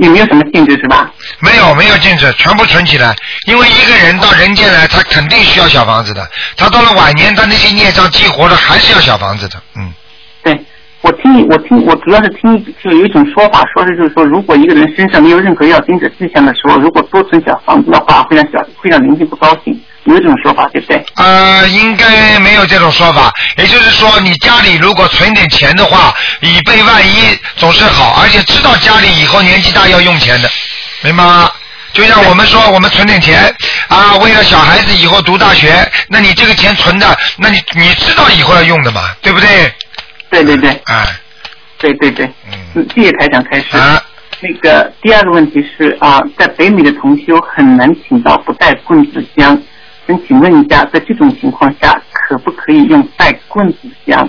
[0.00, 1.12] 也没有什么禁止是吧？
[1.40, 3.14] 没有没有禁止，全部存起来。
[3.46, 6.26] 因为一个人到人间来，他肯定需要小房子的。
[6.56, 9.62] 他到了晚年，他那些孽障激活了，还是要小房子的。
[9.76, 9.92] 嗯，
[10.42, 10.58] 对，
[11.02, 21.04] 我听我听我主要是听就有一种说法，说是就是说，如果一个人身上没有任何要经者迹象的时候，如果多存小房子的话，会让小会让邻居不高兴，有一种说法，对不对？
[21.16, 23.32] 呃，应该没有这种说法。
[23.56, 30.50] 也就是说，你家里如果存点钱的话，以备万一总是好，而且知道家里以后年纪大要用钱的，
[31.02, 31.50] 明白吗？
[31.92, 33.54] 就像我们说，我们存点钱
[33.88, 35.74] 啊，为了小孩子以后读大学，
[36.08, 39.72] 那你这个钱存的，那你你知道以后要用的嘛，对不对？
[40.30, 41.04] 对对对，哎，
[41.78, 42.30] 对对对，
[42.74, 43.76] 嗯，谢谢台长开始。
[43.76, 44.00] 啊，
[44.38, 49.60] 那个第二个问题是啊，在北美的同修很难请到不带棍子香，
[50.10, 54.28] 想请问一下，在这种情况下，可不可以用带棍子香？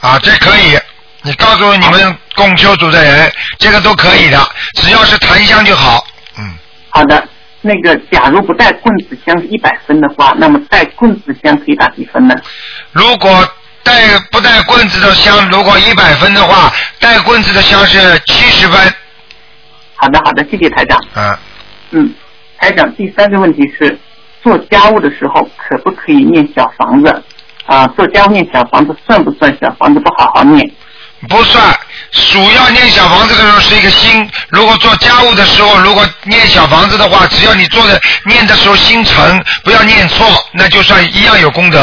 [0.00, 0.78] 啊，这可以。
[1.22, 4.40] 你告诉你们供修组的人，这个都可以的，
[4.74, 6.06] 只要是檀香就好。
[6.38, 6.54] 嗯
[6.90, 7.28] 好的，
[7.60, 12.34] 那个假如不带棍子香是一百分的话，那么带棍子香可以打几分呢？
[12.92, 13.46] 如果
[13.82, 18.80] 带不带棍子的香，如果一百分的话，带棍子的香是七十分。
[19.94, 20.98] 好的好的，谢谢台长。
[21.14, 21.38] 嗯，
[21.90, 22.14] 嗯，
[22.58, 23.98] 台长，第三个问题是，
[24.42, 27.22] 做家务的时候可不可以念小房子？
[27.66, 30.70] 啊，做家务念小房子算不算小房子不好好念？
[31.28, 31.76] 不算，
[32.12, 34.26] 主要念小房子的时候是一个心。
[34.50, 41.78] 如果做家务的时候，如果念小房子的话，只要你做的念的时候心诚，不要念错，那就算一样有功德。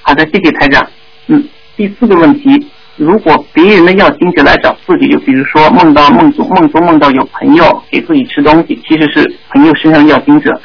[0.00, 0.84] 好的，谢谢台长。
[1.26, 2.48] 嗯，第四个问题，
[2.96, 10.58] 如果别人的要经者来找自己，就比如说梦到梦中梦中梦到有朋友给自己吃东西，其实是朋友身上的要经者，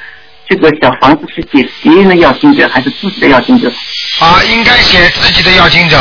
[0.48, 3.72] 这个小房子是写别人的要经者还是自己的要经者？
[4.20, 5.98] 啊，应该写自己的要经者。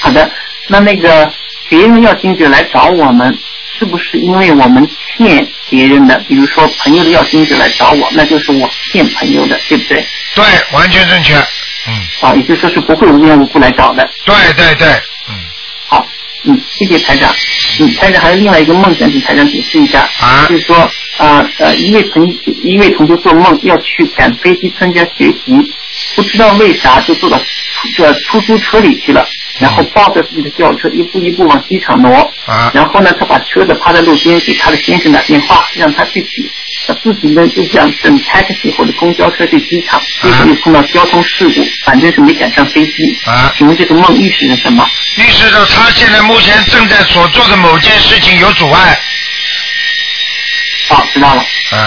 [0.00, 0.30] 好的，
[0.68, 1.30] 那那个
[1.68, 3.36] 别人要经者来找我们，
[3.78, 6.18] 是不是因为我们欠别人的？
[6.28, 10.04] 比如说朋友的要经者来找我，那就是我欠朋友的，对不对？
[10.34, 11.34] 对，完全正确。
[11.88, 12.00] 嗯。
[12.20, 14.06] 啊，也就是说是不会无缘无故来找的。
[14.24, 14.88] 对对对。
[15.28, 15.34] 嗯
[15.88, 16.06] 好，
[16.44, 17.30] 嗯，谢谢台长。
[17.80, 20.08] 嗯，台长还有另外一个梦想，请台长解释一下。
[20.20, 20.46] 啊。
[20.48, 20.76] 就是说
[21.18, 22.26] 啊呃，一位同
[22.62, 25.52] 一位同学做梦要去赶飞机参加学习，
[26.14, 27.40] 不知道为啥就坐到
[27.96, 29.26] 这出租车里去了。
[29.58, 32.16] 然后抱着自己的轿车一步一步往机场挪，
[32.46, 36.50] 啊、然后呢，他把车子趴在路边，给他的先生打电话，让他去取。
[36.86, 43.18] 他自己呢就想等 taxi 或者公交车去机场，结果又碰到交通事故，反正是没赶上飞机。
[43.26, 44.88] 啊，请问这个梦预示着什么？
[45.18, 48.98] 预示着他现在目前正在所做的某件事情有阻碍。
[50.88, 51.44] 好，知道了。
[51.72, 51.78] 嗯。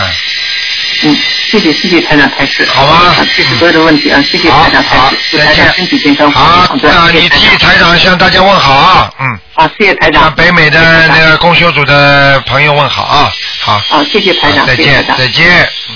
[1.06, 1.18] 嗯，
[1.54, 2.66] 谢谢谢谢台长开始。
[2.66, 3.14] 好吧。
[3.32, 6.32] 谢谢所有的问题啊，谢谢台长开始，祝台长身体健康。
[6.32, 9.40] 好，那你替台长向大家问好啊，嗯。
[9.54, 10.24] 好，谢谢台长。
[10.24, 13.74] 向北美的那个公修组的朋友问好啊，好。
[13.90, 15.70] 啊，谢谢台长，再见再见。
[15.90, 15.96] 嗯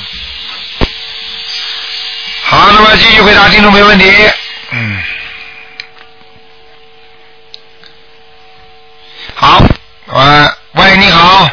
[2.44, 4.14] 好，那么继续回答听众朋友问题。
[4.70, 5.02] 嗯。
[9.34, 9.64] 好，
[10.06, 11.50] 喂喂，你好。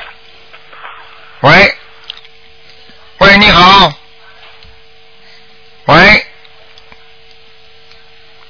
[1.41, 3.93] 喂，你好。
[5.87, 6.27] 喂，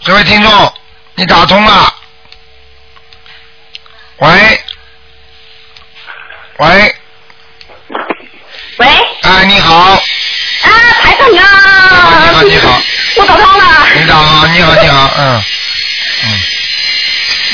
[0.03, 0.73] 这位听众，
[1.17, 1.93] 你打通了。
[4.19, 4.61] 喂，
[6.59, 6.95] 喂，
[8.77, 8.87] 喂，
[9.23, 10.01] 哎，你好，啊，
[11.03, 11.49] 台长你好，
[12.21, 12.83] 你好，你好，
[13.17, 13.65] 我打通了。
[13.97, 15.45] 你好，你好，你好，嗯，
[16.23, 16.41] 嗯，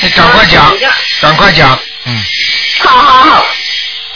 [0.03, 0.77] 你赶快讲，
[1.23, 2.23] 赶快讲，嗯，
[2.85, 3.47] 好好好，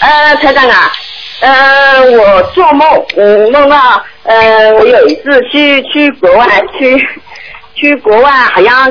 [0.00, 0.92] 呃，台长啊，
[1.40, 5.22] 呃，我做梦，嗯，梦到，呃，我有一次
[5.52, 6.46] 去去国外，
[6.78, 6.96] 去
[7.76, 8.90] 去国外，好像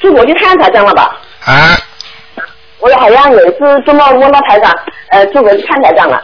[0.00, 1.16] 出国去看台长了吧？
[1.44, 1.76] 啊，
[2.78, 4.70] 我好像有一次做梦梦到台长，
[5.10, 6.16] 呃，出国去看台长了。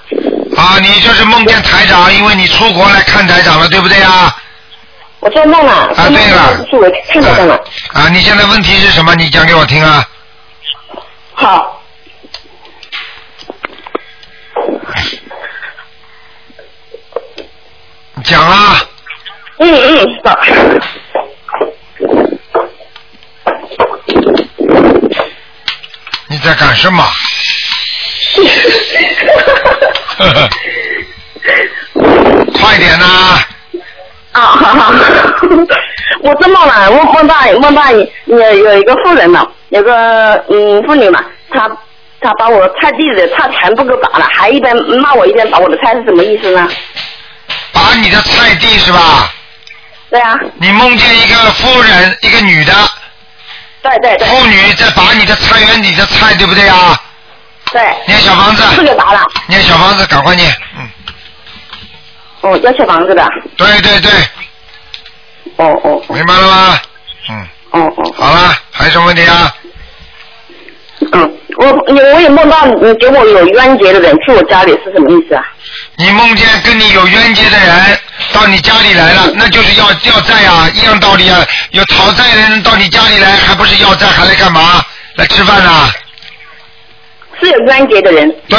[0.56, 4.34] 啊，你就是梦见台长，因为你出国来看台长了，对不对啊？
[5.20, 5.72] 我做梦了。
[5.72, 6.64] 啊，对了。
[6.70, 7.54] 出国看台长了。
[7.94, 9.14] 啊，你现在问题是什么？
[9.14, 10.04] 你讲给我听啊。
[11.32, 11.72] 好。
[18.12, 18.82] 你讲啊。
[19.58, 20.36] 嗯嗯，好。
[26.28, 27.04] 你在干什么？
[32.60, 33.04] 快点呐、
[34.32, 34.92] 啊，好好，
[36.22, 41.68] 我做梦了，我梦到梦到有有一个妇人嘛，有个嗯妇女嘛，她
[42.20, 46.68] 她把我菜地里的菜全部给拔了，还一边骂我一边拔我的菜是什么意思呢？
[47.76, 49.30] 拔你的菜地是吧？
[50.08, 50.38] 对啊。
[50.58, 52.72] 你梦见一个妇人，一个女的。
[53.82, 54.26] 对对对。
[54.28, 56.98] 妇女在拔你的菜园里的菜，对不对啊？
[57.72, 57.82] 对。
[58.06, 58.62] 念小房子。
[58.74, 59.20] 是给拔了。
[59.46, 60.50] 念小房子，赶快念。
[60.78, 60.88] 嗯。
[62.40, 63.28] 哦，要小房子的。
[63.56, 64.10] 对对对。
[65.56, 66.02] 哦哦。
[66.08, 66.80] 明白了吗？
[67.28, 67.48] 嗯。
[67.72, 68.14] 哦哦。
[68.16, 69.54] 好了，还有什么问题啊？
[71.12, 71.66] 嗯，我
[72.12, 75.44] 我也梦到你给我有冤结的人去我家里是什么意思啊？
[75.98, 77.98] 你梦见跟你有冤结的人
[78.32, 81.47] 到你家里来了， 那就是要要债啊，一样道理啊。
[81.70, 84.85] 有讨债的人到你家里来，还不是要债，还来干嘛？
[85.14, 85.90] 来吃饭啊、
[87.40, 88.31] 是有冤结的人。
[88.48, 88.59] 对，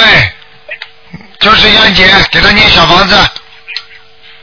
[1.39, 3.15] 就是冤结，给他念小房子，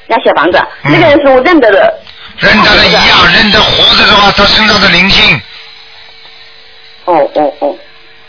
[0.07, 2.01] 要小房子，那个人是我认得的。
[2.39, 5.41] 认得的一样，认得活着的话，他身上的灵性。
[7.07, 7.77] 哦哦哦。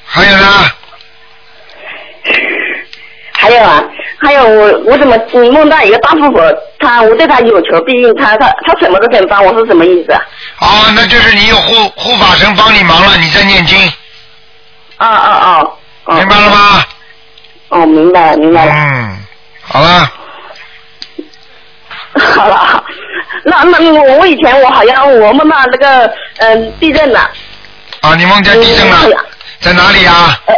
[0.05, 0.71] 还有呢？
[3.45, 3.83] 还有啊，
[4.17, 6.41] 还有我我怎么你梦到一个大富婆，
[6.79, 10.21] 她我对她有求必应，她她她什么都肯帮我，是什么意思啊？
[10.61, 13.77] 哦，那就是你有护护法神帮你忙了，你在念经。
[14.97, 15.61] 啊啊
[16.05, 16.15] 啊！
[16.15, 16.83] 明白了吗？
[17.69, 18.73] 哦，明白了，明白了。
[18.73, 19.17] 嗯，
[19.61, 20.11] 好了。
[22.35, 22.83] 好了，
[23.43, 27.29] 那那我我以前我好像我梦到那个嗯、地震了。
[28.01, 28.97] 啊，你梦见地震了，
[29.61, 30.35] 在哪里啊？
[30.47, 30.55] 嗯，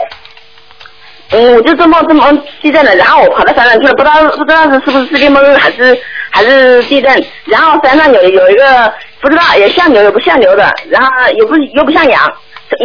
[1.31, 2.31] 我就这么这么
[2.61, 5.97] 地震了，然后我跑到山上去了，不知道不知道是是不是世界末日还是
[6.29, 12.31] 还是地震，然后山上有有一个不知道也像牛也不像牛的，然后又不又不像羊，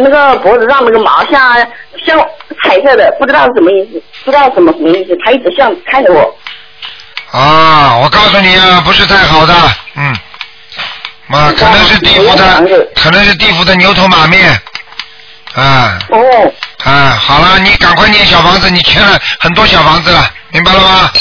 [0.01, 1.55] 那个脖子上那个毛像
[2.05, 2.19] 像
[2.63, 6.37] 彩色的，不知道是什么意思，不知道什么什么意思，他一直像看着我。
[7.31, 9.53] 啊，我告诉你啊，不是太好的，
[9.95, 10.13] 嗯，
[11.27, 14.51] 妈，可能是地府的，可能是地府的牛头马面，
[15.55, 16.19] 啊，哦，
[16.83, 21.11] 啊，好了，你赶快念小房子，你欠了很多小房子了，明白了吗？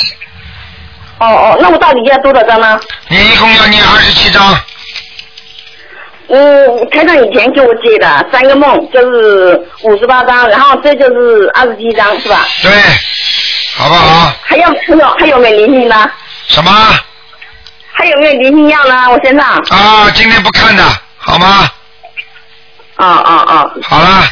[1.18, 2.80] 哦哦，那我到底要多少张呢？
[3.08, 4.58] 你一共要念二十七张，
[6.28, 12.46] 嗯，台长以前给我接的三个梦就是五十八张，然后这就是二十七张，是吧？
[12.62, 12.72] 对，
[13.76, 14.32] 好不好？
[14.42, 16.10] 还有还有还有没有灵性呢？
[16.48, 16.72] 什么？
[17.92, 19.10] 还有没有灵性药呢？
[19.10, 19.46] 我身上。
[19.68, 20.82] 啊，今天不看的，
[21.18, 21.70] 好吗？
[23.02, 23.70] 啊啊啊！
[23.82, 24.22] 好了，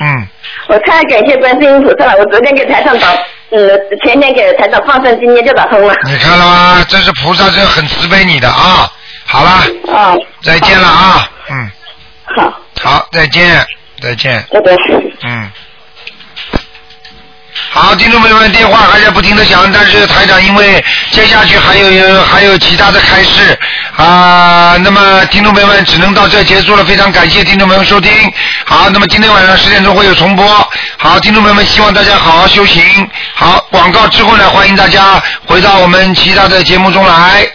[0.00, 0.26] 嗯，
[0.68, 3.08] 我太感谢观世音菩萨了，我昨天给台上打，
[3.50, 3.68] 嗯，
[4.04, 5.92] 前天给台上放生，今天就打通了。
[6.04, 6.86] 你看了吗？
[6.88, 8.88] 这是菩萨，这很慈悲你的啊。
[9.26, 9.50] 好了，
[9.92, 11.70] 啊，再见了啊，嗯，
[12.36, 13.66] 好，好，再见，
[14.00, 14.72] 再见，拜拜。
[15.24, 15.50] 嗯。
[17.72, 23.58] 好，听众朋友们，电话还在不停的响，但是台长因为接下去还有还有其他的开示
[23.96, 28.10] 啊、那么听众朋友们只能到这结束了，非常感谢听众朋友收听。
[28.64, 30.46] 好，那么今天晚上十点钟会有重播。
[30.96, 32.82] 好，听众朋友们，希望大家好好修行。
[33.34, 37.49] 好，广告之后呢，欢迎大家回到我们其他的节目中来。